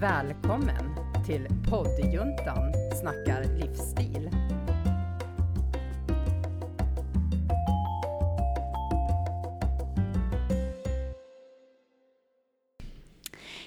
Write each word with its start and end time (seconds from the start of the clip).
Välkommen 0.00 0.94
till 1.26 1.46
poddjuntan 1.70 2.72
snackar 3.00 3.44
livsstil. 3.58 4.30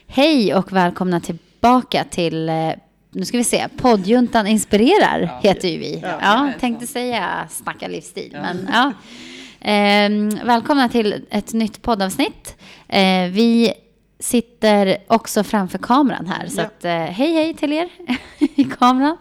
Hej 0.07 0.55
och 0.55 0.71
välkomna 0.73 1.19
tillbaka 1.19 2.03
till, 2.09 2.49
eh, 2.49 2.55
nu 3.11 3.25
ska 3.25 3.37
vi 3.37 3.43
se, 3.43 3.67
poddjuntan 3.77 4.47
inspirerar 4.47 5.19
Ja, 5.21 5.49
heter 5.49 5.67
ju 5.69 5.77
vi. 5.77 5.99
ja, 6.03 6.19
Ja, 6.21 6.51
tänkte 6.59 6.87
säga 6.87 7.47
snacka 7.49 7.87
livsstil, 7.87 8.29
Ja. 8.33 8.41
men 8.41 8.69
ja. 8.73 8.93
Ehm, 9.61 10.29
välkomna 10.29 10.89
till 10.89 11.25
ett 11.29 11.53
nytt 11.53 11.81
poddavsnitt. 11.81 12.55
Eh, 12.87 13.25
vi 13.29 13.73
sitter 14.19 14.97
också 15.07 15.43
framför 15.43 15.77
kameran 15.77 16.25
här, 16.27 16.47
så 16.47 16.61
Ja. 16.61 16.65
att, 16.65 16.85
eh, 16.85 16.91
hej 16.91 17.33
hej 17.33 17.53
till 17.53 17.73
er 17.73 17.89
i 18.55 18.63
kameran. 18.63 19.17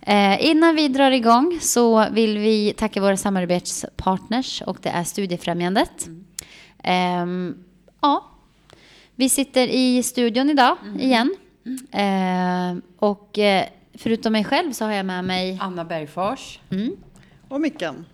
Eh, 0.00 0.46
innan 0.46 0.76
vi 0.76 0.88
drar 0.88 1.10
igång 1.10 1.58
så 1.60 2.08
vill 2.10 2.38
vi 2.38 2.72
tacka 2.76 3.00
våra 3.00 3.16
samarbetspartners 3.16 4.62
och 4.62 4.78
det 4.82 4.88
är 4.88 5.04
Studiefrämjandet. 5.04 6.08
Ehm, 6.82 7.54
ja, 8.00 8.24
vi 9.14 9.28
sitter 9.28 9.66
i 9.68 10.02
studion 10.02 10.50
idag 10.50 10.76
igen. 10.98 11.34
Ehm, 11.90 12.82
och 12.98 13.38
eh, 13.38 13.64
förutom 13.94 14.32
mig 14.32 14.44
själv 14.44 14.72
så 14.72 14.84
har 14.84 14.92
jag 14.92 15.06
med 15.06 15.24
mig 15.24 15.58
Anna 15.60 15.84
Bergfors. 15.84 16.58
mm, 16.70 16.96
Och 17.48 17.60
Mickan. 17.60 18.04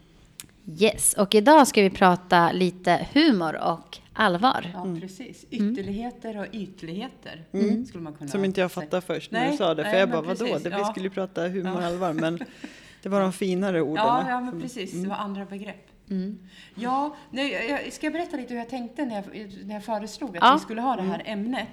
Yes, 0.80 1.12
och 1.14 1.34
idag 1.34 1.68
ska 1.68 1.82
vi 1.82 1.90
prata 1.90 2.52
lite 2.52 3.06
humor 3.12 3.56
och 3.56 3.98
allvar. 4.18 4.70
Ja, 4.74 4.86
precis. 5.00 5.44
Ytterligheter 5.50 6.38
och 6.38 6.46
ytligheter 6.52 7.44
skulle 7.86 8.02
man 8.04 8.12
kunna 8.12 8.18
Mm. 8.18 8.28
Som 8.28 8.44
inte 8.44 8.60
jag 8.60 8.72
fattade 8.72 9.00
först 9.00 9.30
när 9.30 9.40
Nej, 9.40 9.50
du 9.50 9.56
sa 9.56 9.74
det. 9.74 9.84
För 9.84 9.90
nej, 9.90 10.00
jag 10.00 10.10
bara, 10.10 10.22
vadå? 10.22 10.44
Det, 10.44 10.64
Vi 10.64 10.70
ja. 10.70 10.84
skulle 10.84 11.06
ju 11.06 11.10
prata 11.10 11.48
humor 11.48 11.76
och 11.76 11.82
Ja. 11.82 11.86
allvar. 11.86 12.12
Men 12.12 12.38
det 13.02 13.08
var 13.08 13.20
de 13.20 13.32
finare 13.32 13.80
orden. 13.82 14.04
Ja, 14.06 14.24
ja, 14.30 14.40
men 14.40 14.60
precis. 14.60 14.92
Det 14.92 15.08
var 15.08 15.16
andra 15.16 15.44
begrepp. 15.44 15.88
Mm. 16.10 16.38
Ja, 16.74 17.16
nej, 17.30 17.52
jag- 17.52 17.70
jag, 17.86 17.92
ska 17.92 18.06
jag 18.06 18.12
berätta 18.12 18.36
lite 18.36 18.52
hur 18.54 18.58
jag 18.60 18.68
tänkte 18.68 19.04
när 19.04 19.14
jag, 19.14 19.24
när 19.64 19.74
jag 19.74 19.84
föreslog 19.84 20.36
att 20.36 20.42
Ja. 20.44 20.54
vi 20.54 20.60
skulle 20.60 20.80
ha 20.80 20.96
det 20.96 21.02
här 21.02 21.22
ämnet? 21.24 21.68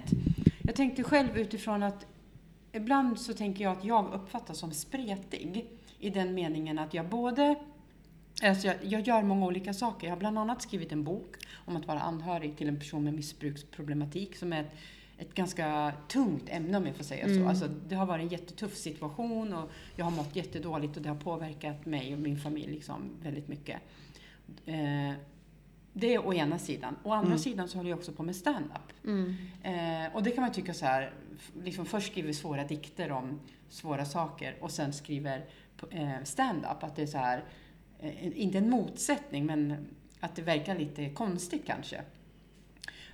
Jag 0.62 0.74
tänkte 0.74 1.02
själv 1.02 1.38
utifrån 1.38 1.82
att 1.82 2.06
ibland 2.72 3.18
så 3.20 3.32
tänker 3.32 3.64
jag 3.64 3.72
att 3.78 3.84
jag 3.84 4.14
uppfattas 4.14 4.58
som 4.58 4.72
spretig 4.72 5.64
i 5.98 6.10
den 6.10 6.34
meningen 6.34 6.78
att 6.78 6.94
jag 6.94 7.08
både 7.08 7.54
Alltså 8.42 8.66
jag, 8.66 8.76
jag 8.82 9.00
gör 9.00 9.22
många 9.22 9.46
olika 9.46 9.74
saker. 9.74 10.06
Jag 10.06 10.14
har 10.14 10.20
bland 10.20 10.38
annat 10.38 10.62
skrivit 10.62 10.92
en 10.92 11.04
bok 11.04 11.36
om 11.64 11.76
att 11.76 11.86
vara 11.86 12.00
anhörig 12.00 12.56
till 12.56 12.68
en 12.68 12.78
person 12.78 13.04
med 13.04 13.14
missbruksproblematik 13.14 14.36
som 14.36 14.52
är 14.52 14.60
ett, 14.60 14.72
ett 15.18 15.34
ganska 15.34 15.92
tungt 16.08 16.48
ämne 16.48 16.78
om 16.78 16.86
jag 16.86 16.96
får 16.96 17.04
säga 17.04 17.34
så. 17.34 17.48
Alltså, 17.48 17.68
det 17.88 17.94
har 17.94 18.06
varit 18.06 18.22
en 18.22 18.28
jättetuff 18.28 18.76
situation 18.76 19.54
och 19.54 19.70
jag 19.96 20.04
har 20.04 20.12
mått 20.12 20.36
jättedåligt 20.36 20.96
och 20.96 21.02
det 21.02 21.08
har 21.08 21.16
påverkat 21.16 21.86
mig 21.86 22.14
och 22.14 22.20
min 22.20 22.38
familj 22.38 22.72
liksom 22.72 23.10
väldigt 23.22 23.48
mycket. 23.48 23.80
Eh, 24.66 25.12
det 25.92 26.14
är 26.14 26.26
å 26.26 26.34
ena 26.34 26.58
sidan. 26.58 26.96
Å 27.02 27.12
andra 27.12 27.38
sidan 27.38 27.68
så 27.68 27.78
håller 27.78 27.90
jag 27.90 27.98
också 27.98 28.12
på 28.12 28.22
med 28.22 28.36
stand-up. 28.36 29.04
Mm. 29.04 29.34
Eh, 29.62 30.14
och 30.14 30.22
det 30.22 30.30
kan 30.30 30.42
man 30.42 30.52
tycka 30.52 30.74
så 30.74 30.84
här, 30.84 31.12
liksom 31.62 31.86
först 31.86 32.10
skriver 32.12 32.32
svåra 32.32 32.64
dikter 32.64 33.12
om 33.12 33.40
svåra 33.68 34.04
saker 34.04 34.56
och 34.60 34.70
sen 34.70 34.92
skriver 34.92 35.44
eh, 35.90 36.22
stand-up. 36.24 36.82
Att 36.82 36.96
det 36.96 37.02
är 37.02 37.06
så 37.06 37.18
här, 37.18 37.44
inte 38.34 38.58
en 38.58 38.70
motsättning 38.70 39.46
men 39.46 39.86
att 40.20 40.36
det 40.36 40.42
verkar 40.42 40.78
lite 40.78 41.08
konstigt 41.08 41.66
kanske. 41.66 42.00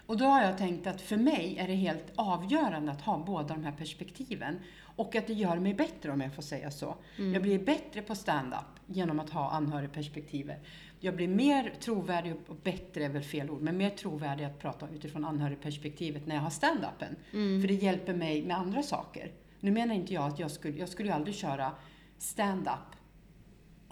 Och 0.06 0.16
då 0.18 0.24
har 0.24 0.42
jag 0.42 0.58
tänkt 0.58 0.86
att 0.86 1.00
för 1.00 1.16
mig 1.16 1.56
är 1.58 1.68
det 1.68 1.74
helt 1.74 2.12
avgörande 2.14 2.92
att 2.92 3.00
ha 3.00 3.18
båda 3.18 3.54
de 3.54 3.64
här 3.64 3.72
perspektiven. 3.72 4.58
Och 4.96 5.16
att 5.16 5.26
det 5.26 5.32
gör 5.32 5.56
mig 5.56 5.74
bättre 5.74 6.12
om 6.12 6.20
jag 6.20 6.34
får 6.34 6.42
säga 6.42 6.70
så. 6.70 6.96
Jag 7.16 7.42
blir 7.42 7.58
bättre 7.58 8.02
på 8.02 8.14
stand-up 8.14 8.80
genom 8.86 9.20
att 9.20 9.30
ha 9.30 9.50
anhörigperspektivet. 9.50 10.64
Jag 11.00 11.16
blir 11.16 11.28
mer 11.28 11.72
trovärdig 11.80 12.34
och 12.48 12.56
bättre 12.62 13.04
är 13.04 13.08
väl 13.08 13.22
fel 13.22 13.50
ord, 13.50 13.60
men 13.60 13.76
mer 13.76 13.90
trovärdig 13.90 14.44
att 14.44 14.58
prata 14.58 14.88
utifrån 14.94 15.24
anhörigperspektivet 15.24 16.26
när 16.26 16.34
jag 16.34 16.42
har 16.42 16.50
stand-upen. 16.50 17.16
För 17.60 17.68
det 17.68 17.74
hjälper 17.74 18.14
mig 18.14 18.42
med 18.42 18.56
andra 18.56 18.82
saker. 18.82 19.32
Nu 19.60 19.70
menar 19.70 19.94
inte 19.94 20.14
jag 20.14 20.24
att 20.24 20.38
jag 20.38 20.50
skulle, 20.50 20.78
jag 20.78 20.88
skulle 20.88 21.08
ju 21.08 21.14
aldrig 21.14 21.34
köra 21.34 21.72
stand-up 22.18 22.96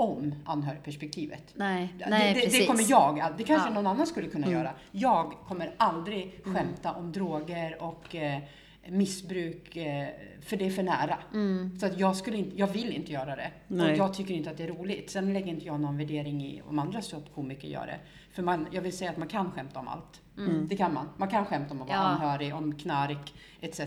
om 0.01 0.35
anhörigperspektivet. 0.45 1.53
Nej, 1.55 1.95
Det- 1.99 2.07
nej 2.11 2.35
det, 2.35 2.41
precis. 2.41 2.59
det 2.61 2.67
kommer 2.67 2.91
jag, 2.91 3.35
det 3.39 3.45
kanske 3.45 3.69
Ja. 3.69 3.75
någon 3.75 3.87
annan 3.87 4.07
skulle 4.07 4.29
kunna 4.29 4.47
Mm. 4.47 4.59
göra. 4.59 4.73
Jag 4.91 5.33
kommer 5.49 5.75
aldrig 5.77 6.41
skämta 6.45 6.93
om 6.93 7.13
droger 7.13 7.83
och 7.83 8.15
eh, 8.15 8.41
missbruk, 8.89 9.77
eh, 9.77 10.09
för 10.43 10.57
det 10.57 10.67
är 10.67 10.71
för 10.71 10.83
nära. 10.83 11.19
Mm. 11.33 11.79
Så 11.81 11.87
att 11.87 11.99
jag, 11.99 12.17
skulle 12.17 12.37
inte, 12.37 12.59
jag 12.59 12.67
vill 12.67 12.93
inte 12.97 13.13
göra 13.13 13.37
det. 13.37 13.51
Nej. 13.69 13.91
Och 13.93 13.97
jag 13.99 14.15
tycker 14.15 14.35
inte 14.35 14.51
att 14.51 14.57
det 14.57 14.65
är 14.65 14.69
roligt. 14.69 15.11
Sen 15.11 15.33
lägger 15.33 15.47
inte 15.49 15.67
jag 15.67 15.81
någon 15.81 15.97
värdering 15.99 16.45
i 16.45 16.63
om 16.69 16.79
andra 16.79 17.03
ståuppkomiker 17.03 17.69
gör 17.69 17.87
det. 17.87 17.99
För 18.33 18.43
man, 18.43 18.67
jag 18.73 18.83
vill 18.83 18.97
säga 18.97 19.11
att 19.11 19.17
man 19.17 19.29
kan 19.29 19.51
skämta 19.53 19.79
om 19.81 19.89
allt. 19.89 20.21
Det 20.69 20.77
kan 20.77 20.95
man. 20.95 21.09
Man 21.17 21.29
kan 21.29 21.45
skämta 21.47 21.75
om 21.75 21.83
att 21.83 21.89
vara 21.89 21.99
Ja. 21.99 22.05
anhörig, 22.05 22.55
om 22.55 22.75
knark, 22.75 23.35
etc. 23.61 23.81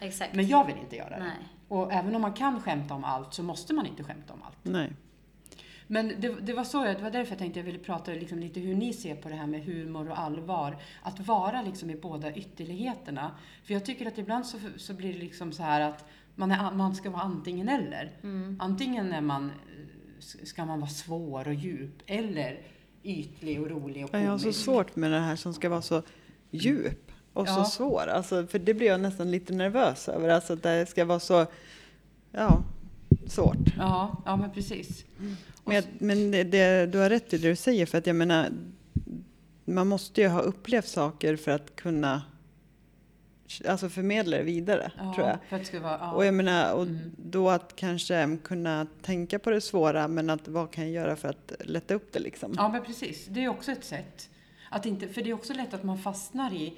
Exakt. 0.00 0.34
Men 0.34 0.48
jag 0.48 0.66
vill 0.66 0.76
inte 0.82 0.96
göra 0.96 1.10
det. 1.10 1.18
Nej. 1.18 1.48
Och 1.68 1.92
även 1.92 2.14
om 2.14 2.22
man 2.22 2.32
kan 2.32 2.60
skämta 2.60 2.94
om 2.94 3.04
allt 3.04 3.34
så 3.34 3.42
måste 3.42 3.74
man 3.74 3.86
inte 3.86 4.04
skämta 4.04 4.32
om 4.34 4.42
allt. 4.42 4.56
Nej. 4.62 4.90
Men 5.90 6.12
det, 6.20 6.34
det 6.42 6.52
var 6.52 6.64
så 6.64 6.84
jag, 6.84 6.96
det 6.96 7.02
var 7.02 7.10
därför 7.10 7.32
jag 7.32 7.38
tänkte 7.38 7.60
jag 7.60 7.64
ville 7.64 7.78
prata 7.78 8.10
liksom 8.10 8.38
lite 8.38 8.60
hur 8.60 8.74
ni 8.74 8.92
ser 8.92 9.14
på 9.14 9.28
det 9.28 9.34
här 9.34 9.46
med 9.46 9.64
humor 9.64 10.10
och 10.10 10.18
allvar. 10.18 10.76
Att 11.02 11.20
vara 11.26 11.62
liksom 11.62 11.90
i 11.90 11.96
båda 11.96 12.34
ytterligheterna. 12.34 13.30
För 13.64 13.74
jag 13.74 13.84
tycker 13.84 14.06
att 14.06 14.18
ibland 14.18 14.46
så, 14.46 14.58
så 14.76 14.94
blir 14.94 15.12
det 15.12 15.18
liksom 15.18 15.52
så 15.52 15.62
här 15.62 15.80
att 15.80 16.04
man, 16.34 16.50
är, 16.50 16.70
man 16.72 16.94
ska 16.94 17.10
vara 17.10 17.22
antingen 17.22 17.68
eller. 17.68 18.12
Antingen 18.58 19.12
är 19.12 19.20
man, 19.20 19.50
ska 20.42 20.64
man 20.64 20.80
vara 20.80 20.90
svår 20.90 21.48
och 21.48 21.54
djup 21.54 22.02
eller 22.06 22.60
ytlig 23.02 23.60
och 23.62 23.70
rolig 23.70 24.04
och 24.04 24.10
Ja, 24.12 24.18
Jag 24.18 24.30
har 24.30 24.38
komisk. 24.38 24.58
så 24.58 24.64
svårt 24.64 24.96
med 24.96 25.12
det 25.12 25.18
här 25.20 25.36
som 25.36 25.54
ska 25.54 25.68
vara 25.68 25.82
så 25.82 26.02
djup 26.50 27.12
och 27.32 27.48
så 27.48 27.60
Ja. 27.60 27.64
svår. 27.64 28.06
Alltså, 28.06 28.46
för 28.46 28.58
det 28.58 28.74
blir 28.74 28.86
jag 28.86 29.00
nästan 29.00 29.30
lite 29.30 29.52
nervös 29.52 30.08
över. 30.08 30.28
Alltså 30.28 30.52
att 30.52 30.62
det 30.62 30.86
ska 30.86 31.04
vara 31.04 31.20
så, 31.20 31.46
ja, 32.32 32.62
svårt. 33.32 33.56
Ja, 33.78 34.22
ja 34.26 34.36
men 34.36 34.50
precis. 34.50 35.04
Men, 35.64 35.74
jag, 35.74 35.84
men 35.98 36.30
det, 36.30 36.44
det, 36.44 36.86
du 36.86 36.98
har 36.98 37.10
rätt 37.10 37.32
i 37.34 37.38
det 37.38 37.48
du 37.48 37.56
säger, 37.56 37.86
för 37.86 37.98
att 37.98 38.06
jag 38.06 38.16
menar, 38.16 38.48
man 39.64 39.86
måste 39.86 40.20
ju 40.20 40.28
ha 40.28 40.40
upplevt 40.40 40.86
saker 40.88 41.36
för 41.36 41.50
att 41.50 41.76
kunna 41.76 42.22
alltså 43.68 43.88
förmedla 43.88 44.36
det 44.36 44.42
vidare, 44.42 44.92
Ja, 44.98 45.14
tror 45.14 45.38
jag. 45.50 45.66
Ska 45.66 45.80
vara, 45.80 45.98
ja. 46.00 46.12
Och 46.12 46.24
jag 46.26 46.34
menar, 46.34 46.74
och 46.74 46.82
Mm. 46.82 46.98
då 47.16 47.50
att 47.50 47.76
kanske 47.76 48.38
kunna 48.44 48.86
tänka 49.02 49.38
på 49.38 49.50
det 49.50 49.60
svåra, 49.60 50.08
men 50.08 50.30
att 50.30 50.48
vad 50.48 50.70
kan 50.70 50.84
jag 50.84 50.92
göra 50.92 51.16
för 51.16 51.28
att 51.28 51.52
lätta 51.64 51.94
upp 51.94 52.12
det 52.12 52.18
liksom? 52.18 52.54
Ja, 52.56 52.68
men 52.68 52.82
precis. 52.82 53.26
Det 53.26 53.44
är 53.44 53.48
också 53.48 53.72
ett 53.72 53.84
sätt. 53.84 54.28
Att 54.70 54.86
inte, 54.86 55.08
för 55.08 55.22
det 55.22 55.30
är 55.30 55.34
också 55.34 55.52
lätt 55.54 55.74
att 55.74 55.84
man 55.84 55.98
fastnar 55.98 56.52
i 56.54 56.74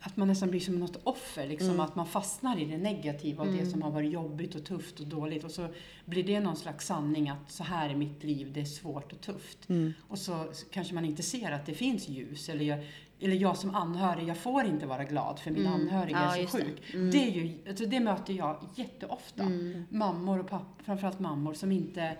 att 0.00 0.16
man 0.16 0.28
nästan 0.28 0.50
blir 0.50 0.60
som 0.60 0.80
något 0.80 0.98
offer, 1.04 1.46
liksom, 1.46 1.68
Mm. 1.70 1.80
att 1.80 1.94
man 1.96 2.06
fastnar 2.06 2.58
i 2.60 2.64
det 2.64 2.78
negativa 2.78 3.44
och 3.44 3.52
det 3.52 3.66
som 3.66 3.82
har 3.82 3.90
varit 3.90 4.12
jobbigt 4.12 4.54
och 4.54 4.64
tufft 4.64 5.00
och 5.00 5.06
dåligt. 5.06 5.44
Och 5.44 5.50
så 5.50 5.68
blir 6.04 6.24
det 6.24 6.40
någon 6.40 6.56
slags 6.56 6.86
sanning 6.86 7.28
att 7.28 7.50
så 7.52 7.64
här 7.64 7.90
är 7.90 7.94
mitt 7.94 8.24
liv, 8.24 8.52
det 8.52 8.60
är 8.60 8.64
svårt 8.64 9.12
och 9.12 9.20
tufft. 9.20 9.68
Mm. 9.68 9.92
Och 10.08 10.18
så 10.18 10.44
kanske 10.70 10.94
man 10.94 11.04
inte 11.04 11.22
ser 11.22 11.52
att 11.52 11.66
det 11.66 11.74
finns 11.74 12.08
ljus. 12.08 12.48
Eller 12.48 12.64
jag, 12.64 12.78
eller 13.20 13.36
jag 13.36 13.56
som 13.56 13.74
anhörig, 13.74 14.28
jag 14.28 14.36
får 14.38 14.64
inte 14.64 14.86
vara 14.86 15.04
glad 15.04 15.38
för 15.38 15.50
min 15.50 15.66
anhöriga 15.66 16.18
Ja, 16.22 16.36
är 16.36 16.46
så 16.46 16.56
det. 16.58 16.64
sjuk. 16.64 16.82
Det, 17.12 17.26
är 17.28 17.30
ju, 17.30 17.58
alltså 17.68 17.86
det 17.86 18.00
möter 18.00 18.32
jag 18.34 18.64
jätteofta. 18.76 19.44
Mammor 19.88 20.38
och 20.40 20.48
pappor, 20.48 20.84
framförallt 20.84 21.20
mammor 21.20 21.54
som 21.54 21.72
inte 21.72 22.16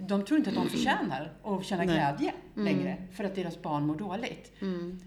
de 0.00 0.24
tror 0.24 0.38
inte 0.38 0.50
att 0.50 0.56
de 0.56 0.68
förtjänar 0.68 1.32
att 1.44 1.64
känna 1.64 1.84
Nej. 1.84 1.94
glädje 1.94 2.32
längre 2.54 2.96
för 3.12 3.24
att 3.24 3.34
deras 3.34 3.62
barn 3.62 3.86
mår 3.86 3.94
dåligt. 3.96 4.52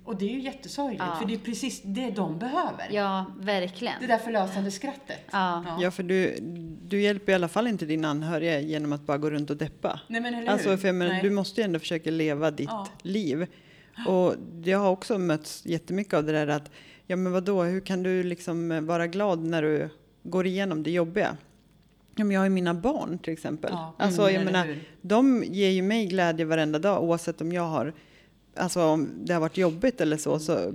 Och 0.03 0.16
det 0.18 0.25
är 0.25 0.29
ju 0.29 0.40
jättesorgligt 0.41 1.03
Ja. 1.07 1.16
för 1.19 1.25
det 1.28 1.34
är 1.34 1.38
precis 1.38 1.81
det 1.84 2.09
de 2.12 2.40
behöver. 2.40 2.88
Ja, 2.91 3.25
verkligen. 3.40 3.94
Det 4.01 4.07
där 4.07 4.18
förlösande 4.18 4.71
skrattet. 4.71 5.19
Ja. 5.31 5.77
Ja, 5.81 5.92
för 5.92 6.04
du, 6.04 6.38
du 6.83 7.01
hjälper 7.01 7.31
i 7.31 7.36
alla 7.36 7.48
fall 7.48 7.68
inte 7.68 7.86
din 7.86 8.06
anhöriga 8.06 8.59
genom 8.59 8.94
att 8.94 9.01
bara 9.01 9.18
gå 9.18 9.30
runt 9.30 9.50
och 9.50 9.57
deppa. 9.57 10.00
Nej 10.07 10.21
men 10.21 10.33
eller 10.33 10.51
Alltså, 10.51 10.69
hur? 10.69 10.77
för 10.77 10.88
jag 10.88 10.95
menar, 10.95 11.12
Nej. 11.12 11.21
du 11.24 11.30
måste 11.30 11.62
ju 11.62 11.65
ändå 11.65 11.80
försöka 11.80 12.12
leva 12.12 12.51
ditt 12.51 12.69
Ja. 12.69 12.88
liv. 13.01 13.48
Och 14.07 14.36
jag 14.63 14.80
har 14.80 14.89
också 14.92 15.18
mötts 15.18 15.65
jättemycket 15.65 16.13
av 16.13 16.24
det 16.24 16.31
där 16.31 16.48
att, 16.48 16.71
ja 17.07 17.15
men 17.15 17.31
vadå, 17.31 17.63
hur 17.63 17.81
kan 17.81 18.04
du 18.04 18.24
liksom 18.24 18.86
vara 18.86 19.07
glad 19.07 19.44
när 19.44 19.62
du 19.62 19.89
går 20.24 20.45
igenom 20.48 20.83
det 20.83 20.92
jobbiga? 20.92 21.38
Ja, 22.15 22.25
jag 22.25 22.39
har 22.39 22.45
ju 22.45 22.50
mina 22.50 22.73
barn 22.73 23.17
till 23.17 23.33
exempel. 23.33 23.69
Ja, 23.73 23.94
Alltså, 23.97 24.21
mm, 24.21 24.33
jag 24.33 24.45
menar, 24.45 24.65
hur? 24.65 24.83
de 25.01 25.44
ger 25.44 25.69
ju 25.69 25.81
mig 25.81 26.06
glädje 26.06 26.45
varenda 26.45 26.79
dag 26.79 27.03
oavsett 27.03 27.41
om 27.41 27.51
jag 27.51 27.63
har, 27.63 27.94
alltså 28.56 28.83
om 28.83 29.09
det 29.23 29.33
har 29.33 29.41
varit 29.41 29.57
jobbigt 29.57 30.01
eller 30.01 30.17
så. 30.17 30.39
så 30.39 30.73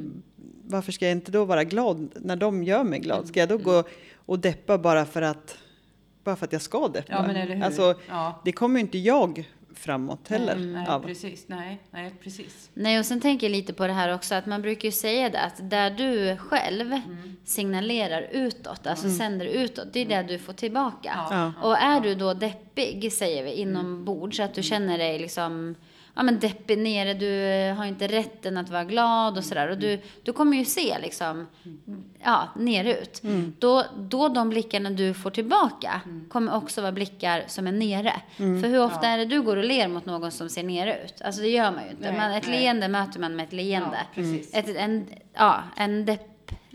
varför 0.66 0.92
ska 0.92 1.04
jag 1.04 1.12
inte 1.12 1.32
då 1.32 1.44
vara 1.44 1.64
glad 1.64 2.08
när 2.14 2.36
de 2.36 2.64
gör 2.64 2.84
mig 2.84 3.00
glad? 3.00 3.28
Ska 3.28 3.40
jag 3.40 3.48
då 3.48 3.58
gå 3.58 3.84
och 4.16 4.38
deppa 4.38 4.78
bara 4.78 5.06
för 5.06 5.22
att, 5.22 5.58
bara 6.24 6.36
för 6.36 6.46
att 6.46 6.52
jag 6.52 6.62
ska 6.62 6.88
deppa? 6.88 7.12
Ja 7.12 7.22
men 7.22 7.36
eller 7.36 7.54
hur. 7.56 7.64
Alltså, 7.64 7.94
ja. 8.08 8.40
det 8.44 8.52
kommer 8.52 8.74
ju 8.74 8.80
inte 8.80 8.98
jag 8.98 9.48
framåt 9.74 10.28
heller. 10.28 10.56
Nej, 10.56 10.86
av. 10.88 11.00
precis. 11.00 11.44
Nej, 11.48 11.80
nej, 11.90 12.12
precis. 12.22 12.70
Nej, 12.74 12.98
och 12.98 13.06
sen 13.06 13.20
tänker 13.20 13.46
jag 13.46 13.52
lite 13.52 13.72
på 13.72 13.86
det 13.86 13.92
här 13.92 14.14
också 14.14 14.34
att 14.34 14.46
man 14.46 14.62
brukar 14.62 14.88
ju 14.88 14.92
säga 14.92 15.28
det 15.28 15.40
att 15.40 15.70
där 15.70 15.90
du 15.90 16.36
själv 16.36 17.00
signalerar 17.44 18.28
utåt, 18.32 18.86
alltså 18.86 19.10
sänder 19.10 19.46
utåt, 19.46 19.92
det 19.92 20.00
är 20.00 20.06
det 20.06 20.22
du 20.22 20.38
får 20.38 20.52
tillbaka. 20.52 21.26
Ja. 21.30 21.52
Och 21.62 21.78
är 21.78 22.00
du 22.00 22.14
då 22.14 22.34
deppig, 22.34 23.12
säger 23.12 23.44
vi, 23.44 23.52
inombords, 23.52 24.36
så 24.36 24.42
att 24.42 24.54
du 24.54 24.62
känner 24.62 24.98
dig 24.98 25.18
liksom 25.18 25.74
ja, 26.20 26.24
men 26.24 26.38
deppig 26.38 26.78
nere, 26.78 27.14
du 27.14 27.44
eh, 27.44 27.74
har 27.74 27.84
inte 27.84 28.06
rätten 28.06 28.56
att 28.56 28.70
vara 28.70 28.84
glad 28.84 29.38
och 29.38 29.44
sådär. 29.44 29.70
Och 29.70 29.78
du, 29.78 30.00
du 30.22 30.32
kommer 30.32 30.56
ju 30.56 30.64
se 30.64 30.98
liksom, 30.98 31.46
ja, 32.24 32.48
nerut. 32.56 33.22
Då, 33.58 33.84
då 33.96 34.28
de 34.28 34.50
blickarna 34.50 34.90
du 34.90 35.14
får 35.14 35.30
tillbaka 35.30 36.00
kommer 36.28 36.56
också 36.56 36.80
vara 36.80 36.92
blickar 36.92 37.44
som 37.46 37.66
är 37.66 37.72
nere. 37.72 38.12
För 38.36 38.68
hur 38.68 38.82
ofta 38.82 39.08
är 39.08 39.18
det 39.18 39.24
du 39.24 39.42
går 39.42 39.56
och 39.56 39.64
ler 39.64 39.88
mot 39.88 40.06
någon 40.06 40.30
som 40.30 40.48
ser 40.48 40.62
nere 40.62 41.04
ut? 41.04 41.22
Alltså 41.22 41.42
det 41.42 41.48
gör 41.48 41.72
man 41.72 41.84
ju 41.84 41.90
inte. 41.90 42.10
Nej, 42.10 42.20
man, 42.20 42.32
ett 42.32 42.46
nej. 42.46 42.60
leende 42.60 42.88
möter 42.88 43.20
man 43.20 43.36
med 43.36 43.46
ett 43.46 43.52
leende. 43.52 43.98
Ja. 44.14 44.22
Ett, 44.52 44.76
en, 44.76 45.06
ja, 45.34 45.62
en 45.76 46.04
depp, 46.04 46.29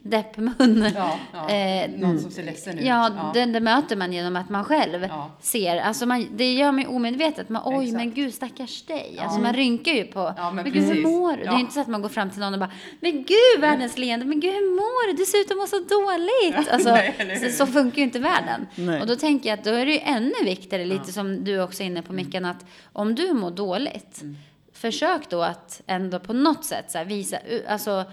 deppmun. 0.10 0.92
Ja, 0.96 1.19
ja. 1.34 1.50
Eh, 1.50 1.90
Någon 1.98 2.19
som 2.19 2.31
ser 2.31 2.44
ledsen 2.44 2.80
ut. 2.80 2.86
Ja, 2.86 3.31
Den, 3.34 3.52
det 3.54 3.60
möter 3.60 3.96
man 3.96 4.13
genom 4.13 4.36
att 4.36 4.50
man 4.50 4.63
själv 4.63 5.04
Ja. 5.04 5.31
ser. 5.42 5.78
Alltså 5.78 6.06
man, 6.06 6.28
det 6.36 6.54
gör 6.54 6.72
mig 6.72 6.88
omedvetet. 6.88 7.50
Man, 7.50 7.62
Oj, 7.66 7.75
Exakt. 7.86 7.98
men 7.98 8.13
gud 8.13 8.34
stackars 8.34 8.86
dig. 8.86 9.19
Alltså 9.22 9.40
man 9.40 9.54
rynkar 9.54 9.92
ju 9.92 10.04
på. 10.04 10.34
Ja, 10.38 10.52
men 10.52 10.63
men 10.63 10.74
gud, 10.74 10.84
hur 10.84 11.02
mår 11.04 11.31
du? 11.31 11.38
Det 11.38 11.42
är 11.44 11.46
Ja. 11.46 11.54
ju 11.54 11.60
inte 11.60 11.74
så 11.74 11.80
att 11.81 11.88
man 11.88 12.02
går 12.02 12.10
fram 12.10 12.30
till 12.30 12.40
någon 12.40 12.54
och 12.54 12.60
bara, 12.60 12.72
men 13.00 13.12
gud 13.12 13.60
världens 13.62 13.98
leende. 13.98 14.25
Men 14.25 14.40
gud, 14.40 14.54
hur 14.54 14.75
mår 14.75 15.07
du? 15.07 15.13
Du 15.18 15.25
ser 15.25 15.38
ut 15.38 15.52
att 15.52 15.57
må 15.57 15.68
så 15.68 15.80
dåligt. 15.80 16.69
Alltså, 16.74 16.90
Nej, 16.90 17.40
så, 17.52 17.66
så 17.66 17.72
funkar 17.72 17.98
ju 17.98 18.04
inte 18.04 18.19
världen. 18.19 18.68
Nej. 18.75 19.02
Och 19.02 19.07
då 19.07 19.16
tänker 19.16 19.50
jag 19.50 19.60
att 19.60 19.66
då 19.66 19.72
är 19.72 19.86
det 19.86 19.92
ju 19.92 20.00
ännu 20.00 20.34
viktigare, 20.44 20.86
lite 20.86 21.12
som 21.13 21.44
du 21.44 21.62
också 21.62 21.84
är 21.84 21.88
inne 21.88 22.02
på 22.02 22.13
Mickan, 22.13 22.46
att 22.46 22.66
om 22.94 23.16
du 23.16 23.34
mår 23.34 23.52
dåligt, 23.52 24.22
Mm. 24.22 24.38
försök 24.74 25.30
då 25.30 25.42
att 25.42 25.81
ändå 25.88 26.19
på 26.19 26.34
något 26.34 26.66
sätt 26.66 26.92
så 26.92 26.98
här, 26.98 27.06
visa, 27.06 27.38
alltså 27.68 28.04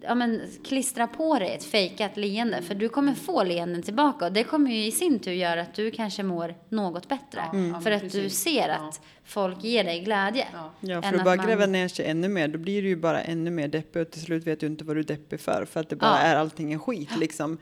ja, 0.00 0.14
men, 0.14 0.40
klistra 0.64 1.06
på 1.06 1.38
dig 1.38 1.54
ett 1.54 1.64
fejkat 1.64 2.16
leende. 2.16 2.62
För 2.62 2.74
du 2.74 2.88
kommer 2.88 3.14
få 3.14 3.42
leenden 3.44 3.82
tillbaka. 3.82 4.24
Och 4.24 4.32
det 4.32 4.44
kommer 4.44 4.70
ju 4.70 4.86
i 4.86 4.90
sin 4.92 5.18
tur 5.18 5.32
göra 5.32 5.60
att 5.62 5.74
du 5.74 5.90
kanske 5.90 6.22
mår 6.22 6.54
något 6.68 7.08
bättre. 7.08 7.40
Ja, 7.52 7.58
mm. 7.58 7.80
För 7.82 7.90
ja, 7.90 7.96
att 7.96 8.02
du 8.02 8.08
precis. 8.22 8.38
ser 8.38 8.68
Ja. 8.68 8.74
att 8.74 9.00
folk 9.24 9.64
ger 9.64 9.84
dig 9.84 10.00
glädje. 10.00 10.46
Ja. 10.80 11.02
För 11.02 11.14
att 11.14 11.24
bara 11.24 11.36
man- 11.36 11.46
gräva 11.46 11.66
ner 11.66 11.88
sig 11.88 12.06
ännu 12.06 12.28
mer, 12.28 12.48
då 12.48 12.58
blir 12.58 12.82
du 12.82 12.88
ju 12.88 12.96
bara 12.96 13.20
ännu 13.20 13.50
mer 13.50 13.68
deppig 13.68 14.02
och 14.02 14.10
till 14.10 14.20
slut 14.22 14.46
vet 14.46 14.60
du 14.60 14.66
inte 14.66 14.84
vad 14.84 14.96
du 14.96 15.00
är 15.00 15.04
deppig 15.04 15.40
för, 15.40 15.64
för 15.64 15.80
att 15.80 15.88
det 15.88 15.96
bara 15.96 16.10
Ja. 16.10 16.18
är 16.18 16.36
allting 16.36 16.72
en 16.72 16.80
skit 16.80 17.10
liksom. 17.18 17.58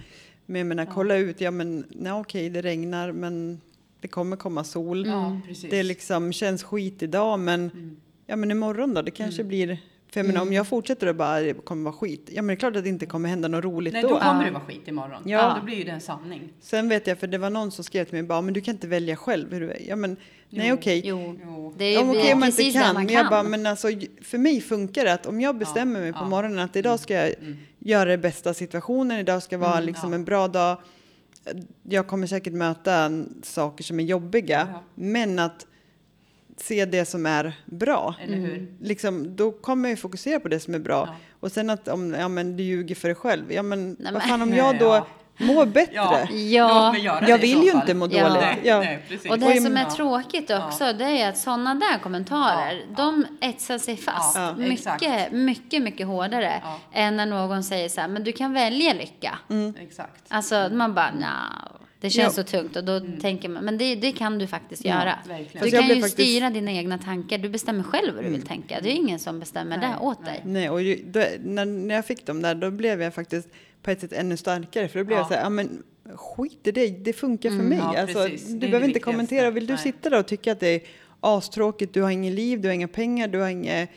Men 0.47 0.59
jag 0.59 0.67
menar, 0.67 0.87
kolla 0.87 1.17
ut, 1.17 1.41
ja 1.41 1.51
men 1.51 1.85
nej, 1.91 2.13
okej, 2.13 2.51
det 2.51 2.63
regnar, 2.63 3.13
men 3.13 3.61
det 4.01 4.09
kommer 4.09 4.37
komma 4.37 4.65
sol. 4.65 5.07
Ja, 5.07 5.41
precis. 5.49 5.71
Det 5.71 5.83
liksom 5.83 6.33
känns 6.33 6.63
skit 6.65 7.03
idag, 7.03 7.39
men 7.41 7.97
ja 8.27 8.37
men 8.37 8.51
imorgon 8.51 8.95
då, 8.95 9.03
det 9.03 9.11
kanske 9.11 9.45
blir 9.45 9.79
för 10.15 10.21
jag 10.21 10.27
menar, 10.27 10.43
om 10.43 10.53
jag 10.53 10.67
fortsätter 10.67 11.07
att 11.07 11.17
bara 11.17 11.41
det 11.41 11.65
kommer 11.65 11.85
vara 11.85 11.95
skit, 11.95 12.29
ja 12.33 12.43
men 12.43 12.47
det 12.47 12.53
är 12.53 12.57
klart 12.57 12.77
att 12.77 12.83
det 12.83 12.89
inte 12.89 13.07
kommer 13.07 13.29
hända 13.29 13.49
något 13.49 13.65
roligt 13.65 13.93
Nej, 13.93 14.03
då. 14.03 14.09
då 14.09 14.19
kommer 14.21 14.45
det 14.45 14.51
vara 14.51 14.63
skit 14.65 14.89
imorgon. 14.89 15.23
Ja. 15.25 15.39
Ja. 15.39 15.57
Då 15.61 15.65
blir 15.65 15.77
ju 15.77 15.85
det 15.85 15.91
en 15.91 16.01
sanning. 16.01 16.53
Sen 16.61 16.89
vet 16.89 17.07
jag, 17.07 17.19
för 17.19 17.27
det 17.27 17.39
var 17.39 17.51
någon 17.51 17.71
som 17.71 17.85
skrev 17.85 18.05
till 18.05 18.15
mig 18.15 18.23
bara, 18.23 18.41
men 18.41 18.55
du 18.55 18.61
kan 18.61 18.75
inte 18.75 18.87
välja 18.87 19.17
själv 19.17 19.53
hur 19.53 19.61
du 19.61 19.71
är. 19.71 19.79
Ja 19.89 19.97
men, 19.97 20.17
nej 20.51 20.69
Jo. 20.69 20.75
okej. 20.75 21.03
Jo, 21.05 21.39
Jo. 21.45 21.75
det 21.79 21.85
är 21.85 21.93
Ja, 21.93 22.01
ju 22.01 22.07
men 22.07 22.17
okej 22.17 22.33
om 22.33 22.41
man 22.41 22.49
inte 22.49 22.71
kan. 22.73 22.95
man 22.95 23.05
Men 23.05 23.15
jag 23.15 23.23
kan. 23.23 23.31
bara, 23.31 23.43
men 23.43 23.67
alltså, 23.67 23.89
för 24.23 24.39
mig 24.39 24.61
funkar 24.61 25.05
det 25.05 25.13
att 25.13 25.27
om 25.27 25.41
jag 25.41 25.59
bestämmer 25.59 26.01
mig 26.01 26.13
på 26.13 26.19
ja. 26.19 26.29
morgonen 26.29 26.59
att 26.59 26.77
idag 26.77 27.01
ska 27.01 27.15
jag 27.15 27.35
göra 27.79 28.05
det 28.11 28.19
bästa 28.19 28.55
situationen, 28.55 29.19
idag 29.19 29.43
ska 29.43 29.59
vara 29.59 29.81
liksom 29.81 30.09
ja. 30.11 30.15
en 30.15 30.25
bra 30.25 30.49
dag. 30.49 30.79
Jag 31.83 32.07
kommer 32.07 32.27
säkert 32.27 32.53
möta 32.53 33.11
saker 33.43 33.85
som 33.85 34.01
är 34.01 34.05
jobbiga, 34.05 34.69
Ja. 34.73 34.83
men 34.95 35.39
att 35.39 35.67
se 36.57 36.85
det 36.85 37.05
som 37.05 37.27
är 37.27 37.53
bra. 37.67 38.15
Eller 38.23 38.37
hur? 38.37 38.73
Liksom, 38.81 39.37
då 39.37 39.53
kommer 39.53 39.89
jag 39.89 39.91
ju 39.91 39.97
fokusera 39.97 40.41
på 40.41 40.49
det 40.49 40.61
som 40.61 40.75
är 40.75 40.79
bra. 40.79 41.05
Ja. 41.11 41.15
Och 41.41 41.53
sen 41.53 41.71
att 41.71 41.89
om 41.89 42.15
ja, 42.15 42.29
men 42.29 42.57
du 42.57 42.63
ljuger 42.63 42.95
för 42.95 43.09
dig 43.09 43.15
själv, 43.15 43.53
ja 43.53 43.63
men 43.63 43.97
Nej, 43.99 44.13
vad 44.13 44.23
fan 44.23 44.43
om 44.43 44.49
Nej, 44.49 44.59
jag 44.59 44.79
då 44.79 44.85
ja. 44.85 45.07
mår 45.39 45.67
bättre? 45.67 46.29
Ja, 46.33 46.95
Jag 47.29 47.39
vill 47.39 47.63
ju 47.63 47.71
inte 47.71 47.95
må 47.95 48.09
Ja. 48.11 48.29
dåligt. 48.29 48.43
Nej, 48.43 48.61
Ja. 48.65 48.79
nej. 48.81 49.03
Och 49.31 49.39
det 49.39 49.61
som 49.61 49.77
är 49.77 49.83
ja. 49.83 49.91
tråkigt 49.91 50.51
också, 50.51 50.93
det 50.93 51.05
är 51.05 51.29
att 51.29 51.39
sådana 51.39 51.75
där 51.75 51.99
kommentarer, 51.99 52.85
Ja, 52.89 52.95
de 52.97 53.27
etsar 53.41 53.79
sig 53.79 53.97
fast 53.97 54.39
mycket, 54.57 55.33
mycket, 55.33 55.83
mycket 55.83 56.07
hårdare 56.07 56.61
Ja. 56.65 56.81
än 56.93 57.17
när 57.17 57.27
någon 57.27 57.65
säger 57.65 57.89
så 57.89 58.01
här, 58.01 58.09
men 58.09 58.25
du 58.25 58.33
kan 58.33 58.53
välja 58.53 58.93
lycka. 58.93 59.39
Exakt. 59.81 60.25
Alltså 60.29 60.69
man 60.73 60.95
bara, 60.95 61.11
nja, 61.15 61.29
det 62.05 62.11
känns 62.11 62.37
Ja. 62.37 62.45
så 62.45 62.51
tungt 62.51 62.77
och 62.77 62.85
då 62.85 63.01
tänker 63.21 63.49
man, 63.49 63.65
men 63.65 63.79
det, 63.79 63.95
det 63.95 64.13
kan 64.13 64.39
du 64.39 64.47
faktiskt 64.47 64.85
göra. 64.85 65.19
verkligen. 65.29 65.65
Du 65.65 65.71
kan 65.71 65.89
ju 65.89 65.95
faktiskt- 65.95 66.13
styra 66.13 66.51
dina 66.51 66.73
egna 66.73 66.99
tankar, 66.99 67.39
du 67.39 67.49
bestämmer 67.49 67.83
själv 67.83 68.15
vad 68.15 68.25
du 68.25 68.31
vill 68.31 68.43
tänka. 68.43 68.81
Det 68.83 68.89
är 68.89 68.95
ingen 68.95 69.19
som 69.19 69.41
bestämmer 69.41 69.77
Nej, 69.79 69.89
det 70.01 70.07
åt 70.07 70.19
nej. 70.25 70.33
dig. 70.33 70.53
Nej, 70.53 70.71
och 70.71 70.83
ju, 70.83 71.05
då, 71.07 71.25
när, 71.45 71.65
när 71.65 71.95
jag 71.95 72.07
fick 72.07 72.27
dem 72.27 72.43
där, 72.43 72.55
då 72.55 72.71
blev 72.71 73.03
jag 73.03 73.15
faktiskt 73.15 73.49
på 73.83 73.91
ett 73.91 74.01
sätt 74.01 74.13
ännu 74.13 74.37
starkare. 74.37 74.89
För 74.89 74.99
då 74.99 75.05
blev 75.05 75.17
Ja. 75.19 75.21
jag 75.21 75.29
så 75.29 75.35
här, 75.35 75.43
ja 75.43 75.49
men 75.49 75.83
skit 76.15 76.67
i 76.67 76.73
det, 76.73 76.89
det 76.89 77.13
funkar 77.13 77.51
för 77.51 77.57
mig. 77.57 77.79
Ja, 77.79 78.01
alltså, 78.01 78.19
precis. 78.29 78.49
du 78.49 78.59
behöver 78.59 78.87
inte 78.87 79.01
kommentera. 79.01 79.51
Vill 79.51 79.67
du 79.67 79.73
Nej. 79.75 79.83
sitta 79.83 80.11
där 80.11 80.19
och 80.19 80.27
tycka 80.27 80.53
att 80.53 80.61
det 80.61 80.69
är 80.69 80.81
astråkigt, 81.21 81.95
du 81.95 82.03
har 82.03 82.11
ingen 82.11 82.35
liv, 82.35 82.61
du 82.61 82.69
har 82.69 82.75
inga 82.75 82.89
pengar, 82.89 83.29
du 83.29 83.39
har 83.41 83.49
inget 83.49 83.91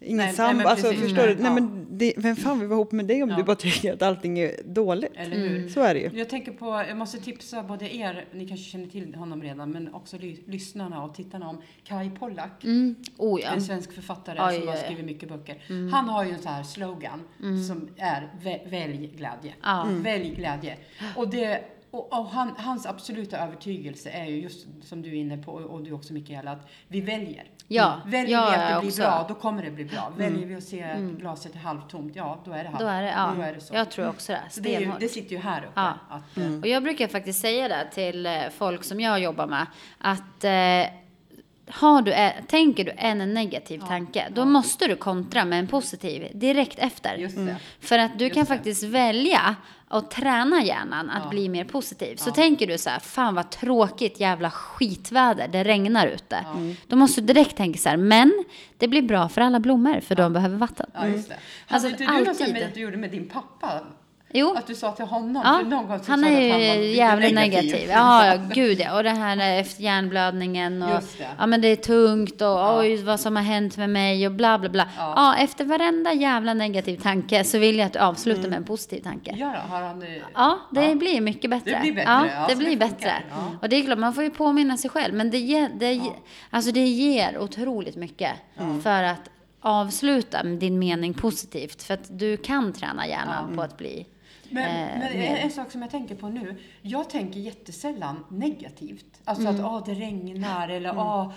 Ingen 0.00 0.32
sambo, 0.32 0.56
men 0.58 0.66
alltså 0.66 0.86
precis. 0.90 1.02
förstår 1.02 1.22
du? 1.26 1.32
Mm, 1.32 1.42
Nej, 1.42 1.52
ja. 1.52 1.54
men 1.54 1.86
det, 1.98 2.14
vem 2.16 2.36
fan 2.36 2.58
vill 2.58 2.68
vara 2.68 2.76
ihop 2.78 2.92
med 2.92 3.06
dig 3.06 3.22
om 3.22 3.30
Ja. 3.30 3.36
du 3.36 3.42
bara 3.42 3.56
tycker 3.56 3.92
att 3.92 4.02
allting 4.02 4.38
är 4.38 4.52
dåligt? 4.64 5.12
Eller 5.16 5.36
hur? 5.36 5.68
Så 5.68 5.80
är 5.80 5.94
det 5.94 6.00
ju. 6.00 6.10
Jag 6.18 6.28
tänker 6.28 6.52
på, 6.52 6.66
jag 6.88 6.96
måste 6.96 7.18
tipsa 7.20 7.62
både 7.62 7.96
er, 7.96 8.24
ni 8.32 8.48
kanske 8.48 8.70
känner 8.70 8.86
till 8.86 9.14
honom 9.14 9.42
redan, 9.42 9.70
men 9.70 9.94
också 9.94 10.18
ly, 10.18 10.36
lyssnarna 10.46 11.02
och 11.04 11.14
tittarna 11.14 11.48
om 11.48 11.62
Kai 11.84 12.10
Pollak. 12.10 12.64
Mm. 12.64 12.94
Oh 13.16 13.40
ja. 13.40 13.48
En 13.48 13.62
svensk 13.62 13.92
författare 13.92 14.38
Oj, 14.48 14.58
som 14.58 14.68
har 14.68 14.76
skrivit 14.76 15.04
mycket 15.04 15.28
böcker. 15.28 15.62
Han 15.92 16.08
har 16.08 16.24
ju 16.24 16.30
en 16.32 16.38
sån 16.38 16.52
här 16.52 16.62
slogan 16.62 17.20
som 17.68 17.88
är 17.96 18.28
"Vä- 18.42 18.70
välj 18.70 19.06
glädje. 19.06 19.54
Ja. 19.62 19.86
Välj 19.90 20.34
glädje. 20.34 20.76
Och, 21.16 21.30
det, 21.30 21.60
och, 21.98 22.18
och 22.18 22.26
han, 22.26 22.54
hans 22.58 22.86
absoluta 22.86 23.38
övertygelse 23.38 24.10
är 24.10 24.24
ju 24.24 24.40
just 24.40 24.66
som 24.82 25.02
du 25.02 25.08
är 25.10 25.14
inne 25.14 25.38
på 25.38 25.52
och 25.52 25.82
du 25.82 25.92
också 25.92 26.12
Mikaela, 26.12 26.50
att 26.50 26.68
vi 26.88 27.00
väljer. 27.00 27.44
Ja, 27.68 28.00
Väljer 28.06 28.32
ja, 28.38 28.50
vi 28.50 28.56
att 28.56 28.68
det 28.74 28.80
blir 28.80 28.90
också. 28.90 29.02
bra, 29.02 29.24
då 29.28 29.34
kommer 29.34 29.62
det 29.62 29.70
bli 29.70 29.84
bra. 29.84 30.12
Väljer 30.16 30.46
vi 30.46 30.54
att 30.54 30.64
se 30.64 30.96
glaset 31.18 31.54
är 31.54 31.58
halvtomt, 31.58 32.16
ja 32.16 32.38
då 32.44 32.50
är 32.52 32.56
det 32.56 32.62
halvtomt. 32.62 32.80
Då 32.80 32.86
är 32.86 33.02
det, 33.02 33.08
ja. 33.08 33.32
Då 33.36 33.42
är 33.42 33.54
det 33.54 33.60
så. 33.60 33.74
Jag 33.74 33.90
tror 33.90 34.08
också 34.08 34.32
det. 34.32 34.42
så 34.50 34.60
det, 34.60 34.74
är 34.74 34.80
ju, 34.80 34.92
det 35.00 35.08
sitter 35.08 35.32
ju 35.32 35.38
här 35.38 35.62
uppe. 35.62 35.72
Ja. 35.74 35.94
Att, 36.10 36.38
eh, 36.38 36.58
Och 36.60 36.66
jag 36.66 36.82
brukar 36.82 37.08
faktiskt 37.08 37.40
säga 37.40 37.68
det 37.68 37.88
till 37.92 38.26
eh, 38.26 38.32
folk 38.58 38.84
som 38.84 39.00
jag 39.00 39.20
jobbar 39.20 39.46
med. 39.46 39.66
Att 39.98 40.44
eh, 40.44 41.05
har 41.70 42.02
du, 42.02 42.14
tänker 42.46 42.84
du 42.84 42.92
en 42.96 43.34
negativ 43.34 43.78
tanke, 43.80 44.26
då 44.34 44.44
måste 44.44 44.86
du 44.86 44.96
kontra 44.96 45.44
med 45.44 45.58
en 45.58 45.66
positiv 45.66 46.28
direkt 46.34 46.78
efter. 46.78 47.14
Just 47.16 47.36
det. 47.36 47.56
För 47.80 47.98
att 47.98 48.18
du 48.18 48.24
Just 48.24 48.34
kan 48.34 48.44
det. 48.44 48.48
faktiskt 48.48 48.82
välja 48.82 49.56
att 49.88 50.10
träna 50.10 50.62
hjärnan 50.62 51.10
att 51.10 51.22
Ja. 51.24 51.30
bli 51.30 51.48
mer 51.48 51.64
positiv. 51.64 52.16
Så 52.16 52.30
tänker 52.30 52.66
du 52.66 52.78
så 52.78 52.90
här, 52.90 52.98
fan 52.98 53.34
vad 53.34 53.50
tråkigt 53.50 54.20
jävla 54.20 54.50
skitväder, 54.50 55.48
det 55.48 55.64
regnar 55.64 56.06
ute. 56.06 56.44
Då 56.86 56.96
måste 56.96 57.20
du 57.20 57.26
direkt 57.26 57.56
tänka 57.56 57.78
så 57.78 57.88
här, 57.88 57.96
men 57.96 58.44
det 58.78 58.88
blir 58.88 59.02
bra 59.02 59.28
för 59.28 59.40
alla 59.40 59.60
blommor 59.60 60.00
för 60.00 60.14
de 60.14 60.32
behöver 60.32 60.56
vatten. 60.56 60.86
Ja, 60.94 61.06
just 61.08 61.28
det. 61.28 61.36
Alltså, 61.68 61.88
Hade 61.88 62.02
inte 62.02 62.12
du 62.12 62.18
något 62.18 62.28
alltid. 62.28 62.36
sånt 62.46 62.52
med 62.58 62.66
att 62.68 62.74
du 62.74 62.80
gjorde 62.80 62.96
med 62.96 63.10
din 63.10 63.28
pappa? 63.28 63.80
Jo. 64.38 64.54
Att 64.58 64.66
du 64.66 64.74
sa 64.74 64.92
till 64.92 65.04
honom? 65.04 65.42
Ja, 65.44 65.58
för 65.62 65.64
någon 65.70 65.86
gång 65.88 66.00
han 66.06 66.24
är 66.24 66.50
han 66.52 66.60
ju 66.82 66.94
jävligt 66.96 67.34
negativ. 67.34 67.88
Ja, 67.90 68.26
ja, 68.26 68.38
gud 68.54 68.80
ja. 68.80 68.96
Och 68.96 69.02
det 69.04 69.10
här 69.10 69.60
efter 69.60 69.82
hjärnblödningen 69.82 70.82
och 70.82 70.88
det. 71.18 71.26
ja 71.38 71.46
men 71.46 71.60
det 71.60 71.68
är 71.68 71.76
tungt 71.76 72.42
och 72.42 72.78
oj 72.78 73.02
vad 73.02 73.20
som 73.20 73.36
har 73.36 73.42
hänt 73.42 73.76
med 73.76 73.90
mig 73.90 74.26
och 74.26 74.32
bla 74.32 74.58
bla 74.58 74.68
bla. 74.68 74.88
Ja. 74.98 75.12
Ja. 75.16 75.36
efter 75.44 75.64
varenda 75.64 76.12
jävla 76.12 76.54
negativ 76.54 76.96
tanke 77.00 77.44
så 77.44 77.58
vill 77.58 77.76
jag 77.78 77.86
att 77.86 77.92
du 77.92 77.98
avslutar 77.98 78.48
med 78.48 78.56
en 78.56 78.64
positiv 78.64 79.00
tanke. 79.00 79.34
Ja, 79.38 79.46
då, 79.46 79.74
har 79.74 79.82
han... 79.82 80.02
eh, 80.02 80.08
Ja, 80.34 80.58
det 80.70 80.88
Ja. 80.88 80.94
blir 80.94 81.20
mycket 81.20 81.50
bättre. 81.50 81.70
Det 81.70 81.80
blir 81.80 81.92
bättre, 81.92 82.10
Ja, 82.12 82.26
ja, 82.34 82.46
det 82.48 82.52
så 82.52 82.58
blir 82.58 82.70
det 82.70 82.76
bättre. 82.76 83.12
Ja. 83.30 83.36
Och 83.62 83.68
det 83.68 83.76
är 83.76 83.82
klart, 83.84 83.98
man 83.98 84.14
får 84.14 84.24
ju 84.24 84.30
påminna 84.30 84.76
sig 84.76 84.90
själv. 84.90 85.14
Men 85.14 85.30
det 85.30 85.38
ger, 85.38 85.70
det, 85.74 85.92
ge- 85.92 86.12
alltså 86.50 86.72
det 86.72 86.86
ger 86.86 87.38
otroligt 87.38 87.96
mycket 87.96 88.32
för 88.82 89.02
att 89.02 89.30
avsluta 89.60 90.42
din 90.42 90.78
mening 90.78 91.14
positivt. 91.14 91.82
För 91.82 91.94
att 91.94 92.18
du 92.18 92.36
kan 92.36 92.72
träna 92.72 93.06
hjärnan 93.08 93.56
på 93.56 93.62
att 93.62 93.76
bli 93.76 94.06
Men, 94.50 94.64
eh, 94.64 94.98
men 94.98 95.18
mer. 95.18 95.30
en, 95.30 95.36
en 95.36 95.50
sak 95.50 95.70
som 95.70 95.82
jag 95.82 95.90
tänker 95.90 96.14
på 96.14 96.28
nu. 96.28 96.56
Jag 96.82 97.10
tänker 97.10 97.40
jättesällan 97.40 98.24
negativt. 98.30 99.20
Alltså 99.24 99.48
Mm. 99.48 99.54
att 99.64 99.72
åh, 99.72 99.82
det 99.86 99.94
regnar 100.00 100.68
eller 100.68 100.98
åh, 100.98 101.32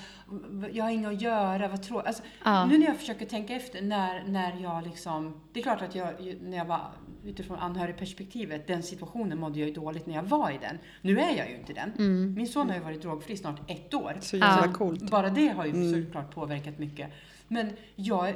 jag 0.73 0.83
har 0.83 0.91
inget 0.91 1.07
att 1.07 1.21
göra, 1.21 1.67
vad 1.67 1.83
tråkigt. 1.83 2.07
Alltså, 2.07 2.23
Ja. 2.45 2.65
Nu 2.65 2.77
när 2.77 2.85
jag 2.87 2.97
försöker 2.97 3.25
tänka 3.25 3.55
efter 3.55 3.81
när, 3.81 4.23
när 4.27 4.57
jag 4.61 4.83
liksom... 4.83 5.41
Det 5.53 5.59
är 5.59 5.63
klart 5.63 5.81
att 5.81 5.95
jag, 5.95 6.13
när 6.41 6.57
jag 6.57 6.65
var 6.65 6.81
utifrån 7.25 7.57
anhörigperspektivet, 7.59 8.67
den 8.67 8.83
situationen 8.83 9.39
mådde 9.39 9.59
jag 9.59 9.67
ju 9.69 9.73
dåligt 9.75 10.05
när 10.07 10.15
jag 10.15 10.23
var 10.23 10.49
i 10.51 10.57
den. 10.61 10.77
Nu 11.01 11.19
är 11.19 11.37
jag 11.37 11.49
ju 11.49 11.55
inte 11.55 11.73
den. 11.73 11.91
Min 12.33 12.47
son 12.47 12.69
har 12.69 12.75
ju 12.75 12.81
varit 12.81 13.01
drogfri 13.01 13.37
snart 13.37 13.71
ett 13.71 13.93
år. 13.93 14.17
Så 14.21 14.37
jävla 14.37 14.65
Ja. 14.65 14.73
coolt. 14.73 15.11
Bara 15.11 15.29
det 15.29 15.47
har 15.47 15.65
ju 15.65 16.03
såklart 16.05 16.35
påverkat 16.35 16.79
mycket. 16.79 17.09
Men 17.47 17.69
jag, 17.95 18.33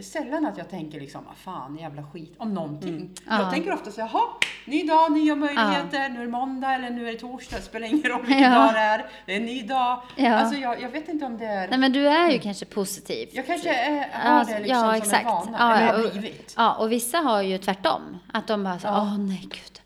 sällan 0.00 0.46
att 0.46 0.58
jag 0.58 0.70
tänker 0.70 1.00
liksom, 1.00 1.24
fan 1.36 1.78
jävla 1.78 2.02
skit 2.02 2.34
om 2.38 2.54
någonting. 2.54 2.88
Mm. 2.96 3.10
Ja. 3.28 3.40
Jag 3.40 3.50
tänker 3.52 3.72
ofta 3.72 3.90
så 3.90 4.00
jaha, 4.00 4.20
ny 4.64 4.86
dag, 4.86 5.12
nya 5.12 5.34
möjligheter, 5.36 6.08
nu 6.08 6.20
är 6.20 6.24
det 6.24 6.30
måndag 6.30 6.72
eller 6.74 6.90
nu 6.90 7.08
är 7.08 7.12
det 7.12 7.18
torsdag, 7.18 7.56
det 7.56 7.62
spelar 7.62 7.86
ingen 7.86 8.02
roll 8.10 8.20
vilken 8.26 8.42
Ja. 8.52 8.58
dag 8.58 8.74
det 8.74 8.78
är, 8.80 9.06
det 9.26 9.32
är 9.32 9.36
en 9.36 9.44
ny 9.46 9.62
dag. 9.62 10.02
Ja. 10.16 10.34
Alltså 10.34 10.58
jag, 10.58 10.80
jag 10.82 10.88
vet 10.88 11.08
inte 11.08 11.24
om 11.26 11.38
det 11.38 11.44
är, 11.46 11.68
Nej 11.68 11.78
men 11.78 11.92
du 11.92 12.08
är 12.08 12.30
ju 12.30 12.38
kanske 12.38 12.64
positiv. 12.66 13.28
jag 13.32 13.46
kanske 13.46 13.74
är, 13.74 14.08
har 14.12 14.30
Alltså, 14.38 14.54
det 14.54 14.60
liksom 14.60 14.76
ja, 14.78 14.82
som 14.86 14.94
exakt. 14.94 15.24
en 15.26 15.30
vana, 15.32 15.56
Ja, 15.58 15.76
eller 15.76 16.02
har 16.04 16.10
blivit. 16.10 16.54
Ja, 16.56 16.74
och 16.74 16.92
vissa 16.92 17.18
har 17.18 17.42
ju 17.42 17.58
tvärtom. 17.58 18.02
Att 18.32 18.46
de 18.46 18.64
bara 18.64 18.78
så, 18.78 18.86
Ja. 18.86 19.00
åh 19.00 19.18
nej 19.18 19.40
gud, 19.42 19.80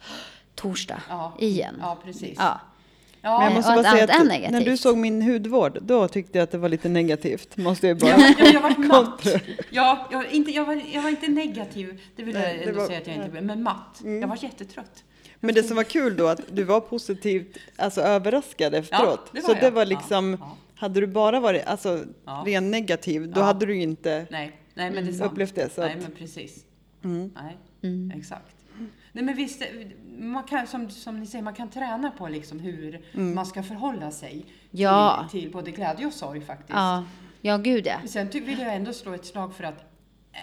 torsdag, 0.55 1.01
Ja. 1.09 1.33
igen. 1.39 1.77
Ja, 1.81 1.99
precis. 2.05 2.37
Ja. 2.39 2.61
Ja, 3.23 3.39
Men 3.39 3.47
jag 3.47 3.55
måste 3.55 3.71
bara 3.73 3.83
säga 3.93 4.05
att 4.05 4.27
negativt. 4.27 4.51
när 4.53 4.65
du 4.65 4.77
såg 4.77 4.97
min 4.99 5.23
hudvård, 5.23 5.79
då 5.83 6.09
tyckte 6.09 6.39
jag 6.39 6.43
att 6.45 6.51
det 6.51 6.59
var 6.59 6.69
lite 6.69 6.89
negativt. 6.89 7.57
Måste 7.57 7.89
jag 7.89 7.99
bara... 7.99 8.11
Ja, 8.11 8.35
jag, 8.39 8.55
jag 8.55 8.61
var 8.61 8.79
matt. 8.89 9.27
Ja, 9.71 10.09
jag, 10.11 10.19
var 10.19 10.35
inte, 10.35 10.51
jag, 10.51 10.65
var, 10.65 10.83
jag 10.93 11.03
var 11.03 11.11
inte 11.11 11.29
negativ, 11.31 12.01
det 12.17 12.23
vill 12.23 12.35
Nej, 12.35 12.49
jag 12.57 12.59
det 12.59 12.69
ändå 12.69 12.81
var- 12.81 12.87
säga 12.87 12.99
att 12.99 13.07
jag 13.07 13.17
inte 13.17 13.29
blev, 13.31 13.45
men 13.45 13.63
matt. 13.63 14.01
Jag 14.21 14.29
var 14.29 14.39
jättetrött. 14.45 15.05
Men 15.41 15.55
det 15.55 15.63
som 15.63 15.77
var 15.77 15.85
kul 15.85 16.17
då, 16.17 16.27
att 16.27 16.41
du 16.53 16.65
var 16.65 16.81
positivt 16.81 17.57
alltså, 17.77 18.01
överraskad 18.01 18.75
efteråt. 18.75 19.31
det 19.33 19.41
var 19.41 19.49
så 19.49 19.55
jag. 19.55 19.61
det 19.63 19.71
var 19.71 19.83
Ja, 19.83 19.89
liksom, 19.89 20.37
ja. 20.41 20.57
hade 20.75 21.01
du 21.01 21.07
bara 21.07 21.41
varit 21.41 21.67
alltså, 21.67 22.05
Ja. 22.27 22.43
ren 22.47 22.71
negativ, 22.71 23.29
då 23.33 23.41
Ja. 23.41 23.45
hade 23.45 23.67
du 23.67 23.77
inte 23.77 24.27
Nej, 24.31 24.61
nej 24.75 24.91
men 24.91 25.07
det 25.07 25.13
sant. 25.13 25.33
upplevt 25.33 25.55
det. 25.55 25.73
Så 25.75 25.81
Nej, 25.81 25.97
men 26.03 26.11
precis. 26.19 26.65
mm. 27.05 27.31
Nej, 27.35 27.57
Mm. 27.83 28.13
exakt. 28.19 28.55
Nej, 29.13 29.25
men 29.25 29.37
visst, 29.37 29.63
man 30.19 30.45
kan, 30.45 30.67
som, 30.67 30.91
som 30.91 31.21
ni 31.21 31.27
säger, 31.27 31.45
man 31.45 31.55
kan 31.55 31.71
träna 31.71 32.11
på 32.11 32.29
liksom 32.29 32.61
hur 32.61 33.01
man 33.35 33.47
ska 33.47 33.63
förhålla 33.63 34.11
sig 34.11 34.45
Ja. 34.71 35.27
till, 35.31 35.41
till 35.41 35.51
både 35.53 35.71
glädje 35.71 36.07
och 36.07 36.13
sorg 36.13 36.41
faktiskt. 36.41 36.71
Ja. 36.71 37.05
ja, 37.41 37.57
gud 37.57 37.87
ja. 37.87 37.97
Sen 38.09 38.29
vill 38.33 38.59
jag 38.59 38.75
ändå 38.75 38.93
slå 38.93 39.13
ett 39.15 39.27
slag 39.27 39.55
för 39.55 39.65
att 39.65 39.85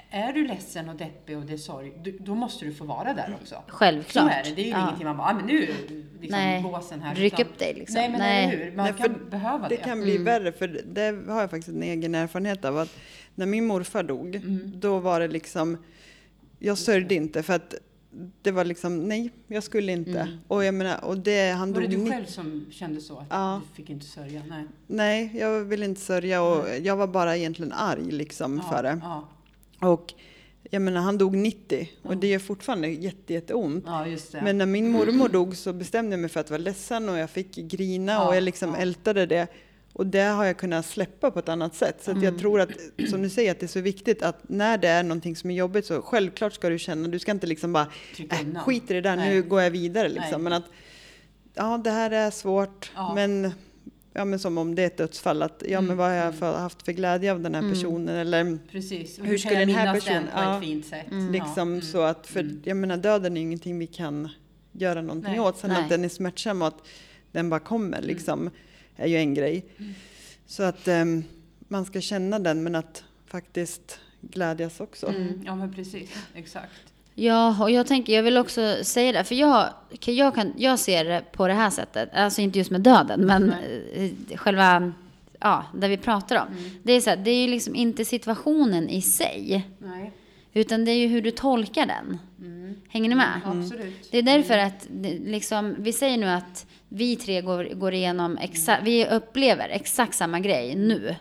är 0.09 0.33
du 0.33 0.47
ledsen 0.47 0.89
och 0.89 0.95
deppig 0.95 1.37
och 1.37 1.43
det 1.43 1.53
är 1.53 1.57
sorg, 1.57 1.93
du, 2.03 2.17
då 2.19 2.35
måste 2.35 2.65
du 2.65 2.73
få 2.73 2.83
vara 2.85 3.13
där 3.13 3.35
också. 3.41 3.63
Självklart. 3.67 4.23
Så 4.25 4.29
är 4.29 4.43
det. 4.43 4.55
Det 4.55 4.61
är 4.61 4.65
ju 4.65 4.71
ja. 4.71 4.81
ingenting 4.83 5.05
man 5.07 5.17
bara, 5.17 5.27
ah, 5.27 5.33
men 5.33 5.45
nu 5.45 5.59
liksom 6.21 6.39
Nej. 6.39 6.61
gåsen 6.61 7.01
här. 7.01 7.15
Ryck 7.15 7.33
utan- 7.33 7.45
upp 7.45 7.59
dig 7.59 7.73
liksom. 7.73 7.93
Nej, 7.95 8.09
men 8.09 8.19
Nej. 8.19 8.45
eller 8.45 8.65
hur? 8.65 8.71
Man 8.75 8.85
Nej, 8.85 8.93
kan 8.97 9.29
behöva 9.29 9.69
det. 9.69 9.75
Det 9.75 9.81
kan 9.83 10.01
bli 10.01 10.17
värre, 10.17 10.51
för 10.51 10.81
det 10.85 11.31
har 11.31 11.41
jag 11.41 11.49
faktiskt 11.49 11.67
en 11.69 11.83
egen 11.83 12.15
erfarenhet 12.15 12.65
av. 12.65 12.77
Att 12.77 12.89
när 13.35 13.45
min 13.45 13.65
morfar 13.67 14.03
dog, 14.03 14.35
Mm. 14.35 14.71
då 14.79 14.99
var 14.99 15.19
det 15.19 15.27
liksom, 15.27 15.77
jag 16.59 16.77
sörjde 16.77 17.15
inte 17.15 17.43
för 17.43 17.53
att 17.53 17.73
det 18.41 18.51
var 18.51 18.65
liksom, 18.65 19.07
nej, 19.07 19.31
jag 19.47 19.63
skulle 19.63 19.91
inte. 19.91 20.37
Och 20.47 20.63
jag 20.63 20.73
menar, 20.73 21.05
och 21.05 21.17
det, 21.17 21.51
han 21.51 21.73
Var 21.73 21.81
det 21.81 21.87
du 21.87 22.09
själv 22.09 22.25
som 22.25 22.65
kände 22.71 23.01
så? 23.01 23.17
Att 23.17 23.25
Ja. 23.29 23.61
du 23.69 23.75
fick 23.75 23.89
inte 23.89 24.05
sörja? 24.05 24.41
Nej. 24.49 24.63
Nej, 24.87 25.31
jag 25.35 25.59
ville 25.63 25.85
inte 25.85 26.01
sörja 26.01 26.41
och 26.41 26.65
jag 26.81 26.95
var 26.95 27.07
bara 27.07 27.37
egentligen 27.37 27.71
arg 27.71 28.11
liksom 28.11 28.61
Ja, 28.65 28.71
för 28.75 28.83
det. 28.83 28.99
Ja, 29.03 29.27
Och 29.89 30.13
jag 30.71 30.81
menar, 30.81 31.01
han 31.01 31.17
dog 31.17 31.37
90 31.37 31.89
och 32.03 32.17
det 32.17 32.27
gör 32.27 32.39
fortfarande 32.39 32.87
jätte, 32.87 33.33
jätteont. 33.33 33.83
ja. 33.87 34.05
Men 34.43 34.57
när 34.57 34.65
min 34.65 34.89
mormor 34.91 35.29
dog 35.29 35.55
så 35.55 35.73
bestämde 35.73 36.11
jag 36.13 36.19
mig 36.19 36.29
för 36.29 36.39
att 36.39 36.49
vara 36.49 36.57
ledsen 36.61 37.09
och 37.09 37.17
jag 37.17 37.29
fick 37.29 37.55
grina 37.55 38.27
och 38.27 38.35
jag 38.35 38.43
liksom 38.43 38.69
ja. 38.69 38.77
ältade 38.77 39.25
det. 39.25 39.47
Och 39.97 40.07
det 40.07 40.21
har 40.23 40.45
jag 40.45 40.57
kunnat 40.57 40.85
släppa 40.85 41.31
på 41.31 41.39
ett 41.39 41.49
annat 41.49 41.75
sätt. 41.75 41.95
Så 42.03 42.11
att 42.11 42.17
Mm. 42.17 42.23
jag 42.33 42.39
tror 42.39 42.61
att, 42.61 42.69
som 43.09 43.21
du 43.21 43.29
säger, 43.29 43.51
att 43.51 43.59
det 43.59 43.65
är 43.65 43.67
så 43.67 43.81
viktigt 43.81 44.21
att 44.23 44.49
när 44.49 44.77
det 44.77 44.87
är 44.87 45.03
någonting 45.03 45.35
som 45.35 45.49
är 45.51 45.55
jobbigt 45.55 45.85
så 45.85 46.01
självklart 46.01 46.53
ska 46.53 46.69
du 46.69 46.79
känna, 46.79 47.07
du 47.07 47.19
ska 47.19 47.31
inte 47.31 47.47
liksom 47.47 47.73
bara, 47.73 47.87
äh, 48.29 48.59
skit 48.63 48.91
i 48.91 48.93
det 48.93 49.01
där, 49.01 49.15
Nej. 49.15 49.29
nu 49.35 49.43
går 49.43 49.61
jag 49.61 49.71
vidare 49.71 50.07
Nej. 50.07 50.17
liksom. 50.17 50.43
Men 50.43 50.53
att, 50.53 50.63
ja 51.53 51.81
det 51.83 51.91
här 51.91 52.11
är 52.11 52.31
svårt, 52.31 52.91
Ja. 52.95 53.13
men 53.15 53.51
Ja 54.13 54.25
men 54.25 54.39
som 54.39 54.57
om 54.57 54.75
det 54.75 54.81
är 54.81 54.87
ett 54.87 54.97
dödsfall, 54.97 55.41
att 55.41 55.63
ja 55.67 55.81
men 55.81 55.85
Mm, 55.85 55.97
vad 55.97 56.07
har 56.07 56.15
jag 56.15 56.35
för, 56.35 56.57
haft 56.57 56.83
för 56.83 56.91
glädje 56.91 57.31
av 57.31 57.39
den 57.41 57.55
här 57.55 57.61
personen 57.71 58.15
eller 58.15 58.57
Precis. 58.71 59.19
Hur 59.19 59.45
jag 59.45 59.57
den 59.67 59.69
här 59.69 59.85
minnas 59.93 60.05
den 60.05 60.23
personen- 60.23 60.45
på 60.51 60.57
ett 60.57 60.63
fint 60.63 60.85
sätt? 60.85 61.05
liksom 61.31 61.75
Ja. 61.75 61.81
så 61.81 62.01
att, 62.01 62.27
för 62.27 62.49
jag 62.63 62.77
menar 62.77 62.97
döden 62.97 63.37
är 63.37 63.41
ingenting 63.41 63.79
vi 63.79 63.87
kan 63.87 64.29
göra 64.71 65.01
någonting 65.01 65.31
Nej. 65.31 65.39
åt. 65.39 65.57
Sen 65.57 65.69
Nej. 65.69 65.83
att 65.83 65.89
den 65.89 66.05
är 66.05 66.09
smärtsam 66.09 66.61
och 66.61 66.67
att 66.67 66.81
den 67.31 67.49
bara 67.49 67.59
kommer 67.59 68.01
liksom, 68.01 68.49
är 68.97 69.07
ju 69.07 69.17
en 69.17 69.33
grej. 69.33 69.65
Så 70.45 70.63
att 70.63 70.87
ehm, 70.87 71.23
man 71.67 71.85
ska 71.85 72.01
känna 72.01 72.39
den 72.39 72.63
men 72.63 72.75
att 72.75 73.03
faktiskt 73.27 73.99
glädjas 74.21 74.79
också. 74.79 75.07
Mm, 75.07 75.41
ja 75.45 75.55
men 75.55 75.73
precis, 75.73 76.09
exakt. 76.35 76.93
Ja, 77.19 77.63
och 77.63 77.71
jag 77.71 77.87
tänker, 77.87 78.13
jag 78.13 78.23
vill 78.23 78.37
också 78.37 78.77
säga 78.83 79.11
det, 79.11 79.23
för 79.23 79.35
jag, 79.35 79.69
jag, 80.05 80.35
kan, 80.35 80.53
jag 80.57 80.79
ser 80.79 81.05
det 81.05 81.23
på 81.31 81.47
det 81.47 81.53
här 81.53 81.69
sättet, 81.69 82.09
alltså 82.13 82.41
inte 82.41 82.57
just 82.57 82.71
med 82.71 82.81
döden, 82.81 83.25
men 83.25 83.53
eh, 83.93 84.37
själva, 84.37 84.93
ja, 85.39 85.65
där 85.75 85.89
vi 85.89 85.97
pratar 85.97 86.35
om. 86.35 86.47
Det 86.83 86.93
är 86.93 87.01
så 87.01 87.09
här, 87.09 87.17
det 87.17 87.31
är 87.31 87.41
ju 87.41 87.47
liksom 87.47 87.75
inte 87.75 88.05
situationen 88.05 88.89
i 88.89 89.01
sig, 89.01 89.67
Nej. 89.77 90.11
utan 90.53 90.85
det 90.85 90.91
är 90.91 90.95
ju 90.95 91.07
hur 91.07 91.21
du 91.21 91.31
tolkar 91.31 91.85
den. 91.85 92.17
Hänger 92.89 93.09
ni 93.09 93.15
med? 93.15 93.41
Absolut. 93.45 94.11
Det 94.11 94.17
är 94.17 94.23
därför 94.23 94.57
att 94.57 94.87
det, 94.89 95.19
liksom, 95.19 95.75
vi 95.79 95.93
säger 95.93 96.17
nu 96.17 96.29
att 96.29 96.65
vi 96.89 97.15
tre 97.15 97.41
går, 97.41 97.63
går 97.73 97.93
igenom 97.93 98.37
exakt, 98.37 98.83
vi 98.83 99.07
upplever 99.07 99.69
exakt 99.69 100.15
samma 100.15 100.39
grej 100.39 100.75
nu. 100.75 101.15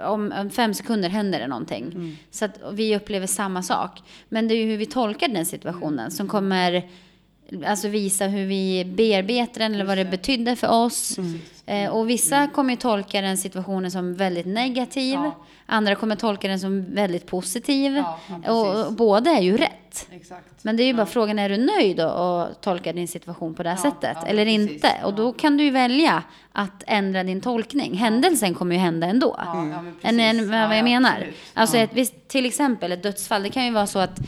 Om, 0.00 0.32
om 0.40 0.50
fem 0.50 0.74
sekunder 0.74 1.08
händer 1.08 1.40
det 1.40 1.46
någonting. 1.46 2.16
Så 2.30 2.44
att 2.44 2.58
vi 2.72 2.96
upplever 2.96 3.26
samma 3.26 3.62
sak. 3.62 4.02
Men 4.28 4.48
det 4.48 4.54
är 4.54 4.56
ju 4.56 4.70
hur 4.70 4.76
vi 4.76 4.86
tolkar 4.86 5.28
den 5.28 5.46
situationen 5.46 6.10
som 6.10 6.28
kommer 6.28 6.88
alltså 7.66 7.88
visa 7.88 8.26
hur 8.26 8.46
vi 8.46 8.84
bearbetar 8.84 9.58
den 9.58 9.74
eller 9.74 9.84
vad 9.84 9.98
det 9.98 10.04
betydde 10.04 10.56
för 10.56 10.70
oss. 10.70 11.16
Eh, 11.66 11.90
och 11.90 12.10
vissa 12.10 12.46
kommer 12.46 12.70
ju 12.70 12.76
tolka 12.76 13.20
den 13.20 13.38
situationen 13.38 13.90
som 13.90 14.14
väldigt 14.14 14.46
negativ. 14.46 15.14
Ja. 15.14 15.34
Andra 15.66 15.94
kommer 15.94 16.16
tolka 16.16 16.48
den 16.48 16.60
som 16.60 16.94
väldigt 16.94 17.26
positiv. 17.26 17.96
Ja, 17.96 18.18
och, 18.52 18.86
och 18.86 18.92
båda 18.92 19.30
är 19.30 19.42
ju 19.42 19.56
rätt. 19.56 20.08
Exakt. 20.10 20.46
Men 20.62 20.76
det 20.76 20.82
är 20.82 20.84
ju 20.84 20.94
bara 20.94 21.06
frågan, 21.06 21.38
är 21.38 21.48
du 21.48 21.56
nöjd 21.56 22.00
och 22.00 22.60
tolkar 22.60 22.92
din 22.92 23.08
situation 23.08 23.54
på 23.54 23.62
det 23.62 23.68
här 23.68 23.76
sättet? 23.76 24.16
eller 24.26 24.44
precis. 24.44 24.70
inte? 24.70 24.90
Och 25.04 25.14
då 25.14 25.32
kan 25.32 25.56
du 25.56 25.64
ju 25.64 25.70
välja 25.70 26.22
att 26.52 26.82
ändra 26.86 27.24
din 27.24 27.40
tolkning. 27.40 27.94
Händelsen 27.94 28.54
kommer 28.54 28.74
ju 28.74 28.80
hända 28.80 29.06
ändå. 29.06 29.34
Ja, 29.38 29.66
ja, 29.66 29.82
men 30.02 30.20
än 30.20 30.50
vad 30.50 30.58
Ja, 30.58 30.62
jag 30.68 30.78
ja, 30.78 30.82
menar. 30.82 31.10
absolut. 31.10 31.34
Alltså 31.54 31.76
ett, 31.76 31.90
visst, 31.92 32.28
till 32.28 32.46
exempel 32.46 32.92
ett 32.92 33.02
dödsfall. 33.02 33.42
Det 33.42 33.50
kan 33.50 33.64
ju 33.64 33.70
vara 33.70 33.86
så 33.86 33.98
att 33.98 34.20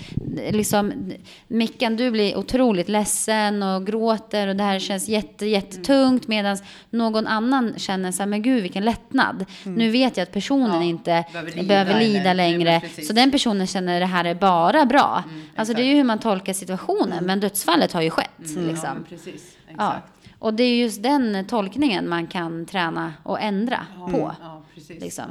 liksom, 0.50 1.12
Mickan, 1.48 1.96
du 1.96 2.10
blir 2.10 2.36
otroligt 2.38 2.88
ledsen 2.88 3.62
och 3.62 3.86
gråter 3.86 4.48
och 4.48 4.56
det 4.56 4.62
här 4.64 4.78
känns 4.78 5.08
jätte, 5.08 5.46
jättetungt 5.46 6.28
medan 6.28 6.58
någon 6.90 7.25
annan 7.26 7.74
känner 7.76 8.12
så 8.12 8.22
här, 8.22 8.26
men 8.26 8.42
gud 8.42 8.62
vilken 8.62 8.84
lättnad. 8.84 9.44
Nu 9.64 9.90
vet 9.90 10.16
jag 10.16 10.22
att 10.22 10.32
personen 10.32 10.74
Ja, 10.74 10.82
inte 10.82 11.24
behöver 11.32 11.62
behöver 11.64 12.00
lida 12.00 12.12
lida, 12.18 12.30
eller- 12.30 12.42
Nej, 12.44 12.52
men 12.58 12.64
längre. 12.64 13.04
Så 13.04 13.12
den 13.12 13.30
personen 13.30 13.66
känner 13.66 14.00
det 14.00 14.06
här 14.06 14.24
är 14.24 14.34
bara 14.34 14.86
bra. 14.86 15.24
alltså 15.56 15.74
det 15.74 15.82
är 15.82 15.86
ju 15.86 15.94
hur 15.94 16.04
man 16.04 16.18
tolkar 16.18 16.52
situationen. 16.52 17.24
Men 17.24 17.40
dödsfallet 17.40 17.92
har 17.92 18.02
ju 18.02 18.10
skett. 18.10 18.30
Mm, 18.38 18.62
Ja, 18.64 18.70
Liksom. 18.70 18.90
men 18.94 19.04
precis. 19.04 19.56
Exakt. 19.68 19.78
Ja. 19.78 20.28
Och 20.38 20.54
det 20.54 20.62
är 20.62 20.76
just 20.76 21.02
den 21.02 21.44
tolkningen 21.48 22.08
man 22.08 22.26
kan 22.26 22.66
träna 22.66 23.14
och 23.22 23.40
ändra 23.40 23.86
på. 24.10 24.32
Ja, 24.42 24.62
precis. 24.74 25.00
Liksom. 25.00 25.24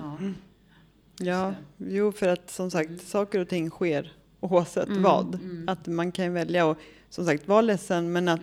Ja. 1.18 1.26
Ja, 1.26 1.54
jo 1.78 2.12
för 2.12 2.28
att 2.28 2.52
som 2.52 2.72
sagt 2.72 3.08
saker 3.08 3.40
och 3.40 3.50
ting 3.50 3.70
sker 3.70 4.12
oavsett 4.52 4.90
vad. 4.90 5.40
Att 5.68 5.88
man 5.88 6.12
kan 6.12 6.34
välja 6.34 6.66
och 6.66 6.78
som 7.10 7.26
sagt 7.26 7.48
vara 7.48 7.62
ledsen 7.62 8.12
men 8.12 8.28
att 8.28 8.40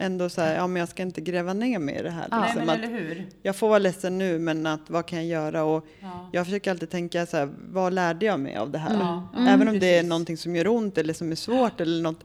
ändå 0.00 0.28
säga 0.28 0.54
ja 0.54 0.66
men 0.66 0.80
jag 0.80 0.88
ska 0.88 1.02
inte 1.02 1.20
gräva 1.20 1.52
ner 1.52 1.78
mig 1.78 1.94
i 1.98 2.02
det 2.02 2.10
här. 2.10 2.28
Ja. 2.30 2.36
Nej, 2.40 2.46
Liksom, 2.48 2.66
men 2.66 2.70
att 2.70 2.78
eller 2.90 2.98
hur? 2.98 3.26
jag 3.42 3.56
får 3.56 3.68
vara 3.68 3.78
ledsen 3.78 4.18
nu 4.18 4.38
men 4.38 4.66
att 4.66 4.90
vad 4.90 5.06
kan 5.06 5.18
jag 5.18 5.26
göra? 5.42 5.64
Och 5.64 5.86
Ja. 6.00 6.28
jag 6.32 6.44
försöker 6.46 6.70
alltid 6.70 6.90
tänka 6.90 7.26
så 7.26 7.36
här, 7.36 7.48
vad 7.72 7.92
lärde 7.92 8.26
jag 8.26 8.40
mig 8.40 8.56
av 8.56 8.70
det 8.70 8.78
här? 8.78 8.94
Ja, 8.94 9.28
ja, 9.34 9.48
Även 9.48 9.68
om 9.68 9.78
det 9.78 9.86
är 9.86 9.98
precis. 9.98 10.08
någonting 10.08 10.36
som 10.36 10.56
gör 10.56 10.66
ont 10.68 10.98
eller 10.98 11.14
som 11.14 11.32
är 11.32 11.36
svårt 11.36 11.80
eller 11.80 12.02
något. 12.02 12.24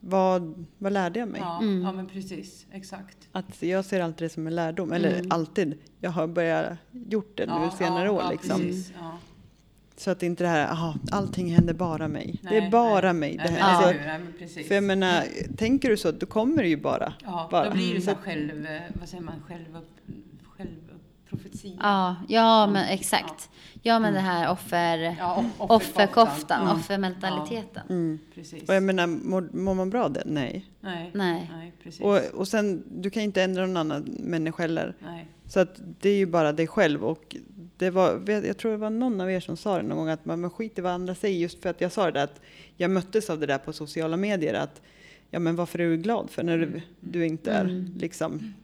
Vad, 0.00 0.66
vad 0.78 0.92
lärde 0.92 1.18
jag 1.18 1.28
mig? 1.28 1.40
Ja, 1.40 1.58
Mm. 1.62 1.82
ja, 1.82 1.92
men 1.92 2.06
precis. 2.06 2.66
Exakt. 2.72 3.16
Att 3.32 3.62
jag 3.62 3.84
ser 3.84 4.00
alltid 4.00 4.24
det 4.24 4.28
som 4.32 4.46
en 4.46 4.54
lärdom. 4.54 4.92
Eller 4.92 5.22
alltid. 5.30 5.78
Jag 6.00 6.10
har 6.10 6.26
börjat 6.26 6.72
gjort 6.92 7.36
det 7.36 7.46
nu 7.46 7.68
senare 7.78 8.04
ja, 8.04 8.10
år. 8.10 8.22
ja, 8.22 8.30
liksom. 8.30 8.60
precis. 8.60 8.92
Ja. 10.00 10.04
Så 10.04 10.10
att 10.10 10.22
inte 10.22 10.44
det 10.44 10.48
här, 10.48 10.66
aha, 10.72 10.94
allting 11.10 11.54
händer 11.54 11.74
bara 11.74 12.08
mig. 12.08 12.38
det 12.42 12.50
Nej, 12.50 12.58
är 12.66 12.70
bara 12.70 13.12
nej. 13.12 13.20
mig. 13.20 13.36
Det 13.36 13.52
här. 13.52 13.86
Alltså, 13.88 13.94
precis. 14.38 14.68
för 14.68 14.74
jag 14.74 14.84
menar, 14.84 15.24
tänker 15.56 15.90
du 15.90 15.96
så, 15.96 16.10
då 16.10 16.26
kommer 16.26 16.62
det 16.62 16.68
ju 16.68 16.76
bara. 16.76 17.12
Ja, 17.24 17.48
bara. 17.50 17.64
då 17.64 17.70
blir 17.70 17.84
det 17.84 17.90
Mm. 17.90 18.02
så 18.02 18.10
här 18.10 18.16
själv, 18.16 18.66
vad 19.00 19.08
säger 19.08 19.22
man, 19.24 19.34
själv, 19.48 19.64
själv 20.56 20.68
profetia. 21.28 21.72
Ja, 21.80 22.16
ja 22.28 22.66
men 22.66 22.84
exakt. 22.88 23.50
Ja 23.82 23.98
men 23.98 24.14
det 24.14 24.20
här 24.20 24.50
offer, 24.52 24.98
Ja, 25.18 25.44
off- 25.58 25.70
offerkoftan, 25.70 26.66
Ja. 26.66 26.74
offermentaliteten. 26.74 27.82
Mm. 27.88 28.18
Precis. 28.34 28.68
Och 28.68 28.74
jag 28.74 28.82
menar, 28.82 29.06
mår, 29.06 29.48
mår 29.52 29.74
man 29.74 29.90
bra 29.90 30.04
av 30.04 30.12
det? 30.12 30.22
Nej. 30.26 30.66
Nej. 30.80 31.10
Nej. 31.14 31.50
Nej, 31.56 31.72
precis. 31.82 32.00
Och, 32.00 32.18
och 32.40 32.48
sen, 32.48 32.84
du 32.90 33.10
kan 33.10 33.22
inte 33.22 33.42
ändra 33.42 33.66
någon 33.66 33.76
annan 33.76 34.02
människa 34.18 34.62
heller. 34.62 34.94
Nej. 35.06 35.26
Så 35.46 35.60
att 35.60 35.80
det 36.00 36.10
är 36.10 36.16
ju 36.16 36.26
bara 36.26 36.52
dig 36.52 36.66
själv. 36.66 37.04
Och 37.04 37.36
det 37.80 37.90
var, 37.90 38.30
jag 38.30 38.56
tror 38.56 38.72
det 38.72 38.78
var 38.78 38.90
någon 38.90 39.20
av 39.20 39.30
er 39.30 39.40
som 39.40 39.56
sa 39.56 39.76
det 39.76 39.82
någon 39.82 39.98
gång 39.98 40.08
att 40.08 40.24
man, 40.24 40.40
man 40.40 40.50
skiter 40.50 40.82
i 40.82 40.82
vad 40.82 40.92
andra 40.92 41.14
säger. 41.14 41.38
Just 41.38 41.62
för 41.62 41.70
att 41.70 41.80
jag 41.80 41.92
sa 41.92 42.04
det 42.04 42.10
där 42.10 42.24
att 42.24 42.40
jag 42.76 42.90
möttes 42.90 43.30
av 43.30 43.40
det 43.40 43.46
där 43.46 43.58
på 43.58 43.72
sociala 43.72 44.16
medier. 44.16 44.54
Att 44.54 44.82
ja 45.30 45.38
men 45.38 45.56
varför 45.56 45.78
är 45.78 45.90
du 45.90 45.96
glad 45.96 46.30
för 46.30 46.42
när 46.42 46.58
du, 46.58 46.80
du 47.00 47.26
inte 47.26 47.50
är 47.50 47.84
liksom 47.98 48.54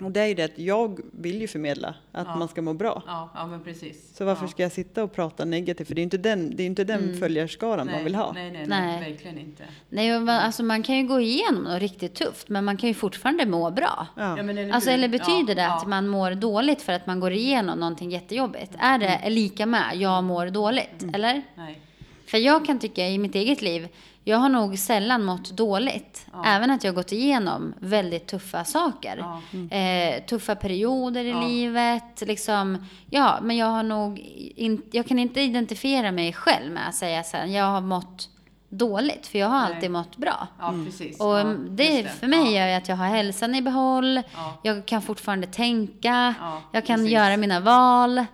Och 0.00 0.10
det 0.10 0.20
är 0.20 0.26
ju 0.26 0.34
det 0.34 0.44
att 0.44 0.58
jag 0.58 1.00
vill 1.12 1.40
ju 1.40 1.48
förmedla 1.48 1.94
att 2.12 2.26
Ja. 2.26 2.36
man 2.36 2.48
ska 2.48 2.62
må 2.62 2.74
bra. 2.74 3.02
Ja, 3.06 3.30
ja 3.34 3.46
men 3.46 3.64
precis. 3.64 4.16
Så 4.16 4.24
varför 4.24 4.44
ja. 4.44 4.48
ska 4.48 4.62
jag 4.62 4.72
sitta 4.72 5.02
och 5.04 5.12
prata 5.12 5.44
negativt? 5.44 5.88
För 5.88 5.94
det 5.94 5.98
är 5.98 6.02
ju 6.02 6.04
inte 6.04 6.18
den, 6.18 6.56
det 6.56 6.62
är 6.62 6.66
inte 6.66 6.84
den 6.84 7.16
följarskaran 7.18 7.86
man 7.90 8.04
vill 8.04 8.14
ha. 8.14 8.32
Nej, 8.32 8.50
nej, 8.50 8.66
nej, 8.66 8.98
Nej. 9.00 9.10
verkligen 9.10 9.38
inte. 9.38 9.64
Nej, 9.88 10.16
och 10.16 10.30
alltså 10.32 10.62
man 10.62 10.82
kan 10.82 10.96
ju 10.96 11.02
gå 11.06 11.20
igenom 11.20 11.62
något 11.62 11.80
riktigt 11.80 12.14
tufft, 12.14 12.48
men 12.48 12.64
man 12.64 12.76
kan 12.76 12.88
ju 12.88 12.94
fortfarande 12.94 13.46
må 13.46 13.70
bra. 13.70 14.06
Ja. 14.16 14.36
Ja, 14.36 14.42
men 14.42 14.58
eller 14.58 14.72
Alltså, 14.72 14.90
eller 14.90 15.08
betyder 15.08 15.54
det 15.54 15.66
att 15.66 15.82
ja. 15.82 15.88
man 15.88 16.08
mår 16.08 16.30
dåligt 16.30 16.82
för 16.82 16.92
att 16.92 17.06
man 17.06 17.20
går 17.20 17.32
igenom 17.32 17.78
någonting 17.78 18.10
jättejobbigt? 18.10 18.72
Är 18.78 18.98
det 18.98 19.06
Mm. 19.08 19.32
lika 19.32 19.66
med 19.66 19.84
jag 19.94 20.24
mår 20.24 20.46
dåligt, 20.46 21.02
eller? 21.14 21.42
Nej. 21.54 21.78
För 22.26 22.38
jag 22.38 22.66
kan 22.66 22.78
tycka 22.78 23.08
i 23.08 23.18
mitt 23.18 23.34
eget 23.34 23.62
liv, 23.62 23.88
jag 24.24 24.38
har 24.38 24.48
nog 24.48 24.78
sällan 24.78 25.24
mått 25.24 25.50
dåligt. 25.50 26.26
Även 26.44 26.70
att 26.70 26.84
jag 26.84 26.92
har 26.92 26.96
gått 26.96 27.12
igenom 27.12 27.74
väldigt 27.78 28.26
tuffa 28.26 28.64
saker. 28.64 29.16
Ja. 29.50 29.76
Eh, 29.76 30.22
tuffa 30.24 30.54
perioder 30.54 31.24
i 31.24 31.30
Ja. 31.30 31.40
livet. 31.46 32.22
Liksom, 32.26 32.86
ja, 33.10 33.38
men 33.42 33.56
jag 33.56 33.66
har 33.66 33.82
nog 33.82 34.18
in, 34.56 34.82
jag 34.90 35.06
kan 35.06 35.18
inte 35.18 35.40
identifiera 35.40 36.12
mig 36.12 36.32
själv 36.32 36.72
med 36.72 36.88
att 36.88 36.94
säga 36.94 37.22
så 37.22 37.36
här, 37.36 37.46
jag 37.46 37.64
har 37.64 37.80
mått 37.80 38.28
dåligt. 38.68 39.26
För 39.26 39.38
jag 39.38 39.48
har 39.48 39.60
Nej. 39.62 39.74
alltid 39.74 39.90
mått 39.90 40.16
bra. 40.16 40.48
Ja, 40.58 40.74
precis. 40.86 41.20
Och 41.20 41.26
ja, 41.26 41.40
mm, 41.40 41.76
det, 41.76 41.84
just 42.00 42.18
för 42.18 42.26
mig 42.26 42.54
ja. 42.54 42.60
gör 42.60 42.68
ju 42.68 42.74
att 42.74 42.88
jag 42.88 42.96
har 42.96 43.06
hälsan 43.06 43.54
i 43.54 43.62
behåll. 43.62 44.22
Ja. 44.34 44.58
Jag 44.62 44.86
kan 44.86 45.02
fortfarande 45.02 45.46
tänka. 45.46 46.34
Ja, 46.40 46.62
jag 46.72 46.86
kan 46.86 46.96
precis. 46.96 47.12
göra 47.12 47.36
mina 47.36 47.60
val. 47.60 48.24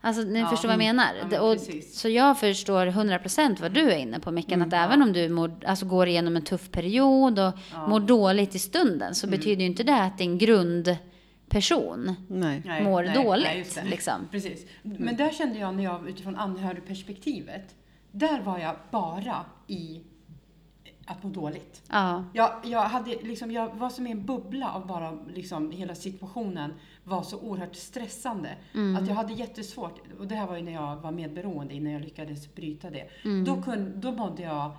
Alltså, 0.00 0.22
ni 0.22 0.38
Ja. 0.40 0.46
förstår 0.48 0.68
vad 0.68 0.72
jag 0.72 0.78
menar. 0.78 1.06
Ja, 1.20 1.26
men 1.30 1.40
och, 1.40 1.56
så 1.92 2.08
jag 2.08 2.38
förstår 2.38 2.86
100% 2.86 3.60
vad 3.60 3.72
du 3.72 3.90
är 3.92 3.96
inne 3.96 4.20
på, 4.20 4.30
Mickan. 4.30 4.62
att 4.62 4.72
även 4.72 5.02
om 5.02 5.12
du 5.12 5.28
mår, 5.28 5.54
alltså, 5.66 5.86
går 5.86 6.08
igenom 6.08 6.36
en 6.36 6.42
tuff 6.42 6.70
period 6.70 7.38
och 7.38 7.52
mår 7.88 8.00
dåligt 8.00 8.54
i 8.54 8.58
stunden 8.58 9.14
så 9.14 9.26
betyder 9.26 9.60
ju 9.60 9.66
inte 9.66 9.82
det 9.82 10.02
att 10.02 10.18
din 10.18 10.38
grundperson 10.38 12.14
Nej. 12.28 12.62
Mår 12.82 13.02
nej, 13.02 13.24
dåligt. 13.24 13.44
nej, 13.46 13.58
just 13.58 13.74
det. 13.74 13.84
liksom. 13.90 14.28
Precis. 14.30 14.66
Men 14.82 15.16
där 15.16 15.30
kände 15.30 15.58
jag 15.58 15.74
när 15.74 15.84
jag 15.84 16.08
utifrån 16.08 16.36
anhörigperspektivet, 16.36 17.74
där 18.12 18.40
var 18.40 18.58
jag 18.58 18.76
bara 18.90 19.44
i 19.66 20.00
att 21.10 21.22
må 21.22 21.30
dåligt. 21.30 21.82
Ja. 21.90 22.24
Jag, 22.32 22.50
jag, 22.64 22.80
hade 22.82 23.10
liksom, 23.10 23.50
jag 23.50 23.74
var 23.74 23.90
som 23.90 24.06
i 24.06 24.10
en 24.10 24.26
bubbla 24.26 24.72
av 24.72 24.86
bara 24.86 25.18
liksom, 25.34 25.70
hela 25.70 25.94
situationen 25.94 26.74
var 27.04 27.22
så 27.22 27.38
oerhört 27.38 27.76
stressande. 27.76 28.56
Mm. 28.74 29.02
Att 29.02 29.08
jag 29.08 29.14
hade 29.14 29.32
jättesvårt, 29.32 29.98
och 30.18 30.26
det 30.26 30.34
här 30.34 30.46
var 30.46 30.56
ju 30.56 30.62
när 30.62 30.72
jag 30.72 30.96
var 30.96 31.10
medberoende, 31.10 31.74
innan 31.74 31.92
jag 31.92 32.02
lyckades 32.02 32.54
bryta 32.54 32.90
det. 32.90 33.08
Mm. 33.24 33.44
Då, 33.44 33.62
kunde, 33.62 33.90
då 33.90 34.12
mådde 34.12 34.42
jag, 34.42 34.70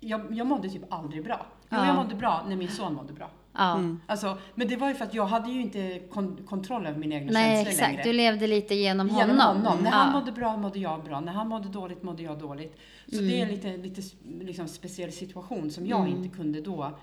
jag, 0.00 0.34
jag 0.34 0.46
mådde 0.46 0.68
typ 0.68 0.92
aldrig 0.92 1.24
bra. 1.24 1.46
Jo, 1.70 1.78
Ja. 1.78 1.86
jag 1.86 1.96
mådde 1.96 2.14
bra 2.14 2.44
när 2.48 2.56
min 2.56 2.68
son 2.68 2.94
mådde 2.94 3.12
bra. 3.12 3.30
Ja. 3.54 3.80
Alltså, 4.06 4.38
men 4.54 4.68
det 4.68 4.76
var 4.76 4.88
ju 4.88 4.94
för 4.94 5.04
att 5.04 5.14
jag 5.14 5.26
hade 5.26 5.50
ju 5.50 5.60
inte 5.60 6.00
kon- 6.10 6.36
kontroll 6.48 6.86
över 6.86 6.98
mina 6.98 7.14
egna 7.14 7.32
Nej, 7.32 7.56
känslor 7.56 7.70
exakt. 7.72 7.90
längre. 7.90 8.02
Du 8.02 8.12
levde 8.12 8.46
lite 8.46 8.74
genom 8.74 9.10
honom. 9.10 9.28
Genom 9.28 9.40
honom. 9.46 9.78
När 9.84 9.90
han 9.90 10.12
Ja. 10.12 10.20
mådde 10.20 10.32
bra 10.32 10.56
mådde 10.56 10.78
jag 10.78 11.04
bra. 11.04 11.20
När 11.20 11.32
han 11.32 11.48
mådde 11.48 11.68
dåligt 11.68 12.02
mådde 12.02 12.22
jag 12.22 12.38
dåligt. 12.38 12.76
Så 13.08 13.18
Mm. 13.18 13.28
det 13.28 13.40
är 13.40 13.42
en 13.42 13.48
lite, 13.48 13.76
lite 13.76 14.02
liksom, 14.40 14.68
speciell 14.68 15.12
situation 15.12 15.70
som 15.70 15.86
jag 15.86 16.08
inte 16.08 16.28
kunde 16.36 16.60
då 16.60 16.98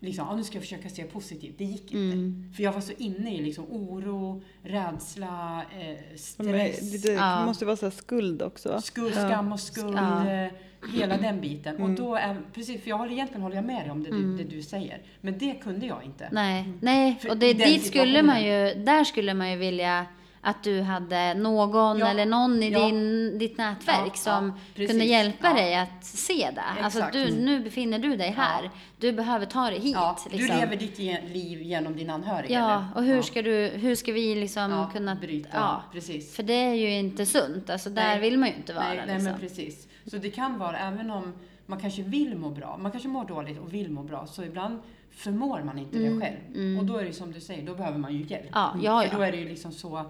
Liksom, 0.00 0.26
ja, 0.28 0.36
nu 0.36 0.44
ska 0.44 0.54
jag 0.54 0.62
försöka 0.62 0.88
se 0.88 1.04
positivt. 1.04 1.54
Det 1.58 1.64
gick 1.64 1.82
inte. 1.82 1.96
Mm. 2.16 2.52
För 2.56 2.62
jag 2.62 2.72
var 2.72 2.80
så 2.80 2.92
inne 2.98 3.34
i 3.36 3.40
liksom, 3.42 3.64
oro, 3.70 4.42
rädsla, 4.62 5.62
eh, 5.80 5.86
Men 5.86 6.18
stress, 6.18 6.92
lite, 6.92 7.12
Ja. 7.12 7.38
Det 7.40 7.46
måste 7.46 7.64
vara 7.64 7.76
så 7.76 7.86
här 7.86 7.90
skuld 7.90 8.42
också. 8.42 8.80
skuld, 8.80 9.12
Ja. 9.16 9.28
skam 9.28 9.52
och 9.52 9.60
skuld. 9.60 9.96
Ja. 9.98 10.48
Hela 10.94 11.16
den 11.16 11.40
biten. 11.40 11.76
Mm. 11.76 11.90
Och 11.90 11.96
då 11.96 12.14
är, 12.14 12.36
precis, 12.54 12.82
för 12.82 12.88
jag 12.90 12.98
håller, 12.98 13.12
egentligen 13.12 13.42
håller 13.42 13.56
jag 13.56 13.64
med 13.64 13.82
dig 13.84 13.90
om 13.90 14.02
det, 14.02 14.08
Mm. 14.10 14.36
du, 14.36 14.44
det 14.44 14.56
du 14.56 14.62
säger. 14.62 15.00
Men 15.20 15.38
det 15.38 15.54
kunde 15.62 15.86
jag 15.86 16.04
inte. 16.04 16.28
Nej, 16.32 16.64
nej. 16.80 17.18
För 17.20 17.30
och 17.30 17.36
det, 17.36 17.52
dit 17.52 17.86
skulle 17.86 18.22
man 18.22 18.42
ju, 18.44 18.74
där 18.74 19.04
skulle 19.04 19.34
man 19.34 19.50
ju 19.50 19.56
vilja 19.56 20.06
att 20.40 20.62
du 20.64 20.80
hade 20.80 21.34
någon 21.34 21.98
Ja, 21.98 22.08
eller 22.08 22.26
någon 22.26 22.62
i 22.62 22.70
ja. 22.70 22.86
din, 22.86 23.38
ditt 23.38 23.58
nätverk 23.58 24.10
Ja, 24.12 24.14
som 24.14 24.52
kunde 24.74 25.04
hjälpa 25.04 25.48
ja. 25.48 25.54
dig 25.54 25.74
att 25.76 26.04
se 26.04 26.50
det. 26.54 26.82
Alltså 26.84 26.98
Exakt. 26.98 27.14
Mm. 27.16 27.28
du, 27.34 27.40
nu 27.40 27.60
befinner 27.60 27.98
du 27.98 28.16
dig 28.16 28.30
här. 28.30 28.62
Ja. 28.62 28.70
Du 28.98 29.12
behöver 29.12 29.46
ta 29.46 29.70
dig 29.70 29.78
hit. 29.80 29.92
Ja, 29.94 30.18
liksom. 30.30 30.54
Du 30.56 30.60
lever 30.60 30.76
ditt 30.76 30.98
liv 31.34 31.62
genom 31.62 31.96
din 31.96 32.10
anhöriga. 32.10 32.58
Ja, 32.60 32.74
eller? 32.76 32.86
och 32.94 33.04
hur 33.04 33.16
Ja. 33.16 33.22
ska, 33.22 33.42
du, 33.42 33.66
hur 33.74 33.94
ska 33.94 34.12
vi 34.12 34.34
liksom 34.34 34.70
Ja, 34.70 34.90
kunna... 34.92 35.14
bryta. 35.14 35.48
Ja, 35.52 35.82
Precis. 35.92 36.36
för 36.36 36.42
det 36.42 36.52
är 36.54 36.74
ju 36.74 36.90
inte 36.90 37.26
sunt. 37.26 37.70
Alltså 37.70 37.90
där 37.90 38.02
Nej. 38.02 38.20
vill 38.20 38.38
man 38.38 38.48
ju 38.48 38.54
inte 38.54 38.72
vara. 38.72 38.84
Nej, 38.84 38.96
nej 39.06 39.14
liksom. 39.14 39.30
men 39.32 39.40
precis. 39.40 39.88
Så 40.10 40.16
det 40.18 40.30
kan 40.30 40.58
vara, 40.58 40.78
även 40.78 41.10
om 41.10 41.32
man 41.66 41.80
kanske 41.80 42.02
vill 42.02 42.36
må 42.36 42.50
bra, 42.50 42.76
man 42.82 42.90
kanske 42.90 43.08
mår 43.08 43.24
dåligt 43.24 43.58
och 43.58 43.74
vill 43.74 43.90
må 43.90 44.02
bra, 44.02 44.26
så 44.26 44.44
ibland 44.44 44.78
förmår 45.10 45.62
man 45.62 45.78
inte 45.78 45.98
det 45.98 46.20
själv. 46.20 46.78
Och 46.78 46.84
då 46.84 46.96
är 46.96 47.04
det 47.04 47.12
som 47.12 47.32
du 47.32 47.40
säger, 47.40 47.66
då 47.66 47.74
behöver 47.74 47.98
man 47.98 48.14
ju 48.14 48.22
hjälp. 48.26 48.42
Mm, 48.42 48.50
Ja, 48.54 48.74
ja, 48.82 49.08
För 49.10 49.16
då 49.16 49.22
ja. 49.22 49.26
är 49.26 49.32
det 49.32 49.38
ju 49.38 49.48
liksom 49.48 49.72
så 49.72 49.98
eh, 49.98 50.04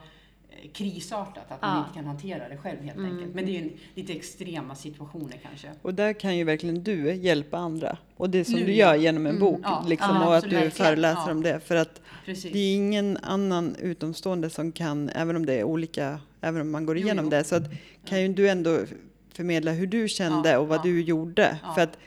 krisartat 0.73 1.45
att 1.49 1.59
Ja. 1.61 1.67
Mm. 1.67 1.77
man 1.77 1.85
inte 1.85 1.95
kan 1.99 2.07
hantera 2.07 2.49
det 2.49 2.57
själv 2.57 2.83
helt 2.83 2.99
enkelt. 2.99 3.35
Men 3.35 3.47
det 3.47 3.51
är 3.51 3.61
ju 3.61 3.63
en, 3.63 3.73
lite 3.95 4.13
extrema 4.13 4.75
situationer 4.75 5.37
kanske. 5.43 5.69
Och 5.83 5.95
där 5.95 6.13
kan 6.13 6.37
ju 6.37 6.45
verkligen 6.45 6.83
du 6.83 7.15
hjälpa 7.15 7.57
andra. 7.59 7.99
Och 8.17 8.31
det 8.31 8.45
som 8.45 8.55
Nu, 8.55 8.67
du 8.67 8.73
ja. 8.73 8.87
gör 8.97 9.03
genom 9.03 9.27
en 9.27 9.39
bok. 9.39 9.61
ja, 9.63 9.85
liksom, 9.89 10.17
ja, 10.17 10.29
och 10.29 10.37
att 10.37 10.51
du 10.51 10.71
föreläser 10.71 11.23
Ja. 11.27 11.31
om 11.33 11.43
det. 11.43 11.61
För 11.61 11.77
att 11.77 12.01
Precis. 12.25 12.53
det 12.53 12.59
är 12.59 12.75
ingen 12.77 13.17
annan 13.17 13.77
utomstående 13.77 14.51
som 14.51 14.73
kan, 14.73 15.09
även 15.09 15.37
om 15.37 15.47
det 15.47 15.55
är 15.55 15.65
olika, 15.65 16.21
även 16.41 16.61
om 16.61 16.71
man 16.71 16.87
går 16.87 16.99
Jo, 16.99 17.05
igenom 17.07 17.25
jo. 17.25 17.31
det, 17.31 17.45
så 17.45 17.57
att, 17.57 17.65
kan 18.05 18.23
ju 18.23 18.29
du 18.29 18.49
ändå 18.49 18.79
förmedla 19.39 19.73
hur 19.73 19.87
du 19.87 20.09
kände 20.09 20.51
Ja, 20.51 20.59
och 20.59 20.69
vad 20.69 20.79
ja. 20.79 20.83
du 20.83 21.01
gjorde. 21.03 21.59
Ja. 21.63 21.75
För 21.75 21.81
att 21.83 21.99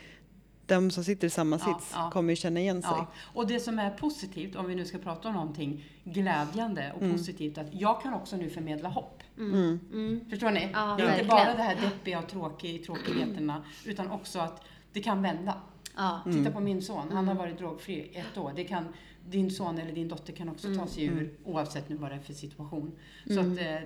de 0.66 0.90
som 0.90 1.04
sitter 1.04 1.26
i 1.26 1.30
samma 1.30 1.58
sits 1.58 1.90
ja. 1.94 2.10
kommer 2.12 2.32
ju 2.32 2.36
känna 2.36 2.60
igen 2.60 2.82
sig. 2.82 2.90
Ja, 2.94 3.12
och 3.34 3.46
det 3.46 3.60
som 3.60 3.78
är 3.78 3.90
positivt, 3.90 4.56
om 4.56 4.66
vi 4.66 4.74
nu 4.74 4.84
ska 4.84 4.98
prata 4.98 5.28
om 5.28 5.34
någonting 5.34 5.84
glädjande 6.04 6.92
och 6.96 7.02
Mm. 7.02 7.16
positivt, 7.16 7.58
att 7.58 7.66
jag 7.70 8.02
kan 8.02 8.14
också 8.14 8.36
nu 8.36 8.50
förmedla 8.50 8.88
hopp. 8.88 9.22
Mm. 9.38 10.20
Förstår 10.30 10.50
ni? 10.50 10.68
Ja, 10.72 10.80
det 10.80 10.84
är 10.84 10.92
inte 10.92 11.04
verkligen. 11.04 11.28
bara 11.28 11.54
det 11.54 11.62
här 11.62 11.76
deppiga 11.82 12.18
och 12.18 12.28
tråkig, 12.28 12.84
tråkigheterna, 12.84 13.62
utan 13.86 14.10
också 14.10 14.38
att 14.38 14.62
det 14.92 15.00
kan 15.00 15.22
vända. 15.22 15.54
Ja. 15.96 16.20
Titta 16.24 16.50
på 16.50 16.60
min 16.60 16.82
son, 16.82 17.08
han 17.12 17.28
har 17.28 17.34
varit 17.34 17.58
drogfri 17.58 18.10
ett 18.14 18.38
år. 18.38 18.52
Det 18.56 18.64
kan, 18.64 18.84
din 19.28 19.50
son 19.50 19.78
eller 19.78 19.92
din 19.92 20.08
dotter 20.08 20.32
kan 20.32 20.48
också 20.48 20.74
ta 20.74 20.86
sig 20.86 21.04
ur, 21.04 21.34
oavsett 21.44 21.88
nu 21.88 21.96
vad 21.96 22.10
det 22.10 22.14
är 22.14 22.20
för 22.20 22.32
situation. 22.32 22.92
Så 23.26 23.40
att 23.40 23.46
eh, 23.46 23.52
det, 23.54 23.82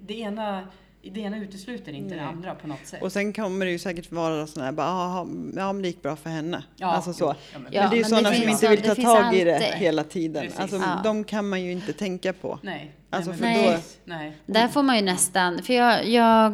det, 0.00 0.18
ena, 0.18 0.68
det 1.10 1.20
ena 1.20 1.36
utesluter 1.38 1.92
inte 1.92 2.14
det 2.14 2.20
Nej. 2.20 2.24
andra 2.30 2.54
på 2.54 2.68
något 2.68 2.86
sätt. 2.86 3.02
Och 3.02 3.12
sen 3.12 3.32
kommer 3.32 3.66
det 3.66 3.72
ju 3.72 3.78
säkert 3.78 4.12
vara 4.12 4.46
sådana 4.46 4.64
här, 4.66 4.72
bara, 4.72 4.86
aha, 4.86 5.18
ja 5.56 5.72
men 5.72 5.82
det 5.82 5.88
gick 5.88 6.02
bra 6.02 6.16
för 6.16 6.30
henne. 6.30 6.64
Ja, 6.76 6.86
alltså 6.86 7.12
så. 7.12 7.24
ja, 7.52 7.58
men- 7.58 7.72
Ja, 7.72 7.80
men 7.80 7.90
det 7.90 7.94
är 7.94 7.96
ju 7.96 8.02
det 8.02 8.08
sådana 8.08 8.28
som 8.32 8.42
finns 8.42 8.62
inte 8.62 8.68
vill 8.68 8.80
det 8.82 8.88
ta 8.88 8.94
finns 8.94 9.06
tag 9.14 9.34
i 9.34 9.44
det 9.44 9.58
hela 9.74 10.04
tiden. 10.04 10.42
Precis. 10.42 10.60
Alltså, 10.60 10.76
Ja. 10.76 11.00
De 11.04 11.24
kan 11.24 11.48
man 11.48 11.62
ju 11.64 11.72
inte 11.72 11.92
tänka 11.92 12.32
på. 12.32 12.58
Nej. 12.62 12.92
Alltså, 13.10 13.30
nej, 13.40 13.54
för 13.56 13.62
då- 13.64 13.76
precis. 13.76 13.98
Nej. 14.04 14.36
Där 14.46 14.68
får 14.68 14.82
man 14.82 14.96
ju 14.96 15.02
nästan, 15.02 15.62
för 15.62 15.72
jag, 15.74 16.06
jag 16.08 16.52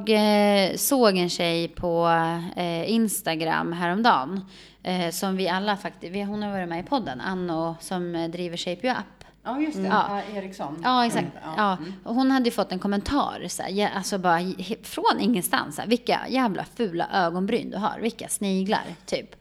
eh, 0.71 0.77
såg 0.77 1.17
en 1.19 1.29
tjej 1.29 1.69
på 1.69 2.09
eh, 2.57 2.91
Instagram 2.91 3.73
häromdagen. 3.73 4.41
Eh, 4.83 5.11
som 5.11 5.37
vi 5.37 5.49
alla 5.49 5.77
faktiskt, 5.77 6.15
hon 6.15 6.43
har 6.43 6.51
varit 6.51 6.69
med 6.69 6.81
i 6.81 6.83
podden, 6.83 7.21
Anno 7.21 7.77
som 7.81 8.29
driver 8.33 8.57
Shape 8.57 8.87
You 8.87 8.97
Up. 8.97 9.22
Ja, 9.45 9.61
just 9.61 9.77
det. 9.77 9.83
Ja. 9.89 10.21
Ja. 10.33 10.37
Eriksson. 10.39 10.81
Ja, 10.85 11.07
exakt. 11.07 11.27
Ja. 11.45 11.55
Ja. 11.57 11.77
Mm. 11.77 11.93
Och 12.05 12.15
hon 12.15 12.31
hade 12.31 12.45
ju 12.45 12.51
fått 12.51 12.73
en 12.73 12.79
kommentar, 12.79 13.45
så 13.49 13.63
här, 13.63 13.71
ja, 13.71 13.89
alltså 13.97 14.19
bara 14.19 14.39
från 14.83 15.21
ingenstans. 15.21 15.75
Så 15.77 15.81
här, 15.83 15.89
vilka 15.89 16.21
jävla 16.29 16.65
fula 16.77 17.07
ögonbryn 17.13 17.71
du 17.71 17.77
har, 17.77 17.99
vilka 18.01 18.29
sniglar, 18.29 18.85
typ. 19.07 19.35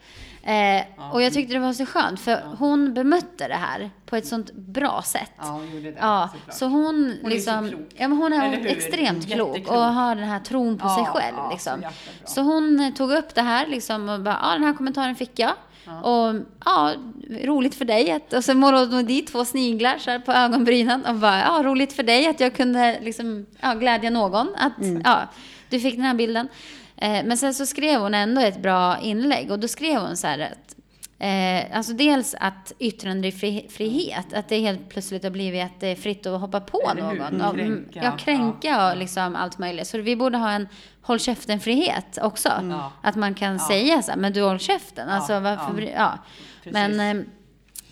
Eh, 0.44 1.12
Och 1.14 1.22
jag 1.22 1.34
tyckte 1.34 1.54
det 1.54 1.60
var 1.60 1.74
så 1.74 1.86
skönt, 1.86 2.20
för 2.20 2.42
hon 2.60 2.94
bemötte 2.94 3.48
det 3.48 3.54
här 3.56 3.90
på 4.06 4.16
ett 4.16 4.28
sånt 4.28 4.52
bra 4.54 5.02
sätt. 5.06 5.32
Ja, 5.38 5.44
hon 5.48 5.72
gjorde 5.76 5.92
det. 5.92 5.98
Ja, 6.02 6.30
såklart. 6.34 6.56
så 6.58 6.66
hon, 6.66 7.12
är 7.12 7.22
så 7.24 7.28
liksom, 7.30 7.70
klok. 7.70 7.90
ja, 7.96 8.08
men 8.08 8.18
hon 8.18 8.34
är 8.34 8.66
extremt 8.66 9.32
klok 9.32 9.48
Jätteklok. 9.48 9.76
och 9.78 9.84
har 9.84 10.16
den 10.16 10.28
här 10.30 10.40
tron 10.40 10.78
på 10.78 10.88
Ja, 10.88 10.96
sig 10.96 11.06
själv. 11.06 11.36
ja, 11.38 11.46
så 11.48 11.52
liksom. 11.54 11.80
bra. 11.80 11.90
Så 12.26 12.42
hon 12.42 12.80
eh, 12.80 12.94
tog 12.94 13.12
upp 13.12 13.36
det 13.36 13.42
här 13.42 13.68
liksom, 13.68 14.10
och 14.10 14.20
bara, 14.22 14.40
ja 14.44 14.54
den 14.54 14.64
här 14.64 14.74
kommentaren 14.74 15.16
fick 15.16 15.40
jag. 15.40 15.54
Och 16.04 16.36
ja, 16.66 16.94
roligt 17.44 17.76
för 17.76 17.86
dig. 17.86 18.12
Att, 18.12 18.34
och 18.34 18.44
så 18.44 18.54
hon 18.96 19.06
dit 19.06 19.28
två 19.28 19.46
sniglar 19.46 19.98
så 19.98 20.12
här, 20.12 20.20
på 20.20 20.32
ögonbrynen 20.32 21.06
och 21.06 21.16
bara, 21.16 21.40
ja 21.40 21.62
roligt 21.64 21.94
för 21.94 22.04
dig 22.04 22.28
att 22.28 22.40
jag 22.40 22.56
kunde 22.56 23.00
liksom, 23.02 23.46
ja, 23.60 23.74
glädja 23.74 24.10
någon. 24.10 24.56
Att 24.56 24.74
ja, 25.04 25.28
du 25.70 25.80
fick 25.80 25.96
den 25.96 26.06
här 26.06 26.14
bilden. 26.14 26.48
Eh, 26.98 27.24
men 27.26 27.38
sen 27.38 27.54
så 27.54 27.66
skrev 27.66 28.00
hon 28.00 28.14
ändå 28.14 28.42
ett 28.42 28.62
bra 28.62 28.98
inlägg 29.00 29.52
och 29.52 29.60
då 29.60 29.68
skrev 29.68 30.00
hon 30.00 30.18
så 30.18 30.28
här 30.28 30.40
att 30.40 30.76
Eh, 31.24 31.78
alltså 31.78 31.94
dels 31.94 32.36
att 32.40 32.74
yttrandefrihet, 32.80 34.34
att 34.34 34.50
det 34.50 34.60
helt 34.60 34.90
plötsligt 34.90 35.24
har 35.24 35.30
blivit 35.32 35.64
att 35.66 35.80
det 35.80 35.88
är 35.88 35.96
fritt 35.96 36.26
att 36.26 36.42
hoppa 36.42 36.60
på 36.60 36.92
någon. 36.98 37.42
Och, 37.42 37.54
mm, 37.54 37.86
Kränka, 37.94 38.04
ja, 38.04 38.18
kränka 38.18 38.90
och 38.92 38.98
liksom 38.98 39.36
allt 39.36 39.58
möjligt. 39.58 39.88
Så 39.88 39.98
vi 39.98 40.16
borde 40.16 40.38
ha 40.38 40.52
en 40.52 40.68
håll 41.02 41.20
käften-frihet 41.20 42.18
också. 42.22 42.50
Ja. 42.70 42.92
Att 43.02 43.16
man 43.16 43.34
kan 43.34 43.54
Ja. 43.54 43.68
säga 43.68 44.02
så 44.02 44.12
här, 44.12 44.18
men 44.18 44.34
du 44.34 44.42
håll 44.42 44.60
käften. 44.60 45.10
Alltså 45.10 45.34
Ja, 45.34 45.40
varför, 45.40 45.82
ja. 45.82 46.18
Men, 46.64 47.00
eh, 47.18 47.24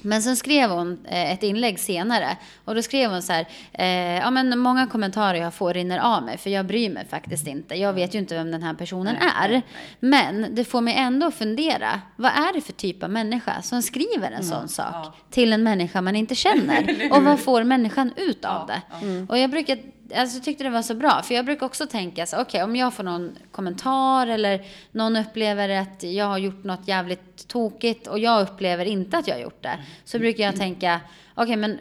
Men 0.02 0.22
sen 0.22 0.36
skrev 0.36 0.70
hon 0.70 1.06
eh, 1.06 1.32
ett 1.34 1.44
inlägg 1.44 1.80
senare 1.80 2.38
och 2.66 2.76
då 2.76 2.82
skrev 2.82 3.10
hon 3.10 3.22
så 3.22 3.34
här, 3.34 3.46
eh, 3.74 4.18
ja 4.18 4.32
men 4.32 4.60
många 4.60 4.88
kommentarer 4.88 5.40
jag 5.40 5.54
får 5.54 5.74
rinner 5.74 6.00
av 6.00 6.24
mig 6.24 6.38
för 6.38 6.50
jag 6.50 6.66
bryr 6.66 6.90
mig 6.90 7.06
faktiskt 7.10 7.48
inte. 7.48 7.76
Jag 7.76 7.94
vet 7.94 8.16
ju 8.16 8.20
inte 8.20 8.36
vem 8.36 8.52
den 8.52 8.64
här 8.64 8.74
personen 8.74 9.16
är. 9.16 9.62
Men 10.00 10.56
det 10.56 10.66
får 10.66 10.82
mig 10.82 10.96
ändå 10.98 11.28
att 11.28 11.36
fundera, 11.36 12.02
vad 12.16 12.32
är 12.32 12.54
det 12.54 12.62
för 12.62 12.74
typ 12.74 13.04
av 13.04 13.10
människa 13.10 13.62
som 13.62 13.82
skriver 13.82 14.32
en 14.32 14.44
sån 14.44 14.68
sak 14.68 14.94
ja. 14.94 15.14
till 15.30 15.54
en 15.54 15.64
människa 15.64 16.02
man 16.02 16.16
inte 16.16 16.36
känner? 16.46 17.10
och 17.12 17.24
vad 17.24 17.40
får 17.40 17.64
människan 17.64 18.14
ut 18.16 18.46
av 18.46 18.68
det? 18.68 18.82
ja. 18.90 18.98
Och 19.30 19.38
jag 19.38 19.50
brukar, 19.50 19.80
alltså 20.16 20.38
jag 20.38 20.44
tyckte 20.44 20.64
det 20.64 20.70
var 20.70 20.82
så 20.82 20.94
bra, 20.96 21.22
för 21.24 21.36
jag 21.36 21.46
brukar 21.46 21.66
också 21.66 21.86
tänka 21.86 22.26
så 22.26 22.42
okej 22.42 22.64
om 22.64 22.76
jag 22.76 22.94
får 22.94 23.04
någon 23.04 23.38
kommentar 23.52 24.28
eller 24.28 24.66
någon 24.92 25.16
upplever 25.16 25.70
att 25.70 26.04
jag 26.04 26.26
har 26.26 26.38
gjort 26.38 26.64
något 26.64 26.88
jävligt 26.88 27.48
tokigt 27.48 28.08
och 28.08 28.20
jag 28.20 28.42
upplever 28.42 28.86
inte 28.86 29.18
att 29.18 29.28
jag 29.28 29.36
har 29.36 29.42
gjort 29.42 29.64
det, 29.64 29.80
så 30.04 30.20
brukar 30.20 30.44
jag 30.44 30.56
tänka, 30.56 31.02
okej 31.36 31.56
men 31.56 31.80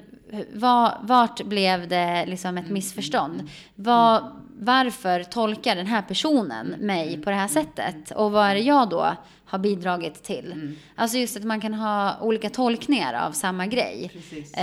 var, 0.52 0.98
vart 1.00 1.44
blev 1.44 1.88
det 1.88 2.26
liksom 2.26 2.58
ett 2.58 2.70
missförstånd? 2.70 3.48
Var, 3.74 4.32
varför 4.58 5.22
tolkar 5.22 5.76
den 5.76 5.86
här 5.86 6.02
personen 6.02 6.66
mig 6.78 7.22
på 7.22 7.30
det 7.30 7.36
här 7.36 7.48
sättet? 7.48 8.10
Och 8.10 8.32
vad 8.32 8.46
är 8.46 8.54
det 8.54 8.60
jag 8.60 8.88
då 8.88 9.16
har 9.44 9.58
bidragit 9.58 10.22
till? 10.22 10.76
Alltså 10.94 11.18
just 11.18 11.36
att 11.36 11.44
man 11.44 11.60
kan 11.60 11.74
ha 11.74 12.20
olika 12.20 12.50
tolkningar 12.50 13.26
av 13.26 13.32
samma 13.32 13.66
grej. 13.66 14.10
Precis. 14.12 14.54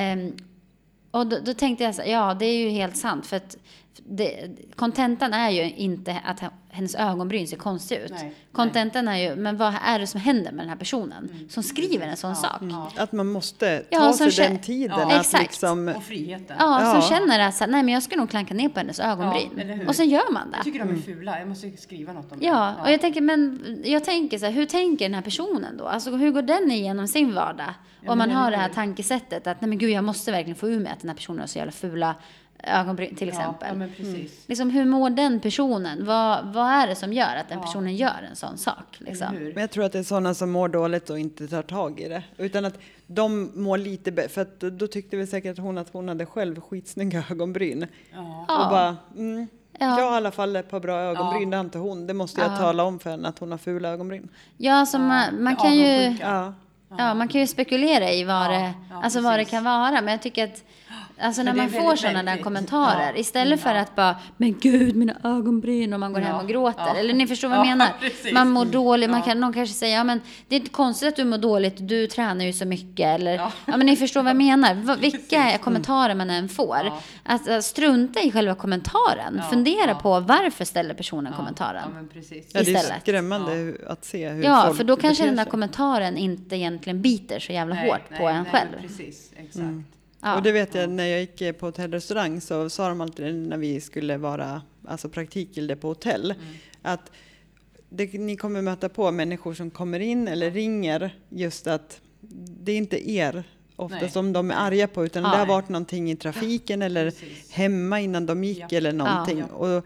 Och 1.15 1.28
då, 1.28 1.39
då 1.39 1.54
tänkte 1.54 1.84
jag 1.84 1.95
så 1.95 2.01
här, 2.01 2.10
ja 2.10 2.34
det 2.34 2.45
är 2.45 2.58
ju 2.58 2.69
helt 2.69 2.97
sant. 2.97 3.25
För 3.25 3.38
att 3.38 3.58
kontentan 4.75 5.34
är 5.34 5.49
ju 5.49 5.71
inte 5.71 6.21
att 6.25 6.39
hennes 6.76 6.96
ögonbryn 6.96 7.48
ser 7.48 7.58
konstig 7.58 7.96
ut. 7.98 8.12
Nej, 8.12 8.34
är 9.08 9.18
ju, 9.18 9.36
men 9.36 9.58
vad 9.58 9.74
är 9.86 10.00
det 10.00 10.08
som 10.08 10.22
händer 10.22 10.52
med 10.52 10.60
den 10.64 10.70
här 10.70 10.76
personen 10.76 11.30
som 11.50 11.64
skriver 11.64 12.08
en 12.08 12.18
sån 12.18 12.30
Ja, 12.30 12.36
sak? 12.36 12.62
ja. 12.62 12.92
Att 12.98 13.12
man 13.12 13.28
måste 13.32 13.80
ta 13.80 13.86
Ja, 13.90 14.14
sig 14.14 14.28
kä- 14.30 14.48
den 14.50 14.60
tiden. 14.60 15.00
Ja, 15.00 15.06
att 15.16 15.20
exakt. 15.20 15.44
liksom, 15.44 15.88
Och 15.98 16.04
friheten. 16.04 16.56
Ja, 16.60 16.82
Ja. 16.96 17.02
som 17.02 17.18
känner 17.18 17.40
att 17.40 17.56
så 17.56 17.66
nej 17.66 17.84
men 17.84 17.94
jag 17.94 18.04
ska 18.04 18.16
nog 18.16 18.30
klanka 18.30 18.54
ner 18.54 18.70
på 18.70 18.80
hennes 18.80 19.00
ögonbryn. 19.00 19.86
Och 19.88 19.96
sen 19.96 20.10
gör 20.10 20.32
man 20.32 20.52
det. 20.52 20.58
Jag 20.58 20.64
tycker 20.66 20.80
de 20.80 20.90
är 20.92 20.96
fula. 21.02 21.40
Jag 21.40 21.48
måste 21.48 21.78
skriva 21.78 22.14
något 22.14 22.32
om 22.32 22.40
det. 22.40 22.46
Ja, 22.46 22.76
och 22.84 22.92
jag 22.92 23.02
tänker, 23.02 23.22
men 23.22 23.64
jag 23.86 24.04
tänker 24.04 24.38
så 24.38 24.46
här, 24.46 24.52
hur 24.52 24.66
tänker 24.66 25.06
den 25.06 25.14
här 25.16 25.22
personen 25.22 25.78
då? 25.78 25.88
Alltså 25.88 26.12
hur 26.16 26.32
går 26.32 26.42
den 26.42 26.72
igenom 26.72 27.08
sin 27.08 27.34
vardag? 27.36 27.74
Ja, 28.02 28.12
Om 28.12 28.18
man 28.18 28.32
har 28.32 28.52
det 28.52 28.58
här 28.58 28.70
tankesättet 28.70 29.48
att 29.48 29.62
nej 29.62 29.70
men 29.70 29.78
gud 29.78 29.90
jag 29.90 30.04
måste 30.04 30.32
verkligen 30.32 30.56
få 30.56 30.70
ur 30.70 30.80
mig 30.80 30.92
att 30.92 31.00
den 31.00 31.10
här 31.10 31.16
personen 31.16 31.40
har 31.40 31.48
så 31.48 31.58
jävla 31.58 31.72
fula 31.72 32.16
ögonbryn 32.63 33.15
till 33.15 33.28
exempel. 33.30 33.68
Ja, 33.68 33.74
men 33.76 33.89
precis. 33.98 34.44
Liksom 34.48 34.70
hur 34.70 34.86
mår 34.86 35.10
den 35.10 35.39
personen? 35.39 36.06
Vad, 36.06 36.46
vad 36.54 36.72
är 36.72 36.88
det 36.88 36.96
som 36.96 37.13
gör 37.13 37.36
att 37.36 37.50
den 37.50 37.58
Ja. 37.58 37.65
personen 37.65 37.96
gör 37.96 38.28
en 38.30 38.36
sån 38.36 38.58
sak? 38.58 38.98
Liksom? 38.98 39.28
Men 39.36 39.62
jag 39.62 39.72
tror 39.72 39.84
att 39.86 39.91
det 39.91 40.00
är 40.00 40.04
sådana 40.04 40.34
som 40.34 40.52
mår 40.52 40.68
dåligt 40.68 41.10
och 41.10 41.20
inte 41.20 41.48
tar 41.48 41.62
tag 41.62 42.00
i 42.00 42.08
det. 42.10 42.24
Utan 42.38 42.65
att 42.65 42.78
de 43.08 43.52
mår 43.56 43.78
lite 43.78 44.12
bättre. 44.12 44.30
För 44.30 44.41
att 44.41 44.60
då 44.60 44.88
tyckte 44.88 45.18
väl 45.18 45.28
säkert 45.28 45.58
hon 45.58 45.78
att 45.78 45.89
hon 45.94 46.08
hade 46.08 46.26
själv 46.26 46.62
skitsnygga 46.62 47.24
ögonbryn. 47.32 47.86
Ja. 48.13 48.63
Och 48.63 48.70
bara, 48.72 48.98
mm, 49.18 49.48
Ja. 49.80 50.00
jag 50.00 50.06
har 50.06 50.13
i 50.13 50.15
alla 50.15 50.32
fall 50.32 50.56
ett 50.56 50.70
par 50.70 50.80
bra 50.80 51.00
ögonbryn, 51.00 51.41
Ja. 51.44 51.50
det 51.50 51.56
har 51.58 51.63
inte 51.63 51.78
hon. 51.78 52.08
Det 52.08 52.13
måste 52.13 52.41
jag 52.41 52.52
Ja. 52.52 52.58
tala 52.58 52.84
om 52.84 53.00
för 53.00 53.10
henne 53.10 53.28
att 53.28 53.39
hon 53.39 53.52
har 53.52 53.58
fula 53.58 53.89
ögonbryn. 53.89 54.30
Ja, 54.58 54.74
alltså 54.74 55.00
man, 55.00 55.44
man 55.44 55.56
kan 55.56 55.76
ju... 55.76 56.18
Ja. 56.22 56.54
Ja, 56.98 57.13
man 57.13 57.28
kan 57.28 57.41
ju 57.41 57.48
spekulera 57.48 58.12
i 58.12 58.24
vad, 58.24 58.46
Ja, 58.46 58.50
det, 58.50 58.74
ja, 58.89 59.02
alltså 59.04 59.22
vad 59.22 59.39
det 59.39 59.46
kan 59.46 59.63
vara. 59.63 59.91
Men 59.91 60.08
jag 60.08 60.22
tycker 60.22 60.44
att 60.44 60.63
alltså 61.19 61.43
när 61.43 61.54
man 61.54 61.69
får 61.69 61.95
sådana 61.95 62.23
där 62.23 62.38
kommentarer. 62.43 63.12
Ja, 63.13 63.19
Istället 63.19 63.62
för 63.62 63.75
ja. 63.75 63.82
att 63.82 63.95
bara, 63.95 64.15
men 64.38 64.60
gud 64.60 64.95
mina 64.95 65.13
ögonbryn 65.23 65.93
och 65.93 65.99
man 65.99 66.13
går 66.13 66.21
Ja, 66.21 66.28
hem 66.28 66.36
och 66.38 66.47
gråter. 66.47 66.84
ja. 66.88 66.95
Eller 66.95 67.13
ni 67.13 67.28
förstår 67.28 67.47
vad 67.49 67.58
jag 67.58 67.65
Ja, 67.65 67.69
menar. 67.69 67.88
precis. 67.99 68.34
Man 68.34 68.49
mår 68.51 68.65
dåligt. 68.65 69.10
Man 69.10 69.19
Ja. 69.19 69.25
kan, 69.25 69.39
någon 69.39 69.54
kanske 69.54 69.75
säger, 69.75 69.95
ja 69.97 70.04
men 70.04 70.21
det 70.47 70.56
är 70.56 70.60
inte 70.60 70.71
konstigt 70.71 71.10
att 71.10 71.15
du 71.15 71.23
mår 71.25 71.38
dåligt. 71.38 71.75
Du 71.80 72.08
tränar 72.08 72.45
ju 72.45 72.54
så 72.54 72.65
mycket. 72.65 73.06
Eller, 73.19 73.34
ja. 73.36 73.51
Ja. 73.65 73.78
men 73.78 73.86
ni 73.86 73.95
förstår 73.95 74.21
vad 74.23 74.30
jag 74.30 74.38
menar. 74.38 74.73
Vilka 75.01 75.41
Precis. 75.43 75.62
kommentarer 75.63 76.15
man 76.15 76.30
än 76.30 76.49
får. 76.49 76.78
Ja. 76.86 76.99
Att, 77.23 77.47
att 77.49 77.63
strunta 77.65 78.19
i 78.21 78.32
själva 78.32 78.56
kommentaren. 78.56 79.36
Ja, 79.38 79.49
Fundera 79.49 79.88
ja. 79.88 79.95
på 79.95 80.19
varför 80.19 80.65
ställer 80.65 80.93
personen 80.93 81.32
Ja, 81.32 81.38
kommentaren. 81.38 81.82
Ja, 81.86 81.89
men 81.95 82.08
precis. 82.08 82.47
Ja, 82.54 82.60
det 82.63 82.71
är 82.71 82.75
Istället. 82.75 83.01
skrämmande 83.01 83.73
att 83.88 84.06
se 84.06 84.30
hur 84.30 84.43
Ja, 84.43 84.63
folk 84.65 84.78
för 84.78 84.84
då 84.84 84.95
kanske 84.95 85.25
den 85.25 85.36
där 85.36 85.43
sig. 85.43 85.51
kommentaren 85.51 86.17
inte 86.17 86.56
egentligen 86.56 87.01
biter 87.01 87.39
så 87.39 87.51
jävla 87.54 87.75
Nej, 87.75 87.89
hårt 87.89 88.01
nej, 88.10 88.19
på 88.19 88.28
en 88.28 88.43
nej, 88.43 88.51
själv. 88.51 88.82
Precis, 88.82 89.32
exakt. 89.36 89.56
Mm. 89.56 89.86
Ja. 90.26 90.36
Och 90.36 90.44
det 90.44 90.52
vet 90.52 90.76
jag 90.76 90.90
när 90.90 91.06
jag 91.06 91.20
gick 91.20 91.42
eh, 91.42 91.52
på 91.54 91.66
hotellrestaurang 91.66 92.42
så 92.42 92.70
sa 92.70 92.90
de 92.90 93.02
alltid 93.02 93.36
när 93.36 93.58
vi 93.58 93.82
skulle 93.82 94.18
vara 94.18 94.62
alltså 94.88 95.10
praktikgilde 95.10 95.76
på 95.76 95.88
hotell 95.88 96.32
Mm. 96.32 96.44
att 96.82 97.12
det, 97.90 98.14
ni 98.14 98.36
kommer 98.38 98.62
möta 98.62 98.90
på 98.90 99.12
människor 99.12 99.54
som 99.54 99.70
kommer 99.72 100.00
in 100.00 100.28
eller 100.28 100.52
ringer 100.52 101.16
just 101.30 101.68
att 101.68 102.02
det 102.60 102.72
är 102.72 102.78
inte 102.78 103.12
er 103.12 103.44
ofta 103.76 103.98
Nej. 104.02 104.10
som 104.10 104.34
de 104.34 104.52
är 104.52 104.56
arga 104.56 104.88
på 104.88 105.06
utan 105.06 105.24
Ja. 105.24 105.30
det 105.32 105.38
har 105.38 105.46
varit 105.46 105.70
någonting 105.70 106.12
i 106.12 106.16
trafiken 106.16 106.82
eller 106.82 107.06
Precis. 107.12 107.52
hemma 107.52 108.00
innan 108.00 108.26
de 108.26 108.44
gick 108.44 108.64
Ja. 108.70 108.78
eller 108.78 108.94
någonting. 108.94 109.40
Ja. 109.50 109.56
Och 109.56 109.86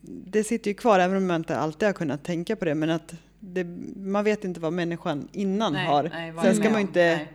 det 0.00 0.44
sitter 0.44 0.70
ju 0.70 0.74
kvar 0.74 0.98
även 0.98 1.16
om 1.16 1.26
man 1.26 1.36
inte 1.40 1.56
alltid 1.58 1.86
har 1.88 1.92
kunnat 1.92 2.24
tänka 2.24 2.56
på 2.56 2.64
det 2.64 2.74
men 2.74 2.90
att 2.90 3.14
det, 3.40 3.64
man 3.96 4.24
vet 4.24 4.44
inte 4.44 4.60
vad 4.60 4.72
människan 4.72 5.28
innan 5.32 5.72
Nej, 5.72 5.86
har. 5.86 6.02
nej, 6.02 6.32
Sen 6.42 6.56
ska 6.56 6.70
man 6.70 6.80
inte 6.80 7.00
Nej. 7.16 7.28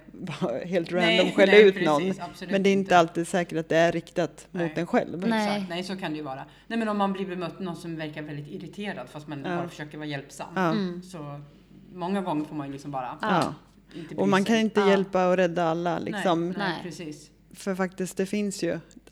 Helt 0.65 0.91
Nej, 0.91 1.17
random 1.17 1.31
skälla 1.35 1.51
nej, 1.51 1.67
ut 1.67 1.73
precis, 1.73 2.17
någon. 2.19 2.31
Men 2.51 2.63
det 2.63 2.69
är 2.69 2.73
inte 2.73 2.79
inte. 2.79 2.97
alltid 2.97 3.27
säkert 3.27 3.57
att 3.57 3.69
det 3.69 3.77
är 3.77 3.91
riktat 3.91 4.47
Nej. 4.51 4.67
mot 4.67 4.77
en 4.77 4.87
själv. 4.87 5.27
Nej. 5.27 5.47
Exakt. 5.55 5.69
Nej, 5.69 5.83
så 5.83 5.95
kan 5.95 6.11
det 6.11 6.17
ju 6.17 6.23
vara. 6.23 6.45
Nej, 6.67 6.79
men 6.79 6.87
om 6.89 6.97
man 6.97 7.13
blir 7.13 7.25
bemött 7.25 7.53
med 7.53 7.65
någon 7.65 7.75
som 7.75 7.95
verkar 7.95 8.21
väldigt 8.21 8.47
irriterad 8.47 9.09
fast 9.09 9.27
man 9.27 9.43
Ja. 9.45 9.55
bara 9.55 9.69
försöker 9.69 9.97
vara 9.97 10.07
hjälpsam. 10.07 10.47
Ja. 10.55 10.71
Mm. 10.71 11.03
Så 11.03 11.41
många 11.93 12.21
gånger 12.21 12.45
får 12.45 12.55
man 12.55 12.67
ju 12.67 12.73
liksom 12.73 12.91
bara 12.91 13.17
Ja. 13.21 13.53
inte 13.95 14.15
Och 14.15 14.27
man 14.29 14.43
kan 14.45 14.55
inte 14.55 14.79
Ja. 14.79 14.89
hjälpa 14.89 15.27
och 15.29 15.37
rädda 15.37 15.63
alla 15.63 15.99
liksom. 15.99 16.49
Nej, 16.49 16.57
nej, 16.57 16.69
Nej. 16.69 16.79
precis. 16.83 17.27
För 17.53 17.75
faktiskt 17.75 18.17
det 18.17 18.25
finns 18.25 18.63
ju 18.63 18.71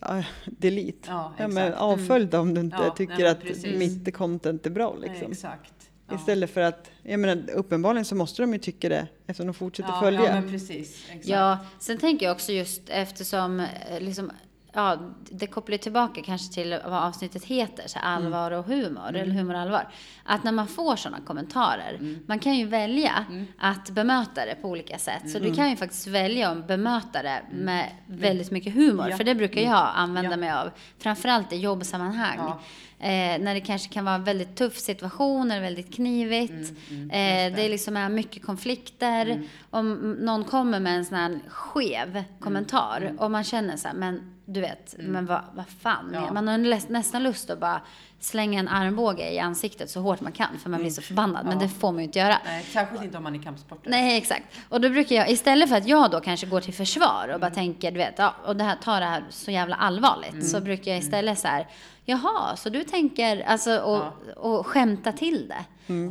uh, 0.09 0.25
delete. 0.45 0.97
Ja, 1.07 1.33
Ja, 1.37 1.47
men 1.47 1.73
avfölj 1.73 2.35
om 2.37 2.53
du 2.53 2.61
inte 2.61 2.77
Ja, 2.79 2.95
tycker 2.95 3.17
nej, 3.17 3.27
att 3.27 3.43
mitt 3.79 4.13
content 4.15 4.65
är 4.65 4.69
bra 4.69 4.95
Nej, 4.99 5.09
liksom. 5.09 5.31
exakt. 5.31 5.73
Ja. 6.09 6.15
Istället 6.15 6.53
för 6.53 6.61
att, 6.61 6.91
jag 7.03 7.19
menar 7.19 7.51
uppenbarligen 7.53 8.05
så 8.05 8.15
måste 8.15 8.41
de 8.41 8.53
ju 8.53 8.59
tycka 8.59 8.89
det 8.89 9.07
eftersom 9.27 9.47
de 9.47 9.53
fortsätter 9.53 9.89
ja, 9.89 9.99
följa. 10.01 10.25
Ja, 10.25 10.31
men 10.33 10.51
precis. 10.51 11.05
Exakt. 11.09 11.27
Ja, 11.27 11.57
sen 11.79 11.97
tänker 11.97 12.25
jag 12.25 12.33
också 12.35 12.51
just 12.51 12.81
eftersom 12.89 13.59
eh, 13.59 13.65
liksom, 13.99 14.31
ja, 14.73 14.97
det 15.31 15.47
kopplar 15.47 15.77
tillbaka 15.77 16.21
kanske 16.21 16.53
till 16.53 16.79
vad 16.85 16.93
avsnittet 17.03 17.43
heter, 17.45 17.87
så 17.87 17.99
här, 17.99 18.15
allvar 18.15 18.51
och 18.51 18.65
humor, 18.65 19.07
eller 19.15 19.33
humor 19.33 19.53
och 19.53 19.59
allvar. 19.59 19.87
Att 20.23 20.43
när 20.43 20.51
man 20.51 20.67
får 20.67 20.95
sådana 20.95 21.17
kommentarer, 21.25 22.17
man 22.27 22.39
kan 22.39 22.55
ju 22.57 22.65
välja 22.65 23.25
att 23.57 23.89
bemöta 23.89 24.45
det 24.45 24.55
på 24.61 24.67
olika 24.67 24.97
sätt. 24.97 25.29
Så 25.31 25.39
du 25.39 25.53
kan 25.55 25.69
ju 25.69 25.75
faktiskt 25.75 26.07
välja 26.07 26.49
att 26.49 26.67
bemöta 26.67 27.21
det 27.23 27.41
med 27.51 27.91
väldigt 28.07 28.51
mycket 28.51 28.73
humor, 28.73 29.09
Ja. 29.09 29.17
för 29.17 29.23
det 29.23 29.35
brukar 29.35 29.61
jag 29.61 29.89
använda 29.95 30.31
Ja. 30.31 30.37
mig 30.37 30.51
av, 30.51 30.69
framförallt 30.99 31.53
i 31.53 31.57
jobbsammanhang. 31.57 32.37
Ja. 32.37 32.59
Eh, 33.01 33.39
när 33.39 33.53
det 33.53 33.61
kanske 33.61 33.93
kan 33.93 34.05
vara 34.05 34.15
en 34.15 34.23
väldigt 34.23 34.55
tuff 34.55 34.77
situation, 34.77 35.51
eller 35.51 35.61
väldigt 35.61 35.93
knivigt. 35.95 36.73
Mm, 36.91 37.09
eh, 37.51 37.57
det 37.57 37.69
liksom 37.69 37.97
är 37.97 38.09
mycket 38.09 38.45
konflikter. 38.45 39.43
Om 39.69 40.11
någon 40.19 40.43
kommer 40.43 40.79
med 40.79 40.95
en 40.97 41.05
sån 41.05 41.17
här 41.17 41.39
skev 41.47 42.23
kommentar 42.39 43.13
och 43.17 43.31
man 43.31 43.43
känner 43.43 43.77
så 43.77 43.87
här, 43.87 43.95
men 43.95 44.33
du 44.45 44.61
vet, 44.61 44.95
men 44.99 45.25
vad, 45.25 45.41
vad 45.53 45.65
fan. 45.81 46.11
Ja. 46.13 46.33
Man 46.33 46.47
har 46.47 46.91
nästan 46.91 47.23
lust 47.23 47.49
att 47.49 47.59
bara 47.59 47.81
slänga 48.19 48.59
en 48.59 48.67
armbåge 48.67 49.31
i 49.31 49.39
ansiktet 49.39 49.89
så 49.89 50.01
hårt 50.01 50.21
man 50.21 50.31
kan 50.31 50.59
för 50.63 50.69
man 50.69 50.79
blir 50.79 50.89
så 50.89 51.01
förbannad. 51.01 51.45
Men 51.45 51.53
Ja. 51.53 51.63
det 51.63 51.69
får 51.69 51.91
man 51.91 51.99
ju 51.99 52.03
inte 52.05 52.19
göra. 52.19 52.37
Nej, 52.45 52.63
särskilt 52.63 53.03
inte 53.03 53.17
om 53.17 53.23
man 53.23 53.35
är 53.35 53.41
kampsportare. 53.43 53.91
Nej, 53.91 54.17
exakt. 54.17 54.43
Och 54.69 54.81
då 54.81 54.89
brukar 54.89 55.15
jag, 55.15 55.29
istället 55.31 55.69
för 55.69 55.75
att 55.75 55.87
jag 55.87 56.11
då 56.11 56.19
kanske 56.19 56.47
går 56.47 56.61
till 56.61 56.73
försvar 56.73 57.31
och 57.33 57.39
bara 57.39 57.51
tänker, 57.51 57.91
du 57.91 57.97
vet, 57.97 58.13
ja, 58.17 58.35
och 58.45 58.55
det 58.55 58.63
här, 58.63 58.75
tar 58.75 58.99
det 58.99 59.05
här 59.05 59.23
så 59.29 59.51
jävla 59.51 59.75
allvarligt, 59.75 60.49
så 60.49 60.61
brukar 60.61 60.91
jag 60.91 60.99
istället 60.99 61.39
så 61.39 61.47
här, 61.47 61.67
jaha, 62.09 62.55
så 62.55 62.69
du 62.69 62.83
tänker, 62.83 63.41
alltså, 63.41 63.79
och, 63.79 64.03
och 64.37 64.67
skämta 64.67 65.11
till 65.11 65.47
det. 65.47 65.65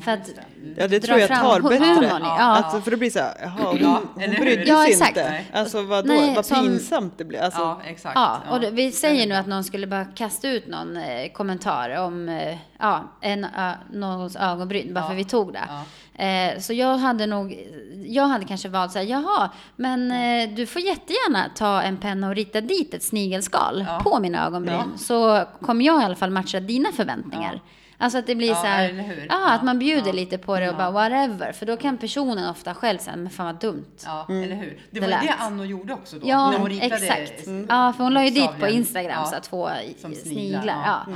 För 0.04 0.10
att, 0.10 0.30
Ja, 0.76 0.88
det 0.88 0.98
dra 0.98 1.06
tror 1.06 1.18
jag 1.18 1.28
fram 1.28 1.40
tar 1.40 1.60
bättre. 1.68 1.84
i- 1.86 2.08
ja. 2.22 2.38
Alltså, 2.40 2.80
för 2.80 2.90
det 2.90 2.96
blir 2.96 3.10
så 3.10 3.18
här, 3.18 3.34
jaha, 3.42 3.52
hon, 3.70 3.78
Ja, 3.80 4.00
hon 4.14 4.30
brydde 4.30 4.64
Ja, 4.64 4.82
sig 4.82 4.92
exakt. 4.92 5.08
inte. 5.16 5.30
Nej. 5.30 5.50
Alltså 5.52 5.82
vadå, 5.82 6.08
Nej, 6.08 6.34
vad 6.34 6.46
som- 6.46 6.60
pinsamt 6.60 7.18
det 7.18 7.24
blir. 7.24 7.40
Alltså, 7.40 7.60
Ja, 7.60 7.80
exakt. 7.86 8.14
Ja, 8.14 8.38
och 8.50 8.78
vi 8.78 8.92
säger 8.92 9.26
nu 9.26 9.34
att 9.34 9.46
någon 9.46 9.64
skulle 9.64 9.86
bara 9.86 10.04
kasta 10.04 10.48
ut 10.48 10.66
någon 10.66 10.96
eh, 10.96 11.32
kommentar 11.32 11.96
om 11.96 12.28
eh, 12.28 12.56
ja, 12.78 13.04
en, 13.20 13.44
ö, 13.44 13.72
någons 13.92 14.36
ögonbryn, 14.36 14.94
bara 14.94 15.00
Ja. 15.04 15.08
för 15.08 15.14
vi 15.14 15.24
tog 15.24 15.52
det. 15.52 15.60
Ja. 15.68 15.84
Eh, 16.24 16.58
så 16.60 16.72
jag 16.72 16.96
hade 16.98 17.26
nog, 17.26 17.58
jag 18.06 18.26
hade 18.26 18.44
kanske 18.44 18.68
valt 18.68 18.92
så 18.92 18.98
här, 18.98 19.06
jaha, 19.06 19.50
men 19.76 20.10
eh, 20.12 20.54
du 20.56 20.66
får 20.66 20.82
jättegärna 20.82 21.44
ta 21.54 21.82
en 21.82 21.96
penna 21.96 22.28
och 22.28 22.34
rita 22.34 22.60
dit 22.60 22.94
ett 22.94 23.02
snigelskal 23.02 23.84
Ja. 23.88 24.00
på 24.04 24.20
mina 24.20 24.46
ögonbryn. 24.46 24.74
Ja. 24.92 24.98
Så 24.98 25.44
kommer 25.66 25.84
jag 25.84 26.02
i 26.02 26.04
alla 26.04 26.16
fall 26.16 26.30
matcha 26.30 26.60
dina 26.60 26.88
förväntningar. 26.92 27.60
Alltså 28.00 28.18
att 28.18 28.26
det 28.26 28.34
blir 28.34 28.48
Ja, 28.48 28.54
så 28.54 28.66
här, 28.66 29.26
ja, 29.28 29.52
att 29.54 29.62
man 29.62 29.78
bjuder 29.78 30.06
Ja. 30.06 30.12
lite 30.12 30.38
på 30.38 30.60
det 30.60 30.70
och 30.70 30.76
bara 30.76 30.90
whatever. 30.90 31.52
För 31.52 31.66
då 31.66 31.76
kan 31.76 31.98
personen 31.98 32.50
ofta 32.50 32.74
själv 32.74 32.98
säga, 32.98 33.16
men 33.16 33.30
fan 33.30 33.46
vad 33.46 33.60
dumt. 33.60 33.84
Ja, 34.04 34.26
eller 34.28 34.56
hur? 34.56 34.80
Det 34.90 35.00
Det 35.00 35.00
var 35.00 35.08
ju 35.22 35.26
det. 35.26 35.34
Anno 35.38 35.64
gjorde 35.64 35.92
också 35.94 36.18
då. 36.18 36.28
Ja, 36.28 36.50
när 36.50 36.58
hon 36.58 36.68
ritade 36.68 36.94
exakt. 37.06 37.46
mm. 37.46 37.66
Ja, 37.68 37.92
för 37.96 38.04
hon 38.04 38.14
la 38.14 38.24
ju 38.24 38.30
dit 38.30 38.50
på. 38.60 38.66
Instagram 38.68 39.24
så 39.26 39.32
här, 39.34 39.40
två 39.40 39.68
sniglar. 39.98 40.14
sniglar. 40.22 40.82
ja. 40.86 41.06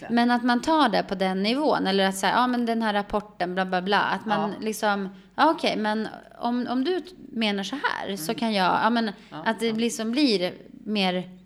Det. 0.00 0.06
Men 0.10 0.30
att 0.30 0.42
man 0.44 0.62
tar 0.62 0.88
det 0.88 1.02
på 1.02 1.14
den 1.14 1.42
nivån, 1.42 1.86
eller 1.86 2.08
att 2.08 2.16
säga, 2.16 2.32
ja 2.32 2.46
men 2.46 2.66
den 2.66 2.82
här 2.82 2.92
rapporten, 2.92 3.54
bla 3.54 3.64
bla 3.64 3.82
bla. 3.82 4.00
Att 4.00 4.26
man 4.26 4.54
liksom, 4.60 5.08
ja 5.34 5.50
okej, 5.50 5.76
men 5.76 6.08
om, 6.38 6.66
om 6.70 6.84
du 6.84 7.02
menar 7.32 7.62
så 7.62 7.76
här 7.76 8.16
så 8.16 8.22
Mm. 8.32 8.38
kan 8.38 8.52
jag, 8.52 8.78
ja 8.82 8.90
men 8.90 9.10
att 9.44 9.60
det 9.60 9.72
liksom 9.72 10.10
blir 10.10 10.52
mer 10.84 11.37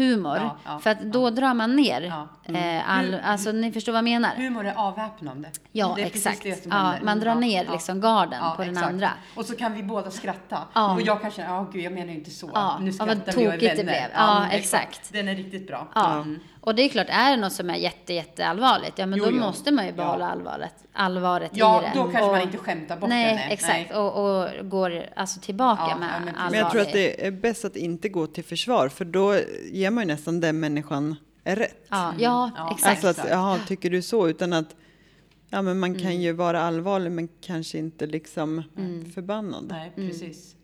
humor. 0.00 0.36
Ja, 0.36 0.56
ja, 0.64 0.78
för 0.78 0.90
att 0.90 1.00
då 1.00 1.30
drar 1.30 1.54
man 1.54 1.76
ner 1.76 2.00
Ja. 2.00 2.28
eh, 2.54 2.90
all, 2.90 3.04
Hur- 3.04 3.20
alltså 3.20 3.52
ni 3.52 3.72
förstår 3.72 3.92
vad 3.92 3.98
jag 3.98 4.04
menar? 4.04 4.30
Humor 4.36 4.66
är 4.66 4.74
avväpnande. 4.74 5.48
Ja, 5.72 5.98
är 5.98 6.06
exakt. 6.06 6.46
Ja, 6.70 6.94
man 7.02 7.20
drar 7.20 7.30
Ja, 7.30 7.34
ner 7.40 7.64
ja. 7.64 7.72
liksom 7.72 8.00
garden 8.00 8.38
Ja, 8.42 8.52
på 8.56 8.62
den 8.62 8.70
exakt. 8.70 8.88
andra. 8.88 9.10
Och 9.34 9.44
så 9.44 9.56
kan 9.56 9.74
vi 9.74 9.82
båda 9.82 10.10
skratta. 10.10 10.58
Ja. 10.74 10.94
Och 10.94 11.00
jag 11.02 11.20
kan 11.22 11.30
känna, 11.30 11.48
ja 11.48 11.66
gud 11.72 11.82
jag 11.84 11.92
menar 11.92 12.06
ju 12.12 12.14
inte 12.18 12.30
så. 12.30 12.50
Ja, 12.54 12.78
nu 12.80 12.86
ja, 12.86 12.92
skrattar 12.92 13.32
vi 13.32 13.48
och 13.48 13.52
är 13.52 13.56
tokigt 13.56 13.60
det 13.76 13.82
vänner. 13.82 13.92
blev. 13.92 14.10
Ja, 14.14 14.36
mm, 14.38 14.50
exakt. 14.50 15.12
Den 15.12 15.28
är 15.28 15.34
riktigt 15.34 15.66
bra. 15.66 15.88
Ja, 15.94 16.12
Mm. 16.14 16.40
Och 16.60 16.74
det 16.74 16.82
är 16.82 16.88
klart, 16.88 17.06
är 17.10 17.30
det 17.30 17.36
något 17.36 17.52
som 17.52 17.70
är 17.70 17.74
jätte, 17.76 18.12
jätte 18.14 18.46
allvarligt, 18.46 18.92
ja 18.96 19.06
men 19.06 19.18
Jo, 19.18 19.24
då 19.24 19.30
jo. 19.30 19.36
måste 19.36 19.72
man 19.72 19.84
ju 19.84 19.90
Ja. 19.90 19.96
behålla 19.96 20.28
allvaret, 20.30 20.74
allvaret 20.92 21.50
Ja, 21.54 21.82
i 21.82 21.84
det. 21.84 21.90
då 21.94 22.02
kanske 22.02 22.22
och, 22.22 22.32
man 22.32 22.40
inte 22.42 22.58
skämtar 22.58 22.96
bort 22.96 23.08
nej, 23.08 23.34
det. 23.48 23.54
exakt. 23.54 23.94
Och, 23.96 24.40
och 24.40 24.68
går 24.70 25.04
alltså 25.16 25.40
tillbaka 25.40 25.82
Ja, 25.88 25.96
med 25.98 26.08
ja, 26.16 26.24
men 26.24 26.34
allvar 26.36 26.50
Men 26.50 26.58
jag 26.60 26.70
tror 26.70 26.82
att 26.82 26.92
det 26.92 27.26
är 27.26 27.30
bäst 27.30 27.64
att 27.64 27.76
inte 27.76 28.08
gå 28.08 28.26
till 28.26 28.44
försvar, 28.44 28.88
för 28.88 29.04
då 29.04 29.34
ger 29.72 29.90
man 29.90 30.02
ju 30.04 30.06
nästan 30.14 30.40
den 30.40 30.60
människan 30.60 31.16
rätt. 31.44 31.86
Ja, 31.88 32.14
ja, 32.18 32.50
Ja, 32.56 32.70
exakt. 32.74 32.90
Alltså 32.90 33.06
att, 33.08 33.16
exakt. 33.16 33.30
jaha, 33.30 33.58
tycker 33.68 33.90
du 33.90 34.02
så? 34.02 34.28
Utan 34.28 34.52
att, 34.52 34.76
ja 35.50 35.62
men 35.62 35.78
man 35.80 35.90
Mm. 35.90 36.02
kan 36.02 36.20
ju 36.20 36.32
vara 36.32 36.60
allvarlig 36.62 37.12
men 37.12 37.28
kanske 37.40 37.78
inte 37.78 38.06
liksom 38.06 38.62
Mm. 38.76 39.10
förbannad. 39.12 39.66
Nej, 39.68 39.92
precis. 39.96 40.56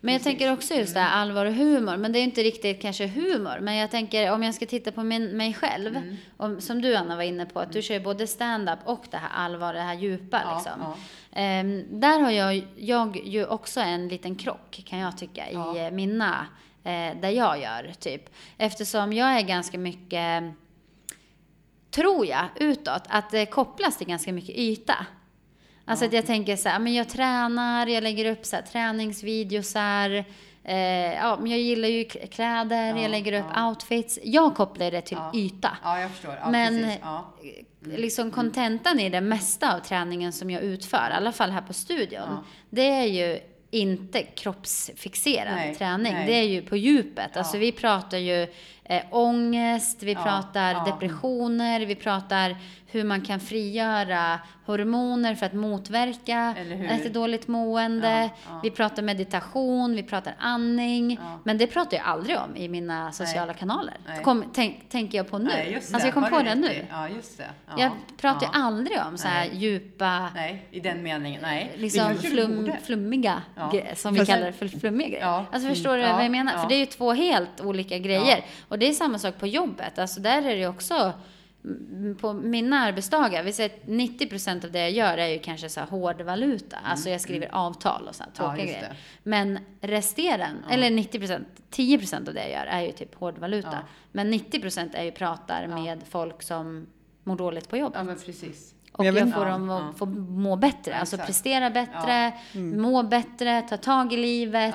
Men 0.00 0.14
jag 0.14 0.22
tänker 0.22 0.52
också 0.52 0.74
just 0.74 0.94
det 0.94 1.00
här 1.00 1.22
allvar 1.22 1.46
och 1.46 1.54
humor. 1.54 1.96
Men 1.96 2.12
det 2.12 2.18
är 2.18 2.20
ju 2.20 2.24
inte 2.26 2.42
riktigt 2.42 2.82
kanske 2.82 3.06
humor. 3.06 3.58
Men 3.60 3.76
jag 3.76 3.90
tänker 3.90 4.32
om 4.32 4.42
jag 4.42 4.54
ska 4.54 4.66
titta 4.66 4.92
på 4.92 5.02
min, 5.02 5.36
mig 5.36 5.54
själv. 5.54 5.96
Mm. 5.96 6.16
Om, 6.36 6.60
som 6.60 6.82
du 6.82 6.96
Anna 6.96 7.16
var 7.16 7.22
inne 7.22 7.46
på. 7.46 7.60
Att 7.60 7.72
du 7.72 7.82
kör 7.82 7.94
ju 7.94 8.00
både 8.00 8.26
stand-up 8.26 8.78
och 8.84 9.04
det 9.10 9.16
här 9.16 9.44
allvar, 9.44 9.74
det 9.74 9.80
här 9.80 9.94
djupa 9.94 10.40
Ja, 10.44 10.54
liksom. 10.54 10.72
ja. 10.80 10.96
Ehm, 11.32 12.00
där 12.00 12.20
har 12.20 12.30
jag, 12.30 12.66
jag 12.76 13.16
ju 13.26 13.46
också 13.46 13.80
en 13.80 14.08
liten 14.08 14.36
krock 14.36 14.82
kan 14.86 14.98
jag 14.98 15.18
tycka 15.18 15.50
i 15.50 15.54
Ja. 15.54 15.78
eh, 15.78 15.90
mina, 15.90 16.46
eh, 16.84 17.20
där 17.20 17.30
jag 17.30 17.60
gör 17.60 17.92
typ. 17.98 18.34
Eftersom 18.58 19.12
jag 19.12 19.28
är 19.28 19.42
ganska 19.42 19.78
mycket, 19.78 20.44
tror 21.90 22.26
jag, 22.26 22.44
utåt, 22.56 23.02
att 23.08 23.30
det 23.30 23.46
kopplas 23.46 23.98
till 23.98 24.06
ganska 24.06 24.32
mycket 24.32 24.56
yta. 24.56 25.06
Alltså 25.88 26.04
att 26.04 26.12
jag 26.12 26.26
tänker 26.26 26.56
så 26.56 26.68
här, 26.68 26.78
men 26.78 26.94
jag 26.94 27.08
tränar, 27.08 27.86
jag 27.86 28.02
lägger 28.02 28.30
upp 28.32 28.44
så 28.46 28.56
här, 28.56 28.62
träningsvideosar, 28.62 30.24
eh, 30.64 30.76
ja, 31.14 31.36
men 31.40 31.50
jag 31.50 31.60
gillar 31.60 31.88
ju 31.88 32.04
kläder, 32.04 32.86
Ja, 32.96 33.02
jag 33.02 33.10
lägger 33.10 33.32
upp 33.40 33.46
ja. 33.54 33.68
outfits. 33.68 34.18
Jag 34.22 34.54
kopplar 34.54 34.90
det 34.90 35.00
till 35.00 35.16
Ja. 35.20 35.38
yta. 35.38 35.70
Ja, 35.82 36.00
jag 36.00 36.10
förstår. 36.10 36.38
Ja, 36.42 36.50
Men 36.50 36.82
precis. 36.82 36.98
Ja. 37.02 37.34
liksom 37.96 38.30
kontentan 38.30 39.00
i 39.00 39.08
det 39.08 39.20
mesta 39.20 39.74
av 39.76 39.80
träningen 39.80 40.32
som 40.32 40.50
jag 40.50 40.62
utför, 40.62 41.10
i 41.10 41.14
alla 41.16 41.32
fall 41.32 41.50
här 41.50 41.62
på 41.62 41.72
studion, 41.72 42.44
det 42.70 42.88
är 42.90 43.04
ju 43.04 43.38
inte 43.70 44.22
kroppsfixerad 44.22 45.54
Nej, 45.54 45.74
träning. 45.74 46.12
nej. 46.12 46.26
Det 46.26 46.32
är 46.32 46.42
ju 46.48 46.62
på 46.62 46.76
djupet. 46.76 47.30
Ja. 47.32 47.38
Alltså 47.38 47.58
vi 47.58 47.72
pratar 47.72 48.18
ju 48.18 48.42
eh, 48.84 49.02
ångest, 49.10 50.02
vi 50.02 50.14
pratar 50.14 50.84
depressioner, 50.86 51.80
vi 51.80 51.94
pratar 51.94 52.56
hur 52.90 53.04
man 53.04 53.20
kan 53.20 53.40
frigöra 53.40 54.40
hormoner 54.66 55.34
för 55.34 55.46
att 55.46 55.52
motverka 55.52 56.54
ett 56.90 57.14
dåligt 57.14 57.48
mående. 57.48 58.08
Ja, 58.22 58.30
ja. 58.48 58.60
Vi 58.62 58.70
pratar 58.70 59.02
meditation, 59.02 59.94
vi 59.96 60.02
pratar 60.02 60.34
andning. 60.38 61.18
Ja. 61.20 61.38
Men 61.44 61.58
det 61.58 61.66
pratar 61.66 61.96
jag 61.96 62.06
aldrig 62.06 62.38
om 62.38 62.56
i 62.56 62.68
mina 62.68 63.12
sociala 63.12 63.54
kanaler. 63.54 63.94
Nej. 64.06 64.22
Kom, 64.22 64.44
tänk, 64.54 64.88
tänker 64.88 65.18
jag 65.18 65.30
på 65.30 65.38
nu. 65.38 65.44
Nej, 65.44 65.72
just 65.72 65.94
alltså 65.94 66.06
jag 66.06 66.14
kom 66.14 66.22
Har 66.22 66.30
på 66.30 66.38
det 66.38 66.44
rätt 66.50 66.58
nu. 66.58 66.86
Ja, 66.90 67.08
just 67.08 67.38
det. 67.38 67.46
Ja. 67.66 67.72
Jag 67.78 67.90
pratar 68.20 68.46
ja. 68.52 68.58
ju 68.58 68.64
aldrig 68.64 68.98
om 69.08 69.18
så 69.18 69.28
här 69.28 69.48
Nej. 69.48 69.56
djupa, 69.58 70.30
Nej, 70.34 70.66
i 70.70 70.80
den 70.80 71.02
meningen. 71.02 71.42
Nej. 71.42 71.70
Det 71.74 71.80
liksom 71.80 72.14
flum, 72.14 72.72
flummiga 72.84 73.42
som 73.94 74.14
vi 74.14 74.26
kallar 74.26 74.46
det 74.46 74.52
för 74.52 74.68
flummiga 74.68 75.08
grejer. 75.08 75.22
Ja. 75.22 75.44
Alltså 75.52 75.68
förstår 75.68 75.90
Mm. 75.90 76.00
du 76.00 76.06
Ja, 76.06 76.14
vad 76.16 76.24
jag 76.24 76.30
menar? 76.30 76.52
ja. 76.52 76.60
För 76.62 76.68
det 76.68 76.74
är 76.74 76.78
ju 76.78 76.86
två 76.86 77.12
helt 77.12 77.60
olika 77.60 77.98
grejer. 77.98 78.44
Och 78.68 78.78
det 78.78 78.88
är 78.88 78.92
samma 78.92 79.18
sak 79.18 79.38
på 79.38 79.46
jobbet. 79.46 79.98
Alltså 79.98 80.20
där 80.20 80.38
är 80.38 80.42
det 80.42 80.56
ju 80.56 80.68
också 80.68 80.94
mm, 80.94 81.12
på 82.20 82.32
mina 82.32 82.78
arbetsdagar, 82.80 83.42
vi 83.42 83.52
säger 83.52 83.70
att 83.70 83.86
90% 83.88 84.64
av 84.64 84.72
det 84.72 84.78
jag 84.78 84.90
gör 84.90 85.18
är 85.18 85.26
ju 85.28 85.38
kanske 85.38 85.68
så 85.68 85.80
här 85.80 85.86
hård 85.86 86.20
valuta. 86.22 86.76
Alltså 86.84 87.10
jag 87.10 87.20
skriver 87.20 87.48
avtal 87.54 88.08
och 88.08 88.14
så 88.14 88.22
här 88.22 88.30
tråkiga 88.30 88.52
Mm. 88.54 88.66
just 88.66 88.78
grejer. 88.78 88.88
det. 88.90 88.96
Men 89.30 89.58
resten, 89.80 90.40
eller 90.70 90.90
90%, 90.90 91.44
10% 91.70 92.28
av 92.28 92.34
det 92.34 92.40
jag 92.40 92.50
gör 92.50 92.66
är 92.66 92.80
ju 92.80 92.92
typ 92.92 93.14
hård 93.14 93.38
valuta. 93.38 93.68
Ja. 93.72 93.78
Men 94.12 94.32
90% 94.34 94.94
är 94.94 95.02
ju 95.02 95.10
pratar 95.10 95.62
Ja. 95.62 95.68
med 95.82 96.00
folk 96.10 96.42
som 96.42 96.86
mår 97.24 97.36
dåligt 97.36 97.68
på 97.68 97.76
jobbet. 97.76 97.96
Ja, 97.98 98.04
men 98.04 98.16
precis. 98.18 98.74
Och 98.92 99.04
jag 99.04 99.16
jag, 99.16 99.24
vet- 99.24 99.34
får 99.34 99.44
Ja, 99.46 99.50
dem 99.52 99.70
att 99.70 99.82
ja. 99.82 99.92
få 99.98 100.06
må 100.06 100.56
bättre, 100.56 100.94
alltså 100.96 101.16
Exakt. 101.16 101.26
prestera 101.26 101.70
bättre, 101.70 102.32
må 102.76 103.02
bättre, 103.02 103.62
ta 103.62 103.76
tag 103.76 104.12
i 104.12 104.16
livet. 104.16 104.74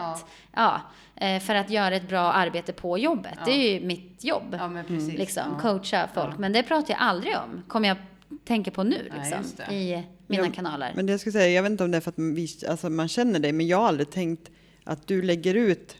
Ja. 0.54 0.82
Ja. 1.15 1.26
eh, 1.28 1.39
för 1.41 1.56
att 1.56 1.69
göra 1.69 1.95
ett 1.95 2.08
bra 2.10 2.19
arbete 2.34 2.73
på 2.73 2.97
jobbet. 2.97 3.34
Ja. 3.38 3.45
Det 3.45 3.52
är 3.52 3.73
ju 3.80 3.86
mitt 3.86 4.23
jobb. 4.23 4.56
Ja, 4.60 4.67
men 4.67 4.86
precis. 4.86 5.17
Liksom, 5.17 5.43
ja. 5.54 5.60
coacha 5.62 6.10
folk. 6.13 6.34
Ja. 6.34 6.39
Men 6.39 6.54
det 6.54 6.63
pratar 6.63 6.93
jag 6.93 7.02
aldrig 7.02 7.34
om. 7.36 7.63
Kommer 7.67 7.88
jag 7.88 7.97
tänka 8.45 8.71
på 8.71 8.84
nu 8.84 9.12
Nej, 9.17 9.34
liksom, 9.36 9.73
i 9.76 10.04
mina 10.28 10.45
Ja, 10.45 10.52
kanaler. 10.56 10.91
Men 10.95 11.06
det 11.06 11.12
jag 11.13 11.19
skulle 11.19 11.34
säga, 11.34 11.47
jag 11.49 11.63
vet 11.63 11.71
inte 11.71 11.84
om 11.84 11.91
det 11.91 11.97
är 11.97 12.02
för 12.02 12.10
att 12.12 12.19
vi, 12.19 12.47
alltså 12.69 12.89
man 12.89 13.08
känner 13.08 13.39
dig, 13.39 13.52
men 13.52 13.67
jag 13.67 13.78
har 13.78 13.88
aldrig 13.88 14.12
tänkt 14.12 14.49
att 14.84 15.08
du 15.08 15.21
lägger 15.21 15.56
ut, 15.56 15.97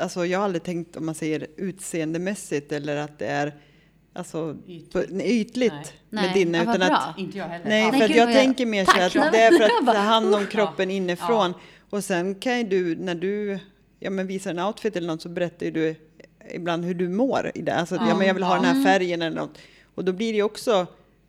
alltså 0.00 0.26
jag 0.26 0.38
har 0.38 0.44
aldrig 0.44 0.62
tänkt 0.62 0.96
om 0.96 1.06
man 1.06 1.14
säger 1.14 1.46
utseendemässigt 1.56 2.72
eller 2.72 2.96
att 2.96 3.18
det 3.18 3.26
är 3.26 3.54
alltså, 4.12 4.56
Ytligt. 4.66 4.92
på, 4.92 5.02
nej, 5.08 5.40
ytligt 5.40 5.72
Nej. 5.72 6.24
med 6.24 6.34
dina, 6.34 6.58
Ja, 6.58 6.64
vad 6.64 6.76
utan 6.76 6.88
bra. 6.88 6.96
att 6.96 7.18
Inte 7.18 7.38
jag 7.38 7.44
heller. 7.44 7.68
Nej, 7.68 7.82
Ja. 7.84 7.90
för 7.92 7.98
Nej, 7.98 8.04
att 8.10 8.16
jag 8.16 8.28
jag- 8.30 8.34
tänker 8.36 8.66
mer 8.66 8.84
så 8.84 9.20
att 9.20 9.32
det 9.32 9.38
är 9.40 9.50
för 9.58 9.64
att 9.64 9.86
ta 9.96 10.00
hand 10.00 10.34
om 10.34 10.46
kroppen 10.46 10.90
Ja. 10.90 10.96
inifrån. 10.96 11.54
Och 11.90 12.04
sen 12.04 12.34
kan 12.34 12.58
ju 12.58 12.64
du, 12.64 12.96
när 12.96 13.14
du 13.14 13.58
ja, 14.02 14.10
men 14.10 14.26
visar 14.26 14.50
en 14.50 14.58
outfit 14.58 14.96
eller 14.96 15.06
något 15.06 15.22
så 15.22 15.28
berättar 15.28 15.66
ju 15.66 15.72
du 15.72 15.94
ibland 16.54 16.84
hur 16.84 16.94
du 16.94 17.08
mår 17.08 17.50
i 17.54 17.62
det. 17.62 17.74
Alltså, 17.74 17.94
ja. 17.94 18.14
men 18.16 18.26
jag 18.26 18.34
vill 18.34 18.42
ha 18.42 18.54
den 18.54 18.64
Mm. 18.64 18.76
här 18.76 18.84
färgen 18.84 19.22
eller 19.22 19.36
något. 19.36 19.58
Och 19.94 20.04
då 20.04 20.12
blir 20.12 20.32
det 20.32 20.36
ju 20.36 20.42
också 20.42 20.86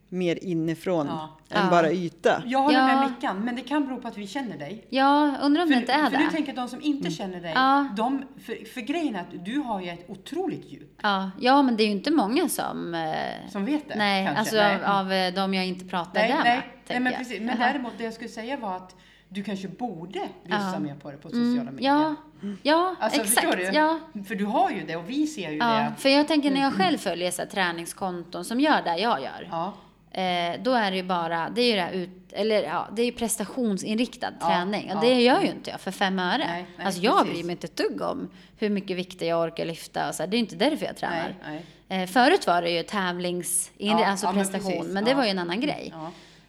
mer 0.09 0.43
inifrån 0.43 1.07
Ja. 1.07 1.37
än 1.49 1.63
Ja. 1.63 1.69
bara 1.71 1.91
yta. 1.91 2.43
Jag 2.45 2.59
håller 2.59 2.79
Ja. 2.79 2.85
med 2.99 3.11
Mickan, 3.11 3.45
men 3.45 3.55
det 3.55 3.61
kan 3.61 3.85
bero 3.87 4.01
på 4.01 4.07
att 4.07 4.17
vi 4.17 4.27
känner 4.27 4.57
dig. 4.57 4.85
Ja, 4.89 5.35
undrar 5.41 5.63
om 5.63 5.69
det 5.69 5.73
För, 5.75 5.81
inte 5.81 5.93
är 5.93 6.09
för 6.09 6.17
du 6.17 6.25
det. 6.25 6.31
tänker 6.31 6.49
att 6.51 6.55
de 6.55 6.67
som 6.67 6.81
inte 6.81 7.09
känner 7.11 7.41
dig, 7.41 7.51
Ja. 7.55 7.87
de, 7.97 8.23
för, 8.45 8.65
för 8.73 8.81
grejen 8.81 9.15
är 9.15 9.19
att 9.19 9.45
du 9.45 9.57
har 9.57 9.81
ju 9.81 9.89
ett 9.89 10.05
otroligt 10.09 10.71
djup 10.71 10.99
Ja. 11.03 11.31
ja, 11.39 11.61
men 11.61 11.77
det 11.77 11.83
är 11.83 11.85
ju 11.85 11.91
inte 11.91 12.11
många 12.11 12.49
som... 12.49 12.95
Eh, 12.95 13.49
som 13.49 13.65
vet 13.65 13.89
det. 13.89 13.95
nej, 13.95 14.25
kanske. 14.25 14.39
alltså 14.39 14.55
Nej. 14.55 14.75
Av, 14.75 15.05
av 15.05 15.11
eh, 15.11 15.33
de 15.33 15.53
jag 15.53 15.65
inte 15.67 15.85
pratar 15.85 16.19
nej, 16.21 16.31
där 16.31 16.43
nej, 16.43 16.55
med. 16.57 16.63
nej, 16.87 16.99
men 16.99 17.11
jag. 17.11 17.19
precis. 17.19 17.41
Men 17.41 17.59
däremot 17.59 17.93
det 17.97 18.03
jag 18.03 18.13
skulle 18.13 18.29
säga 18.29 18.57
var 18.57 18.75
att 18.77 18.95
du 19.33 19.43
kanske 19.43 19.67
borde 19.67 20.19
lyssna 20.43 20.69
Ja. 20.73 20.79
mer 20.79 20.95
på 20.95 21.11
det 21.11 21.17
på 21.17 21.29
sociala 21.29 21.61
Mm, 21.61 21.75
medier. 21.75 21.91
ja, 21.91 22.15
ja 22.63 22.95
Alltså, 22.99 23.21
exakt. 23.21 23.51
du? 23.57 23.63
Ja. 23.63 23.99
För 24.27 24.35
du 24.35 24.45
har 24.45 24.69
ju 24.71 24.83
det 24.83 24.95
och 24.95 25.09
vi 25.09 25.27
ser 25.27 25.49
ju 25.51 25.57
Ja, 25.57 25.65
det. 25.73 25.93
för 26.01 26.09
jag 26.09 26.27
tänker 26.27 26.51
när 26.51 26.61
jag 26.61 26.73
själv 26.73 26.97
följer 26.97 27.31
så 27.31 27.41
här, 27.41 27.49
träningskonton 27.49 28.45
som 28.45 28.59
gör 28.59 28.81
det 28.81 28.97
jag 28.97 29.21
gör. 29.21 29.47
Ja. 29.51 29.73
Eh, 30.21 30.61
då 30.63 30.71
är 30.73 30.91
det 30.91 30.97
ju 30.97 31.03
bara, 31.03 31.49
det 31.49 31.61
är 31.61 31.65
ju 31.65 31.75
det 31.75 31.81
här 31.81 31.91
ut, 31.91 32.09
eller 32.31 32.63
ja, 32.63 32.87
det 32.95 33.01
är 33.01 33.05
ju 33.05 33.11
prestationsinriktad 33.11 34.31
Ja, 34.39 34.47
träning. 34.47 34.91
Och 34.91 34.95
ja. 34.97 35.01
det 35.09 35.21
gör 35.21 35.41
ju 35.41 35.47
inte 35.47 35.69
jag 35.69 35.81
för 35.81 35.91
fem 35.91 36.19
öre. 36.19 36.37
Nej, 36.37 36.65
nej, 36.77 36.85
alltså 36.85 37.01
jag 37.01 37.17
precis. 37.17 37.33
bryr 37.33 37.43
mig 37.43 37.51
inte 37.51 37.67
ett 37.67 37.75
dugg 37.75 38.01
om 38.01 38.29
hur 38.57 38.69
mycket 38.69 38.97
vikter 38.97 39.27
jag 39.27 39.41
orkar 39.41 39.65
lyfta 39.65 40.07
och 40.09 40.15
så 40.15 40.23
här. 40.23 40.27
Det 40.27 40.35
är 40.35 40.37
ju 40.37 40.43
inte 40.43 40.55
därför 40.55 40.85
jag 40.85 40.97
tränar. 40.97 41.35
Nej, 41.47 41.65
nej. 41.87 42.01
Eh, 42.03 42.07
förut 42.09 42.47
var 42.47 42.61
det 42.61 42.69
ju 42.69 42.83
tävlingsinriktad, 42.83 43.99
Ja, 44.01 44.07
alltså 44.07 44.25
men 44.25 44.35
prestation. 44.35 44.71
Men, 44.71 44.93
precis. 44.93 45.05
det 45.09 45.13
var 45.13 45.23
ju 45.23 45.29
en 45.29 45.39
annan 45.39 45.59
grej. 45.61 45.93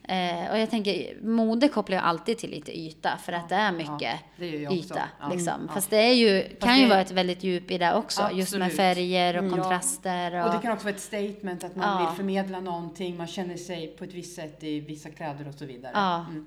Eh, 0.09 0.51
och 0.51 0.59
jag 0.59 0.71
tänker, 0.71 1.17
mode 1.23 1.69
kopplar 1.69 1.97
jag 1.97 2.05
alltid 2.05 2.39
till 2.39 2.51
lite 2.51 2.79
yta. 2.79 3.19
För 3.25 3.33
att 3.33 3.49
det 3.49 3.55
är 3.55 3.73
mycket 3.73 4.01
Ja, 4.03 4.19
det 4.37 4.67
också. 4.69 4.77
yta. 4.79 5.03
Ja, 5.21 5.29
Liksom. 5.29 5.65
ja. 5.69 5.75
Fast 5.75 5.91
det 5.91 5.97
är 5.97 6.13
ju, 6.13 6.57
kan 6.61 6.79
ju 6.81 6.89
vara 6.89 7.01
ett 7.01 7.11
väldigt 7.11 7.45
djup 7.45 7.71
i 7.71 7.79
det 7.79 7.95
också. 7.95 8.23
Just 8.33 8.53
med 8.53 8.63
Absolut. 8.67 8.77
färger 8.77 9.35
och 9.39 9.45
Mm. 9.45 9.53
kontraster. 9.61 10.35
Och, 10.41 10.47
Och 10.47 10.55
det 10.55 10.61
kan 10.63 10.73
också 10.73 10.85
vara 10.87 10.95
ett 10.95 11.03
statement 11.03 11.65
att 11.65 11.77
man 11.77 12.07
vill 12.07 12.17
förmedla 12.17 12.61
någonting, 12.61 13.17
man 13.17 13.27
känner 13.27 13.57
sig 13.57 13.87
på 13.99 14.05
ett 14.05 14.13
visst 14.15 14.37
sätt 14.37 14.65
i 14.65 14.81
vissa 14.81 15.11
kläder 15.11 15.49
och 15.49 15.55
så 15.55 15.65
vidare. 15.67 15.93
Mm. 15.97 16.47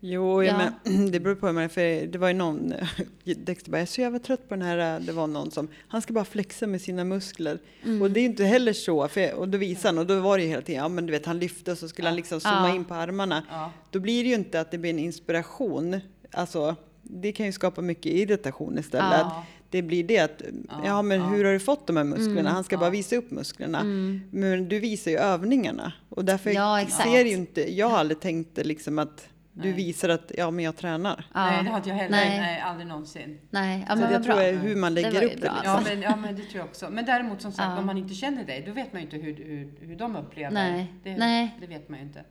Jo, 0.00 0.42
jag 0.42 0.60
Ja. 0.60 0.70
men, 0.84 1.10
det 1.12 1.20
beror 1.20 1.34
på. 1.34 1.52
Men 1.52 1.68
för 1.68 2.06
det 2.06 2.18
var 2.18 2.28
ju 2.28 2.34
någon, 2.34 2.74
Dexter 3.24 3.70
bara, 3.70 3.76
jag 3.78 3.82
är 3.82 3.86
så 3.86 4.00
jävla 4.00 4.18
trött 4.18 4.48
på 4.48 4.54
den 4.54 4.62
här, 4.62 5.00
det 5.00 5.12
var 5.12 5.26
någon 5.26 5.50
som, 5.50 5.68
han 5.88 6.02
ska 6.02 6.12
bara 6.12 6.24
flexa 6.24 6.66
med 6.66 6.80
sina 6.80 7.04
muskler. 7.04 7.58
Mm. 7.84 8.02
Och 8.02 8.10
det 8.10 8.20
är 8.20 8.24
inte 8.24 8.44
heller 8.44 8.72
så, 8.72 9.08
för, 9.08 9.34
och 9.34 9.48
då 9.48 9.58
visade 9.58 9.88
han, 9.88 9.98
och 9.98 10.06
då 10.06 10.20
var 10.20 10.38
det 10.38 10.42
ju 10.44 10.48
hela 10.50 10.62
tiden, 10.62 10.82
ja 10.82 10.88
men 10.88 11.06
du 11.06 11.12
vet 11.12 11.26
han 11.26 11.38
lyfte 11.38 11.72
och 11.72 11.78
så 11.78 11.88
skulle 11.88 12.08
han 12.08 12.16
liksom 12.16 12.40
zooma 12.40 12.68
Ja. 12.68 12.74
in 12.74 12.84
på 12.84 12.94
armarna. 12.94 13.42
Ja. 13.50 13.72
Då 13.90 14.00
blir 14.00 14.22
det 14.22 14.28
ju 14.28 14.34
inte 14.34 14.60
att 14.60 14.70
det 14.70 14.78
blir 14.78 14.90
en 14.90 14.98
inspiration, 14.98 16.00
alltså 16.32 16.76
det 17.02 17.32
kan 17.32 17.46
ju 17.46 17.52
skapa 17.52 17.80
mycket 17.82 18.12
irritation 18.12 18.78
istället. 18.78 19.20
Ja. 19.20 19.44
Det 19.70 19.82
blir 19.82 20.04
det 20.04 20.18
att, 20.18 20.42
ja, 20.84 21.02
men 21.02 21.20
ja. 21.20 21.26
hur 21.26 21.44
har 21.44 21.52
du 21.52 21.60
fått 21.60 21.86
de 21.86 21.96
här 21.96 22.04
musklerna? 22.04 22.40
Mm. 22.40 22.52
Han 22.52 22.64
ska 22.64 22.78
bara 22.78 22.90
visa 22.90 23.16
upp 23.16 23.30
musklerna. 23.30 23.84
Men 24.30 24.68
du 24.68 24.78
visar 24.78 25.10
ju 25.10 25.16
övningarna. 25.16 25.92
Och 26.08 26.24
därför 26.24 26.50
Ja, 26.50 26.86
ser 27.04 27.24
ju 27.24 27.32
inte, 27.32 27.74
jag 27.76 27.88
har 27.88 27.98
aldrig 27.98 28.20
tänkt 28.20 28.66
liksom 28.66 28.98
att 28.98 29.28
du 29.62 29.68
Nej. 29.68 29.72
visar 29.72 30.08
att, 30.08 30.32
ja 30.38 30.50
men 30.50 30.64
jag 30.64 30.76
tränar. 30.76 31.24
Ja. 31.34 31.44
Nej, 31.50 31.64
det 31.64 31.70
har 31.70 31.76
inte 31.76 31.88
jag 31.88 31.96
heller. 31.96 32.10
Nej. 32.16 32.38
Nej, 32.40 32.60
aldrig 32.60 32.86
någonsin. 32.88 33.38
Nej, 33.50 33.86
ja, 33.88 33.94
Så 33.94 34.00
men 34.02 34.12
jag 34.12 34.18
vad 34.18 34.24
tror 34.24 34.34
bra. 34.34 34.42
det 34.42 34.48
är 34.48 34.56
hur 34.56 34.76
man 34.76 34.94
Det 34.94 35.02
lägger 35.02 35.20
ju 35.20 35.26
upp 35.26 35.32
det. 35.32 35.52
Liksom. 35.54 35.60
Ja 35.64 35.80
men, 35.84 36.02
ja, 36.02 36.16
men 36.16 36.36
det 36.36 36.42
tror 36.42 36.56
jag 36.58 36.64
också. 36.64 36.90
Men 36.90 37.04
däremot 37.04 37.42
som 37.42 37.52
sagt, 37.52 37.68
Ja. 37.74 37.78
om 37.78 37.86
man 37.86 37.98
inte 37.98 38.14
känner 38.14 38.44
dig, 38.44 38.62
då 38.66 38.72
vet 38.72 38.92
man 38.92 39.02
ju 39.02 39.06
inte 39.06 39.16
hur, 39.16 39.34
hur, 39.44 39.86
hur 39.86 39.96
de 39.96 40.16
upplever. 40.16 40.50
Nej. 40.54 40.92
Det, 41.04 41.16
Nej. 41.16 41.56
det 41.60 41.66
vet 41.66 41.88
man 41.88 41.98
ju 41.98 42.04
inte. 42.04 42.24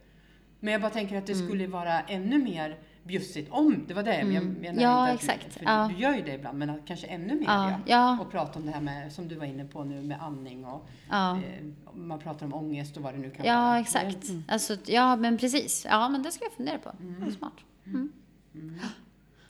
Men 0.60 0.72
jag 0.72 0.82
bara 0.82 0.92
tänker 0.92 1.18
att 1.18 1.26
det 1.28 1.36
skulle 1.36 1.68
vara 1.68 2.00
ännu 2.02 2.38
mer 2.44 2.78
bjussigt 3.04 3.52
om, 3.52 3.86
det 3.88 3.94
var 3.94 4.04
det 4.04 4.16
jag 4.18 4.22
Mm. 4.28 4.54
menar. 4.54 4.82
Ja, 4.84 5.12
inte 5.12 5.14
att 5.14 5.20
exakt. 5.38 5.46
Du, 5.54 5.60
för 5.60 5.66
Ja. 5.66 5.92
du 5.96 6.02
gör 6.02 6.16
ju 6.16 6.22
det 6.22 6.34
ibland, 6.34 6.58
men 6.58 6.70
att 6.70 6.80
kanske 6.86 7.08
ännu 7.08 7.36
mer 7.36 7.46
Ja, 7.46 7.70
ja. 7.70 7.78
ja. 7.86 8.18
Och 8.22 8.32
prata 8.32 8.60
om 8.60 8.66
det 8.66 8.72
här 8.72 8.82
med, 8.82 9.12
som 9.14 9.28
du 9.28 9.36
var 9.36 9.46
inne 9.46 9.66
på 9.66 9.84
nu, 9.84 10.02
med 10.02 10.22
andning 10.24 10.66
och 10.66 10.90
Ja. 11.10 11.32
eh, 11.38 11.66
man 11.96 12.20
pratar 12.20 12.46
om 12.46 12.54
ångest 12.54 12.98
och 12.98 13.04
vad 13.04 13.14
det 13.14 13.18
nu 13.20 13.30
kan 13.32 13.46
Ja, 13.46 13.56
vara. 13.62 13.80
exakt. 13.80 14.22
Det- 14.22 14.44
Alltså, 14.54 14.78
ja, 14.86 15.16
men 15.16 15.38
precis. 15.38 15.86
Ja, 15.90 16.10
men 16.10 16.24
det 16.24 16.32
ska 16.32 16.44
jag 16.46 16.54
fundera 16.54 16.78
på. 16.78 16.92
Det 17.00 17.28
är 17.28 17.32
smart. 17.32 17.54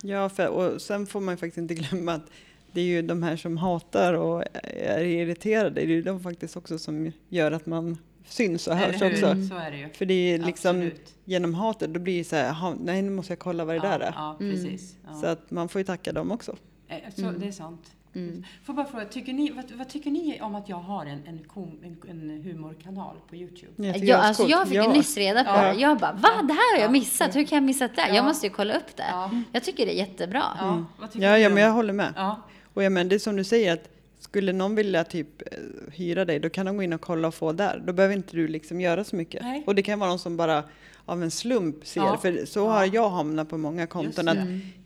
Ja, 0.01 0.29
för, 0.29 0.47
och 0.47 0.81
sen 0.81 1.07
får 1.07 1.21
man 1.21 1.33
ju 1.33 1.37
faktiskt 1.37 1.57
inte 1.57 1.73
glömma 1.83 2.13
att 2.13 2.29
det 2.71 2.81
är 2.81 2.85
ju 2.85 3.01
de 3.01 3.23
här 3.23 3.35
som 3.37 3.57
hatar 3.57 4.13
och 4.13 4.43
är 4.63 5.03
irriterade, 5.03 5.69
det 5.69 5.81
är 5.81 5.87
ju 5.87 6.01
de 6.01 6.19
faktiskt 6.19 6.57
också 6.57 6.79
som 6.79 7.11
gör 7.29 7.51
att 7.51 7.65
man 7.65 7.97
syns 8.29 8.67
och 8.67 8.75
hörs 8.75 9.01
också. 9.01 9.35
Så 9.49 9.55
är 9.57 9.71
det 9.71 9.77
ju. 9.77 9.89
För 9.89 10.05
det 10.05 10.13
är 10.13 10.37
liksom 10.39 10.75
Absolut. 10.77 11.13
genom 11.25 11.53
hatet, 11.53 11.93
då 11.93 11.99
blir 11.99 12.17
det 12.17 12.23
så 12.23 12.35
här, 12.35 12.45
"Jaha, 12.45 12.75
nej 12.79 13.01
nu 13.01 13.09
måste 13.09 13.31
jag 13.31 13.39
kolla 13.39 13.65
vad 13.65 13.75
det 13.75 13.79
där 13.81 13.99
ja, 13.99 14.05
är. 14.05 14.13
Ja, 14.15 14.35
precis. 14.39 14.95
Ja. 15.07 15.13
Så 15.21 15.25
att 15.27 15.51
man 15.51 15.69
får 15.69 15.79
ju 15.79 15.85
tacka 15.85 16.11
dem 16.13 16.31
också. 16.31 16.55
Eh, 16.87 16.97
Så 17.15 17.21
Det 17.31 17.47
är 17.47 17.51
sant. 17.51 17.91
Mm. 18.15 18.43
Får 18.65 18.73
bara 18.73 18.85
fråga, 18.85 19.05
tycker 19.05 19.33
ni, 19.33 19.51
vad, 19.51 19.71
vad 19.71 19.89
tycker 19.89 20.11
ni 20.11 20.41
om 20.41 20.55
att 20.55 20.69
jag 20.69 20.77
har 20.77 21.05
en, 21.05 21.23
en, 21.27 21.39
kom, 21.47 21.79
en, 21.83 22.09
en 22.09 22.41
humorkanal 22.43 23.15
på 23.29 23.35
Youtube? 23.35 23.71
Jag 23.75 23.93
tycker 23.95 24.07
Ja, 24.07 24.17
det 24.17 24.23
är 24.23 24.27
alltså 24.27 24.47
jag 24.47 24.67
fick 24.67 24.77
ja. 24.77 24.93
nyss 24.93 25.17
reda 25.17 25.43
på 25.43 25.49
Ja. 25.49 25.73
det. 25.73 25.79
Jag 25.79 25.97
bara, 25.97 26.11
va? 26.13 26.29
Det 26.47 26.53
här 26.53 26.75
har 26.75 26.79
jag 26.81 26.87
Ja. 26.87 26.91
missat. 26.91 27.35
Hur 27.35 27.43
kan 27.43 27.55
jag 27.55 27.63
missa 27.63 27.87
det? 27.87 27.93
Ja. 27.97 28.15
Jag 28.15 28.25
måste 28.25 28.47
ju 28.47 28.53
kolla 28.53 28.73
upp 28.73 28.95
det. 28.95 29.03
Ja. 29.11 29.31
Jag 29.51 29.63
tycker 29.63 29.85
det 29.85 29.93
är 29.93 29.97
jättebra. 29.97 30.43
Ja, 30.59 30.85
vad 30.99 31.11
tycker 31.11 31.25
Ja, 31.27 31.37
ja, 31.37 31.49
men 31.49 31.63
jag 31.63 31.71
håller 31.71 31.93
med. 31.93 32.13
Ja, 32.15 32.41
Och 32.73 32.83
jag 32.83 32.91
menar, 32.91 33.09
det 33.09 33.15
är 33.15 33.19
som 33.19 33.35
du 33.35 33.43
säger 33.43 33.73
att 33.73 33.89
skulle 34.29 34.53
någon 34.53 34.75
vilja 34.75 35.03
typ 35.03 35.41
eh, 35.41 35.57
hyra 35.93 36.25
dig, 36.25 36.39
då 36.39 36.49
kan 36.49 36.65
de 36.65 36.77
gå 36.77 36.83
in 36.83 36.93
och 36.93 37.01
kolla 37.01 37.27
och 37.27 37.33
få 37.33 37.51
där. 37.51 37.83
Då 37.85 37.93
behöver 37.93 38.15
inte 38.15 38.35
du 38.35 38.47
liksom 38.47 38.81
göra 38.81 39.03
så 39.03 39.15
mycket. 39.15 39.41
Nej. 39.43 39.63
Och 39.67 39.75
det 39.75 39.81
kan 39.81 39.99
vara 39.99 40.09
någon 40.09 40.19
som 40.19 40.37
bara 40.37 40.63
av 41.05 41.23
en 41.23 41.31
slump 41.31 41.85
ser, 41.87 42.01
Ja. 42.01 42.17
för 42.17 42.45
så 42.45 42.59
Ja. 42.59 42.69
har 42.71 42.89
jag 42.95 43.09
hamnat 43.09 43.49
på 43.49 43.57
många 43.57 43.87
konton, 43.87 44.27
att 44.27 44.37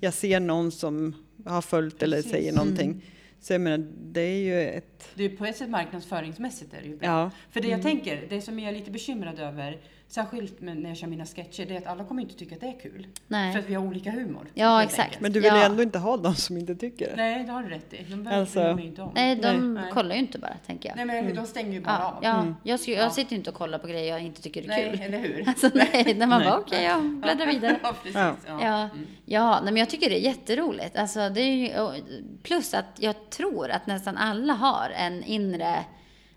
jag 0.01 0.13
ser 0.13 0.39
någon 0.39 0.71
som 0.71 1.15
har 1.45 1.61
följt 1.61 2.03
eller 2.03 2.17
Precis. 2.17 2.31
säger 2.31 2.53
någonting. 2.53 3.01
Så 3.41 3.53
jag 3.53 3.61
menar, 3.61 3.87
det 4.03 4.21
är 4.21 4.37
ju 4.37 4.61
ett... 4.69 5.09
det 5.15 5.23
är 5.23 5.29
på 5.29 5.45
ett 5.45 5.57
sätt 5.57 5.69
marknadsföringsmässigt 5.69 6.73
är 6.73 6.81
det 6.81 6.87
ju 6.87 6.97
bra. 6.97 7.07
Ja. 7.07 7.31
För 7.51 7.61
det 7.61 7.67
jag 7.67 7.81
tänker, 7.81 8.25
det 8.29 8.41
som 8.41 8.59
jag 8.59 8.69
är 8.73 8.77
lite 8.77 8.91
bekymrad 8.91 9.39
över, 9.39 9.77
särskilt 10.13 10.61
med, 10.61 10.77
när 10.77 10.89
jag 10.89 10.97
kör 10.97 11.07
mina 11.07 11.25
sketcher, 11.25 11.65
det 11.65 11.73
är 11.75 11.77
att 11.77 11.87
alla 11.87 12.03
kommer 12.03 12.21
inte 12.21 12.35
tycka 12.35 12.55
att 12.55 12.61
det 12.61 12.67
är 12.67 12.79
kul. 12.79 13.03
För 13.03 13.09
Nej. 13.27 13.57
att 13.57 13.65
vi 13.69 13.73
har 13.73 13.87
olika 13.87 14.11
humor. 14.11 14.47
Ja, 14.53 14.83
exakt. 14.83 14.99
enkelt. 14.99 15.21
Men 15.21 15.31
du 15.31 15.39
vill 15.39 15.51
ju 15.53 15.57
Ja. 15.59 15.65
ändå 15.65 15.83
inte 15.83 15.99
ha 15.99 16.17
de 16.17 16.35
som 16.35 16.57
inte 16.57 16.75
tycker 16.75 17.09
det. 17.09 17.15
Nej, 17.15 17.43
det 17.43 17.51
har 17.51 17.63
du 17.63 17.69
rätt 17.69 17.93
i. 17.93 18.03
De 18.03 18.27
Alltså- 18.27 18.79
inte 18.79 19.01
om. 19.01 19.11
Nej, 19.15 19.35
de 19.35 19.73
Nej. 19.73 19.91
kollar 19.91 20.15
ju 20.15 20.21
inte 20.21 20.39
bara, 20.39 20.53
tänker 20.65 20.89
jag. 20.89 20.95
Nej, 21.07 21.23
men 21.23 21.35
de 21.35 21.45
stänger 21.45 21.71
ju 21.71 21.81
bara 21.81 21.97
Ja, 21.99 22.07
av. 22.11 22.23
ja. 22.23 22.45
Jag, 22.63 22.79
skulle, 22.79 22.97
jag 22.97 23.05
Ja. 23.05 23.09
sitter 23.09 23.31
ju 23.31 23.37
inte 23.37 23.49
och 23.49 23.55
kollar 23.55 23.77
på 23.79 23.87
grejer 23.87 24.11
jag 24.13 24.21
inte 24.21 24.41
tycker 24.41 24.63
är 24.63 24.67
Nej, 24.67 24.89
kul. 24.91 25.01
eller 25.01 25.17
hur? 25.19 25.43
Alltså, 25.47 25.69
nej, 25.73 26.13
när 26.17 26.27
man 26.27 26.39
Nej. 26.41 26.49
bara, 26.49 26.59
okej, 26.59 26.83
jag 26.83 27.03
bläddrar 27.03 27.45
vidare. 27.53 27.79
ja, 27.83 27.93
precis. 28.03 28.15
Ja. 28.15 28.35
Ja. 28.47 28.59
Ja, 28.61 28.89
ja 29.25 29.53
nej, 29.63 29.73
men 29.73 29.77
jag 29.77 29.89
tycker 29.89 30.09
det 30.09 30.17
är 30.19 30.25
jätteroligt. 30.29 30.97
Alltså, 30.97 31.29
det 31.29 31.41
är 31.41 31.55
ju, 31.95 32.01
plus 32.43 32.73
att 32.73 32.85
jag 32.99 33.29
tror 33.29 33.69
att 33.69 33.87
nästan 33.87 34.17
alla 34.17 34.53
har 34.53 34.89
en 34.97 35.23
inre 35.23 35.75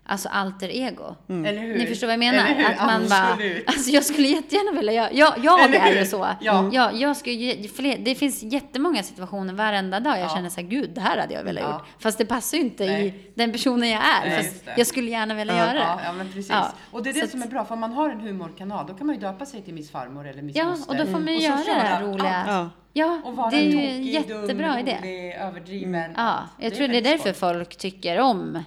alltså 0.07 0.29
alter 0.29 0.69
ego. 0.69 1.15
Eller 1.29 1.61
hur? 1.61 1.77
Ni 1.77 1.85
förstår 1.85 2.07
vad 2.07 2.13
jag 2.13 2.19
menar? 2.19 2.45
Eller 2.45 2.55
hur? 2.55 2.65
Att 2.65 2.85
man 2.85 3.09
bara, 3.09 3.27
Absolut. 3.31 3.67
alltså 3.67 3.89
jag 3.91 4.03
skulle 4.05 4.27
jättegärna 4.27 4.77
vilja 4.77 4.93
göra, 4.93 5.09
jag, 5.11 5.33
jag 5.43 5.63
Eller 5.65 5.79
är 5.79 5.99
ju 5.99 6.05
så. 6.05 6.27
Ja. 6.41 6.69
Jag, 6.73 6.95
jag 6.95 7.17
skulle, 7.17 7.67
fler, 7.67 7.97
det 7.97 8.15
finns 8.15 8.43
jättemånga 8.43 9.03
situationer 9.03 9.53
varenda 9.53 9.99
dag 9.99 10.13
jag 10.19 10.25
Ja. 10.25 10.35
känner 10.35 10.49
så 10.49 10.61
här, 10.61 10.67
gud 10.67 10.89
det 10.95 11.01
här 11.01 11.17
hade 11.17 11.33
jag 11.33 11.43
velat 11.43 11.63
Ja. 11.63 11.71
gjort. 11.73 12.01
Fast 12.03 12.17
det 12.17 12.25
passar 12.25 12.57
ju 12.57 12.63
inte 12.63 12.83
i 12.83 12.87
Nej. 12.87 13.31
den 13.35 13.51
personen 13.51 13.89
jag 13.89 14.01
är. 14.03 14.29
Nej, 14.29 14.37
fast 14.43 14.65
det. 14.65 14.73
jag 14.77 14.87
skulle 14.87 15.11
gärna 15.11 15.33
vilja 15.33 15.53
Ja. 15.53 15.59
göra 15.59 15.73
det. 15.73 15.79
Ja, 15.79 15.99
ja, 16.03 16.13
men 16.13 16.27
precis. 16.27 16.49
Ja. 16.49 16.71
Och 16.91 17.03
det 17.03 17.09
är 17.09 17.13
Så 17.13 17.19
det 17.19 17.25
att- 17.25 17.31
som 17.31 17.41
är 17.41 17.47
bra, 17.47 17.65
för 17.65 17.73
om 17.73 17.79
man 17.79 17.93
har 17.93 18.09
en 18.09 18.19
humorkanal, 18.21 18.87
då 18.87 18.93
kan 18.93 19.07
man 19.07 19.15
ju 19.15 19.21
döpa 19.21 19.45
sig 19.45 19.61
till 19.61 19.73
Miss 19.73 19.91
Farmor 19.91 20.27
eller 20.27 20.41
Miss 20.41 20.55
Ja, 20.55 20.65
Moster. 20.65 20.89
och 20.91 20.97
då 20.97 21.05
får 21.11 21.19
man 21.19 21.33
ju 21.33 21.39
så 21.39 21.45
göra 21.45 21.57
det 21.65 21.71
här 21.73 22.03
roliga. 22.03 22.43
Ja. 22.47 22.69
Ja, 22.93 23.21
det 23.51 23.57
är 23.57 23.61
ju 23.61 23.79
en 23.79 23.97
tokig, 23.97 24.13
jättebra 24.13 24.67
dum, 24.71 24.77
idé. 24.79 24.97
rolig, 25.01 25.31
överdriven. 25.33 26.11
Ja, 26.15 26.21
allt. 26.23 26.49
jag 26.57 26.75
tror 26.75 26.87
det 26.87 26.97
är 26.97 27.01
därför 27.01 27.33
folk 27.33 27.77
tycker 27.77 28.19
om 28.19 28.63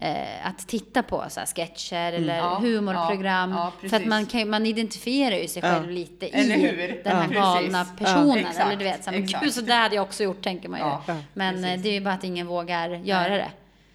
eh, 0.00 0.46
att 0.46 0.68
titta 0.68 1.02
på 1.02 1.24
så 1.28 1.40
här 1.40 1.46
sketcher 1.46 2.12
eller 2.12 2.36
Ja, 2.36 2.58
humorprogram. 2.62 3.50
ja, 3.50 3.72
ja, 3.82 3.88
för 3.88 3.96
att 3.96 4.06
man, 4.06 4.26
kan, 4.26 4.50
man 4.50 4.66
identifierar 4.66 5.36
ju 5.36 5.48
sig 5.48 5.62
Ja. 5.64 5.70
själv 5.74 5.90
lite 5.90 6.26
Eller 6.26 6.56
i 6.56 6.60
hur? 6.66 7.00
den 7.04 7.16
här 7.16 7.28
Ja. 7.34 7.40
galna 7.40 7.84
Precis. 7.84 7.98
personen. 7.98 8.28
Ja, 8.28 8.36
exakt, 8.38 8.66
eller 8.66 8.76
du 8.76 8.84
vet, 8.84 9.04
så 9.04 9.10
här, 9.10 9.18
men 9.18 9.28
gud 9.42 9.54
så 9.54 9.60
där 9.60 9.80
hade 9.80 9.94
jag 9.94 10.02
också 10.02 10.22
gjort 10.22 10.42
tänker 10.42 10.68
man 10.68 10.80
ju. 10.80 10.86
Ja, 10.86 11.02
men 11.34 11.54
eh, 11.56 11.62
precis. 11.62 11.82
det 11.82 11.88
är 11.88 11.92
ju 11.92 12.00
bara 12.00 12.14
att 12.14 12.24
ingen 12.24 12.46
vågar 12.46 12.88
göra 12.90 13.36
det. 13.36 13.50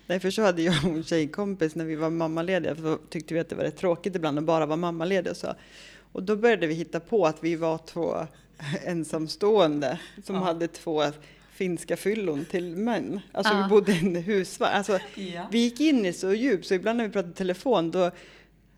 Nej, 0.09 0.19
för 0.19 0.31
så 0.31 0.41
hade 0.41 0.61
jag 0.61 0.75
och 0.85 0.89
en 0.91 1.03
tjejkompis 1.03 1.75
när 1.75 1.85
vi 1.85 1.95
var 1.95 2.09
mammalediga, 2.09 2.75
för 2.75 2.83
då 2.83 2.97
tyckte 3.09 3.33
vi 3.33 3.39
att 3.39 3.49
det 3.49 3.55
var 3.55 3.63
rätt 3.63 3.77
tråkigt 3.77 4.15
ibland 4.15 4.37
att 4.39 4.43
bara 4.45 4.65
vara 4.65 4.77
mammalediga. 4.77 5.31
Och, 5.31 5.37
så. 5.37 5.53
och 6.11 6.23
då 6.23 6.35
började 6.35 6.67
vi 6.67 6.73
hitta 6.73 6.99
på 6.99 7.25
att 7.25 7.37
vi 7.43 7.55
var 7.55 7.77
två 7.77 8.15
ensamstående 8.85 9.99
som 10.23 10.35
Ja. 10.35 10.41
hade 10.43 10.67
två 10.67 11.03
finska 11.57 11.97
fyllon 11.97 12.45
till 12.45 12.75
män. 12.75 13.19
Alltså 13.31 13.53
Ja. 13.53 13.63
vi 13.63 13.69
bodde 13.69 13.91
i 13.91 13.99
en 13.99 14.15
husvagn. 14.15 14.73
Alltså, 14.73 14.99
Ja. 15.15 15.47
Vi 15.51 15.59
gick 15.59 15.79
in 15.81 16.05
i 16.05 16.13
så 16.13 16.33
djupt 16.33 16.65
så 16.67 16.73
ibland 16.73 16.97
när 16.97 17.05
vi 17.05 17.11
pratade 17.11 17.31
i 17.33 17.35
telefon 17.35 17.91
då 17.91 18.11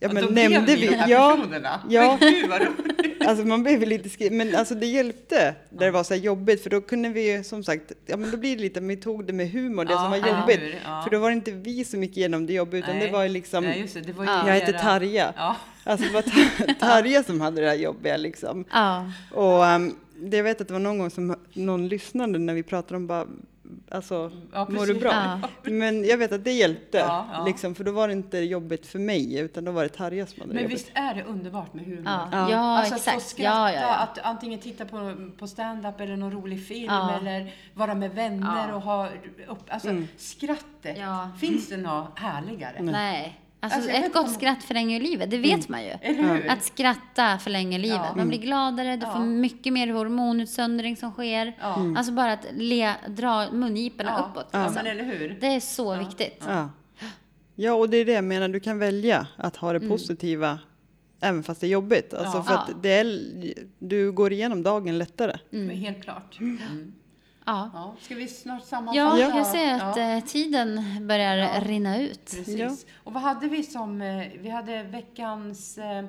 Ja, 0.02 0.10
men 0.14 0.24
då 0.26 0.30
nämnde 0.30 0.60
ni 0.62 0.76
vi, 0.76 0.88
de 0.88 0.96
här 0.96 1.10
ja, 1.10 1.36
personerna. 1.38 1.82
ja. 1.90 2.18
Men 2.22 2.32
gud 2.34 2.50
vad 2.50 2.62
roligt. 2.62 3.28
alltså 3.28 3.46
man 3.46 3.64
blev 3.64 3.82
lite 3.88 4.10
skri- 4.10 4.30
men 4.32 4.56
alltså 4.56 4.76
det 4.76 4.86
hjälpte 4.86 5.56
där 5.70 5.86
det 5.86 5.92
var 5.92 6.04
så 6.04 6.14
här 6.14 6.22
jobbigt 6.22 6.64
för 6.64 6.70
då 6.70 6.82
kunde 6.82 7.10
vi 7.10 7.44
som 7.44 7.64
sagt, 7.64 7.92
ja 8.06 8.18
men 8.18 8.32
då 8.32 8.38
blir 8.38 8.56
det 8.56 8.62
lite, 8.62 8.80
vi 8.80 8.98
tog 8.98 9.26
det 9.26 9.34
med 9.34 9.52
humor, 9.52 9.86
det 9.86 9.92
Ja, 9.94 10.00
som 10.00 10.10
var 10.12 10.18
jobbigt. 10.18 10.60
hur? 10.60 10.80
Ja. 10.86 11.02
För 11.04 11.10
då 11.12 11.20
var 11.20 11.30
det 11.30 11.34
inte 11.36 11.52
vi 11.52 11.84
som 11.86 12.04
gick 12.04 12.18
igenom 12.18 12.46
det 12.46 12.54
jobbet 12.54 12.78
utan 12.84 12.96
Nej. 12.98 13.06
det 13.08 13.14
var 13.14 13.24
ju 13.24 13.30
liksom, 13.30 13.74
just 13.74 13.94
det. 13.94 14.02
det 14.02 14.14
var 14.14 14.24
ju 14.24 14.30
Ja. 14.30 14.48
jag 14.48 14.56
heter 14.56 14.74
era- 14.74 14.80
Tarja. 14.82 15.34
Ja. 15.38 15.56
Alltså 15.84 16.08
det 16.08 16.14
var 16.14 16.22
Ta- 16.22 16.74
Tarja 16.88 17.24
som 17.24 17.42
hade 17.42 17.62
det 17.62 17.68
här 17.68 17.76
jobbiga 17.76 18.18
liksom. 18.18 18.66
Ja, 18.72 19.12
Och 19.32 19.64
um, 19.64 19.96
jag 20.32 20.44
vet 20.44 20.62
att 20.62 20.68
det 20.68 20.74
var 20.74 20.80
någon 20.82 20.98
gång 20.98 21.10
som 21.10 21.36
någon 21.54 21.88
lyssnade 21.88 22.40
när 22.40 22.54
vi 22.54 22.64
pratade 22.64 22.96
om 22.96 23.08
bara, 23.08 23.26
alltså, 23.92 24.32
Ja, 24.54 24.68
mår 24.70 24.86
du 24.86 24.94
bra? 24.94 25.12
Ja. 25.14 25.70
Men 25.72 26.06
jag 26.06 26.18
vet 26.18 26.32
att 26.32 26.44
det 26.44 26.52
hjälpte, 26.52 26.98
Ja, 26.98 27.28
ja. 27.34 27.46
Liksom, 27.46 27.76
för 27.76 27.84
då 27.84 27.92
var 27.92 28.08
det 28.08 28.14
inte 28.14 28.38
jobbigt 28.38 28.86
för 28.88 29.00
mig 29.00 29.40
utan 29.40 29.66
då 29.66 29.72
var 29.72 29.84
det 29.84 29.90
Tarja 29.90 30.26
som 30.28 30.42
hade 30.42 30.54
Men 30.54 30.64
jobbigt. 30.64 30.78
visst 30.78 30.92
är 30.94 31.14
det 31.14 31.24
underbart 31.24 31.74
med 31.74 31.86
humor? 31.86 32.04
ja, 32.06 32.30
Ja. 32.32 32.52
ja. 32.52 32.78
Alltså 32.78 32.96
att 32.96 33.02
få 33.02 33.10
exakt. 33.10 33.30
skratta, 33.30 33.54
Ja, 33.58 33.72
ja, 33.74 33.82
ja. 33.82 33.96
att 33.96 34.20
antingen 34.20 34.60
titta 34.60 34.86
på, 34.86 35.16
på 35.38 35.48
stand-up 35.48 36.00
eller 36.00 36.18
någon 36.18 36.32
rolig 36.32 36.68
film 36.68 36.86
Ja. 36.86 37.18
eller 37.20 37.54
vara 37.74 37.96
med 37.96 38.12
vänner 38.12 38.68
Ja. 38.70 38.76
och 38.76 38.82
ha 38.82 39.08
upp, 39.48 39.64
alltså 39.68 39.90
Mm. 39.90 40.08
skrattet. 40.18 40.98
Ja. 40.98 41.30
Finns 41.40 41.70
det 41.70 41.78
något 41.78 42.20
härligare? 42.20 42.82
Nej. 42.82 43.40
Alltså, 43.62 43.80
Alltså, 43.80 43.92
ett 43.92 44.14
gott 44.14 44.28
om- 44.28 44.34
skratt 44.34 44.64
förlänger 44.64 45.00
livet, 45.02 45.32
det 45.32 45.38
vet 45.38 45.70
man 45.70 45.84
ju. 45.84 45.92
Hur? 46.02 46.50
Att 46.50 46.64
skratta 46.64 47.38
förlänger 47.38 47.80
livet. 47.80 48.00
Ja. 48.10 48.16
Man 48.16 48.28
blir 48.28 48.40
gladare, 48.40 48.96
du 48.96 49.06
Ja. 49.06 49.12
får 49.14 49.20
mycket 49.20 49.74
mer 49.74 49.88
hormonutsöndring 49.88 50.98
som 50.98 51.12
sker. 51.12 51.58
Ja. 51.62 51.94
Alltså 51.98 52.12
bara 52.12 52.34
att 52.34 52.46
le, 52.56 52.94
dra 53.08 53.52
mungiporna 53.52 54.10
Ja. 54.18 54.30
uppåt. 54.32 54.48
Ja, 54.52 54.72
men 54.76 54.88
eller 54.88 55.04
hur? 55.04 55.38
Det 55.42 55.48
är 55.48 55.60
så 55.60 55.96
viktigt. 55.96 56.44
Ja. 56.48 56.70
ja, 57.56 57.74
och 57.74 57.90
det 57.90 57.98
är 57.98 58.06
det 58.06 58.12
jag 58.12 58.24
menar, 58.24 58.50
du 58.50 58.60
kan 58.60 58.80
välja 58.80 59.28
att 59.36 59.56
ha 59.56 59.72
det 59.74 59.78
Mm. 59.78 59.90
positiva 59.90 60.60
även 61.22 61.44
fast 61.44 61.62
det 61.62 61.68
är 61.68 61.72
jobbigt. 61.72 62.14
Alltså 62.14 62.38
Ja. 62.38 62.44
för 62.44 62.54
att 62.54 62.84
det 62.84 62.90
är, 62.90 63.20
du 63.80 64.12
går 64.12 64.34
igenom 64.34 64.64
dagen 64.64 64.98
lättare. 64.98 65.38
Helt 65.76 66.04
klart. 66.04 66.40
Mm. 67.50 67.62
Ja. 67.62 67.70
Ja. 67.74 67.96
Ska 68.02 68.16
vi 68.16 68.28
snart 68.28 68.64
sammanfatta? 68.66 69.20
Ja, 69.20 69.36
jag 69.38 69.48
ser 69.48 69.74
att 69.74 69.98
Ja. 69.98 70.04
eh, 70.18 70.24
tiden 70.24 70.84
börjar 71.08 71.36
Ja. 71.38 71.50
rinna 71.62 72.00
ut. 72.02 72.26
Precis. 72.32 72.60
Ja. 72.60 72.70
Och 73.04 73.14
vad 73.14 73.24
hade 73.24 73.48
vi 73.48 73.64
som, 73.64 74.02
eh, 74.02 74.26
vi 74.40 74.50
hade 74.50 74.84
veckans 74.84 75.78
eh, 75.78 76.06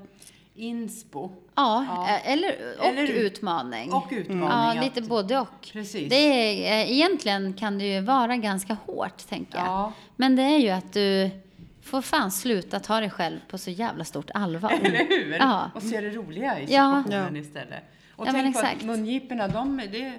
inspo 0.54 1.30
Ja, 1.54 1.84
Ja. 1.88 2.08
eller, 2.24 2.54
och 2.78 2.86
Eller- 2.86 3.06
utmaning. 3.06 3.92
och 3.92 4.06
utmaning. 4.10 4.42
ja, 4.48 4.70
att- 4.78 4.84
lite 4.84 5.02
både 5.02 5.38
och. 5.38 5.68
Precis. 5.72 6.10
Det 6.10 6.16
är, 6.16 6.86
egentligen 6.90 7.52
kan 7.52 7.78
det 7.78 7.84
ju 7.94 8.00
vara 8.00 8.36
ganska 8.36 8.76
hårt, 8.86 9.28
tänker 9.28 9.58
jag. 9.58 9.66
Ja. 9.66 9.92
Men 10.16 10.36
det 10.36 10.42
är 10.42 10.58
ju 10.58 10.70
att 10.70 10.92
du 10.92 11.30
får 11.82 12.02
fan 12.02 12.30
sluta 12.30 12.80
ta 12.80 13.00
dig 13.00 13.10
själv 13.10 13.38
på 13.48 13.58
så 13.58 13.70
jävla 13.70 14.04
stort 14.04 14.30
allvar. 14.34 14.70
Eller 14.84 15.08
hur? 15.08 15.36
Ja. 15.40 15.70
Och 15.74 15.82
se 15.82 16.00
det 16.00 16.10
roliga 16.10 16.60
i 16.60 16.66
Ja. 16.74 17.02
situationen 17.04 17.36
istället. 17.36 17.82
Och 18.16 18.26
Ja, 18.26 18.32
men 18.32 18.42
tänk 18.42 18.54
på 18.54 18.60
exakt. 18.60 18.80
att 18.80 18.86
mungiporna, 18.86 19.48
de, 19.48 19.76
det, 19.92 20.12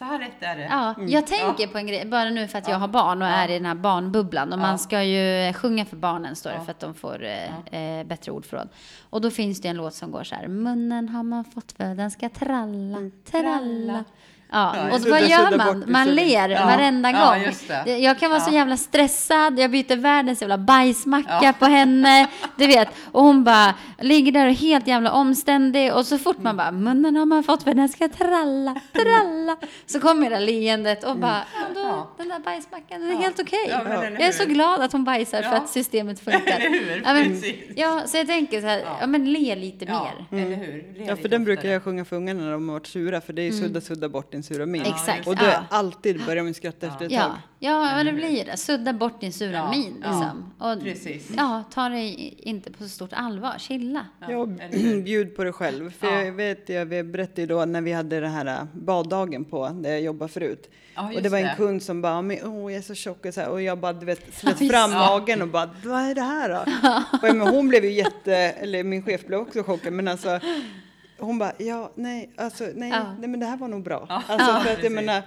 så 0.00 0.04
här 0.04 0.18
rätt 0.18 0.42
är 0.42 0.56
det. 0.56 0.64
Ja, 0.70 0.94
jag 1.08 1.26
tänker 1.26 1.66
på 1.66 1.78
en 1.78 1.86
grej, 1.86 2.06
bara 2.06 2.30
nu 2.30 2.48
för 2.48 2.58
att 2.58 2.68
jag 2.68 2.78
har 2.78 2.88
barn 2.88 3.22
och 3.22 3.28
är 3.28 3.48
i 3.48 3.52
den 3.54 3.66
här 3.66 3.74
barnbubblan. 3.74 4.52
Och 4.52 4.58
Ja. 4.58 4.62
man 4.62 4.78
ska 4.78 5.02
ju 5.02 5.52
sjunga 5.52 5.84
för 5.84 5.96
barnen, 5.96 6.36
står 6.36 6.50
det, 6.50 6.56
Ja. 6.56 6.64
för 6.64 6.70
att 6.70 6.80
de 6.80 6.94
får 6.94 7.24
eh, 7.24 7.74
eh, 7.98 8.06
bättre 8.06 8.32
ordförråd. 8.32 8.68
Och 9.10 9.20
då 9.20 9.30
finns 9.30 9.60
det 9.60 9.68
en 9.68 9.76
låt 9.76 9.94
som 9.94 10.10
går 10.10 10.24
så 10.24 10.34
här. 10.34 10.48
Munnen 10.48 11.08
har 11.08 11.22
man 11.22 11.44
fått 11.44 11.72
för 11.72 11.94
den 11.94 12.10
ska 12.10 12.28
tralla, 12.28 13.10
tralla. 13.30 14.04
Ja, 14.52 14.76
Ja, 14.76 14.94
och 14.94 15.00
så 15.00 15.10
vad 15.10 15.22
gör 15.28 15.56
man? 15.56 15.84
Man 15.86 16.08
ler 16.14 16.48
Ja, 16.48 16.64
varenda 16.64 17.10
ja, 17.10 17.30
gång. 17.34 17.42
just 17.44 17.68
det. 17.68 17.82
Det- 17.84 17.98
Jag 17.98 18.18
kan 18.18 18.30
vara 18.30 18.40
så 18.40 18.50
Ja. 18.50 18.54
jävla 18.54 18.76
stressad, 18.76 19.58
jag 19.58 19.70
byter 19.70 19.96
världens 19.96 20.40
jävla 20.40 20.58
bajsmacka 20.58 21.54
på 21.58 21.64
henne, 21.64 22.26
du 22.56 22.66
vet. 22.66 22.88
Och 23.12 23.22
hon 23.22 23.44
bara 23.44 23.74
ligger 23.98 24.32
där 24.32 24.46
och 24.46 24.54
helt 24.54 24.86
jävla 24.86 25.12
omständig 25.12 25.94
och 25.94 26.06
så 26.06 26.18
fort 26.18 26.38
man 26.38 26.56
bara, 26.56 26.70
munnen 26.72 27.16
har 27.16 27.26
man 27.26 27.44
fått 27.44 27.62
för 27.62 27.74
den 27.74 27.88
ska 27.88 28.08
tralla, 28.08 28.80
tralla. 28.92 29.56
Så 29.86 30.00
kommer 30.00 30.30
det 30.30 30.36
där 30.36 30.40
leendet 30.46 31.04
och 31.04 31.16
bara, 31.18 31.40
ja, 31.54 31.60
då, 31.74 31.80
Mm. 31.80 31.92
Ja. 31.92 32.10
den 32.18 32.28
där 32.28 32.38
bajsmackan, 32.38 33.00
den 33.00 33.10
är 33.10 33.14
Ja. 33.14 33.20
helt 33.20 33.40
okej. 33.40 33.66
Ja, 33.68 33.78
eller 33.80 34.10
Jag 34.10 34.22
är 34.28 34.32
så 34.32 34.44
glad 34.44 34.80
att 34.80 34.92
hon 34.92 35.04
bajsar 35.04 35.42
för 35.42 35.50
Ja. 35.50 35.56
att 35.56 35.68
systemet 35.68 36.20
funkar. 36.20 36.58
Ja, 37.04 37.12
men, 37.14 37.42
ja, 37.76 38.00
så 38.06 38.16
jag 38.16 38.26
tänker 38.26 38.60
så 38.60 38.66
här, 38.66 38.82
ja, 39.00 39.06
men 39.06 39.32
le 39.32 39.54
lite 39.56 39.84
Ja, 39.84 40.08
mer. 40.30 40.42
eller 40.42 40.56
hur? 40.56 40.94
Le 40.98 41.04
Ja, 41.04 41.16
för 41.16 41.28
den 41.28 41.44
brukar 41.44 41.68
jag 41.68 41.82
sjunga 41.84 42.04
för 42.04 42.16
ungarna 42.16 42.40
när 42.44 42.52
de 42.52 42.68
har 42.68 42.74
varit 42.74 42.86
sura, 42.86 43.20
för 43.20 43.32
det 43.32 43.42
är 43.42 43.46
ju 43.46 43.52
sudda, 43.52 43.80
sudda 43.80 44.08
bort 44.08 44.34
din 44.40 44.54
sura 44.56 44.66
min. 44.66 44.82
Ja, 44.84 44.90
Exakt. 44.94 45.26
Och 45.28 45.36
då 45.36 45.44
ja. 45.44 45.64
alltid 45.70 46.26
börjar 46.26 46.42
man 46.44 46.54
skratta 46.54 46.86
efter 46.86 47.04
ett 47.06 47.12
Ja, 47.12 47.22
tag. 47.22 47.32
ja 47.58 47.80
men 47.96 48.06
det 48.06 48.12
blir 48.12 48.44
det. 48.44 48.56
Sudda 48.56 48.92
bort 48.92 49.20
din 49.20 49.32
sura 49.32 49.52
Ja, 49.52 49.70
min. 49.70 50.04
ja, 50.04 50.08
Liksom. 50.10 50.52
Och, 50.58 50.82
precis. 50.84 51.30
Ja, 51.36 51.64
ta 51.74 51.88
dig 51.88 52.34
inte 52.38 52.72
på 52.72 52.82
så 52.82 52.88
stort 52.88 53.12
allvar. 53.12 53.54
Chilla. 53.58 54.06
Ja, 54.28 54.36
och 54.36 54.48
bjud 55.04 55.36
på 55.36 55.44
dig 55.44 55.52
själv. 55.52 55.90
För 55.90 56.06
Ja. 56.06 56.22
jag 56.22 56.32
vet, 56.32 56.68
jag 56.68 56.86
vi 56.86 57.02
berättade 57.02 57.40
ju 57.40 57.46
då 57.46 57.64
när 57.64 57.80
vi 57.80 57.92
hade 57.92 58.20
den 58.20 58.30
här 58.30 58.46
äh, 58.46 58.64
baddagen 58.72 59.44
på 59.44 59.68
där 59.68 59.90
jag 59.90 60.00
jobbade 60.00 60.32
förut. 60.32 60.70
Ja, 60.94 61.12
och 61.16 61.22
det 61.22 61.28
var 61.28 61.38
en 61.38 61.44
det. 61.44 61.54
kund 61.56 61.82
som 61.82 62.02
bara, 62.02 62.22
men, 62.22 62.38
åh 62.44 62.72
jag 62.72 62.78
är 62.78 62.82
så 62.82 62.94
tjock 62.94 63.26
och, 63.26 63.34
så 63.34 63.40
här, 63.40 63.48
och 63.48 63.62
jag 63.62 63.78
bara, 63.78 63.92
du 63.92 64.06
vet, 64.06 64.34
slet 64.34 64.58
fram 64.70 64.90
magen 64.90 65.42
och 65.42 65.48
bara, 65.48 65.70
vad 65.84 66.00
är 66.02 66.14
det 66.14 66.20
här 66.22 66.48
då? 66.48 66.58
och 67.28 67.34
men, 67.36 67.40
hon 67.48 67.68
blev 67.68 67.84
ju 67.84 67.92
jätte, 67.92 68.34
eller 68.36 68.84
min 68.84 69.02
chef 69.02 69.26
blev 69.26 69.40
också 69.40 69.62
chockad, 69.62 69.92
men 69.92 70.08
alltså 70.08 70.40
hon 71.20 71.38
bara, 71.38 71.52
ja, 71.58 71.90
nej, 71.94 72.30
alltså, 72.36 72.64
nej, 72.74 72.90
Ja. 72.90 73.14
nej, 73.18 73.28
men 73.28 73.40
det 73.40 73.46
här 73.46 73.56
var 73.56 73.68
nog 73.68 73.82
bra. 73.82 74.06
Ja. 74.08 74.22
Alltså, 74.28 74.50
Ja, 74.50 74.60
för 74.60 74.72
att 74.72 74.82
jag 74.82 74.92
menar, 74.92 75.22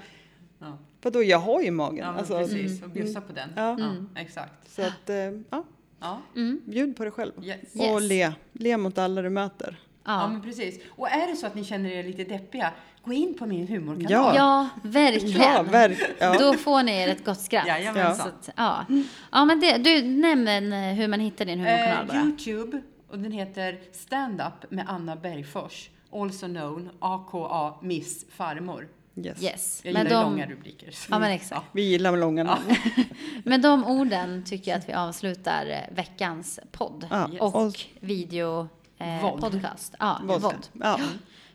Ja. 0.59 0.77
vadå, 1.01 1.23
jag 1.23 1.39
har 1.39 1.61
ju 1.61 1.71
magen. 1.71 1.97
Ja, 1.97 2.05
alltså, 2.19 2.37
precis. 2.37 2.83
Och 2.83 2.89
bjussa 2.89 3.21
på 3.21 3.33
den. 3.33 3.49
Ja. 3.55 3.75
Ja, 3.79 4.21
exakt. 4.21 4.71
Så 4.75 4.81
att, 4.81 5.09
eh, 5.09 5.15
ja, 5.49 5.63
Ja, 5.99 6.21
bjud 6.65 6.95
på 6.97 7.03
dig 7.03 7.11
själv. 7.11 7.31
yes. 7.43 7.59
Och 7.91 8.01
le, 8.01 8.33
le 8.53 8.77
mot 8.77 8.97
alla 8.97 9.21
du 9.21 9.29
möter. 9.29 9.79
Ja, 10.05 10.21
Ja, 10.21 10.27
men 10.27 10.41
precis. 10.41 10.79
Och 10.89 11.09
är 11.09 11.27
det 11.27 11.35
så 11.35 11.47
att 11.47 11.55
ni 11.55 11.63
känner 11.63 11.89
er 11.89 12.03
lite 12.03 12.23
deppiga, 12.23 12.71
gå 13.03 13.13
in 13.13 13.33
på 13.39 13.45
min 13.45 13.67
humorkanal. 13.67 14.11
Ja. 14.11 14.35
ja 14.35 14.69
verkligen. 14.83 15.41
Ja, 15.41 15.63
verk, 15.71 15.99
ja. 16.19 16.35
Då 16.39 16.53
får 16.53 16.83
ni 16.83 16.91
er 17.01 17.07
ett 17.07 17.25
gott 17.25 17.39
skratt. 17.41 17.67
Jajamensan. 17.67 18.15
Så 18.15 18.27
att, 18.27 18.49
ja. 18.57 18.85
ja, 19.31 19.45
men 19.45 19.59
det, 19.59 19.77
du, 19.77 20.01
nämn 20.03 20.47
eh, 20.73 20.79
hur 20.93 21.07
man 21.07 21.19
hittar 21.19 21.45
din 21.45 21.59
humorkanal 21.59 22.01
Eh, 22.01 22.07
bara. 22.07 22.17
Youtube, 22.23 22.81
och 23.13 23.19
den 23.19 23.31
heter 23.31 23.79
Stand 23.91 24.41
Up 24.41 24.71
med 24.71 24.85
Anna 24.89 25.15
Bergfors. 25.15 25.89
Also 26.11 26.45
known, 26.45 26.89
AKA 26.99 27.73
Miss 27.81 28.25
Farmor. 28.29 28.87
Yes. 29.15 29.43
Yes. 29.43 29.81
Jag 29.83 29.93
Men 29.93 30.03
gillar 30.05 30.23
de, 30.23 30.29
långa 30.31 30.45
rubriker. 30.47 30.91
så- 30.91 31.07
Ja, 31.11 31.19
men 31.19 31.31
exakt. 31.31 31.65
Vi 31.71 31.81
gillar 31.81 32.17
långa 32.17 32.43
namn. 32.43 32.75
med 33.45 33.61
de 33.61 33.85
orden 33.85 34.43
tycker 34.45 34.71
jag 34.71 34.77
att 34.79 34.89
vi 34.89 34.93
avslutar 34.93 35.65
eh, 35.69 35.95
veckans 35.95 36.59
podd. 36.71 37.07
Ja. 37.11 37.29
Och 37.39 37.55
Och- 37.65 37.79
video 37.99 38.67
eh, 38.97 39.35
podcast. 39.39 39.95
Ja, 39.99 40.19
våld. 40.23 40.67
Ja. 40.73 40.99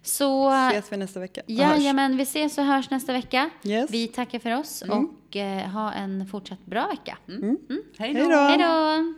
Så 0.03 0.51
Ses 0.53 0.93
vi 0.93 0.97
nästa 0.97 1.21
vecka. 1.21 1.43
Jajamän, 1.47 2.17
vi 2.17 2.23
ses 2.23 2.59
och 2.59 2.65
hörs 2.65 2.91
nästa 2.91 3.13
vecka. 3.13 3.51
Yes. 3.63 3.91
Vi 3.91 4.09
tackar 4.09 4.39
för 4.39 4.59
oss 4.59 4.83
och 4.83 5.37
eh, 5.37 5.69
ha 5.71 5.93
en 5.93 6.27
fortsatt 6.27 6.67
bra 6.67 6.87
vecka. 6.87 7.19
Då! 7.27 7.57
då! 7.69 7.83
Hej 7.99 8.59
då! 8.59 9.15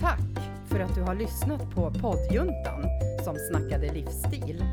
Tack 0.00 0.43
för 0.74 0.80
att 0.80 0.94
du 0.94 1.02
har 1.02 1.14
lyssnat 1.14 1.70
på 1.74 1.90
poddjuntan 1.90 2.84
som 3.24 3.36
snackade 3.50 3.92
livsstil. 3.92 4.64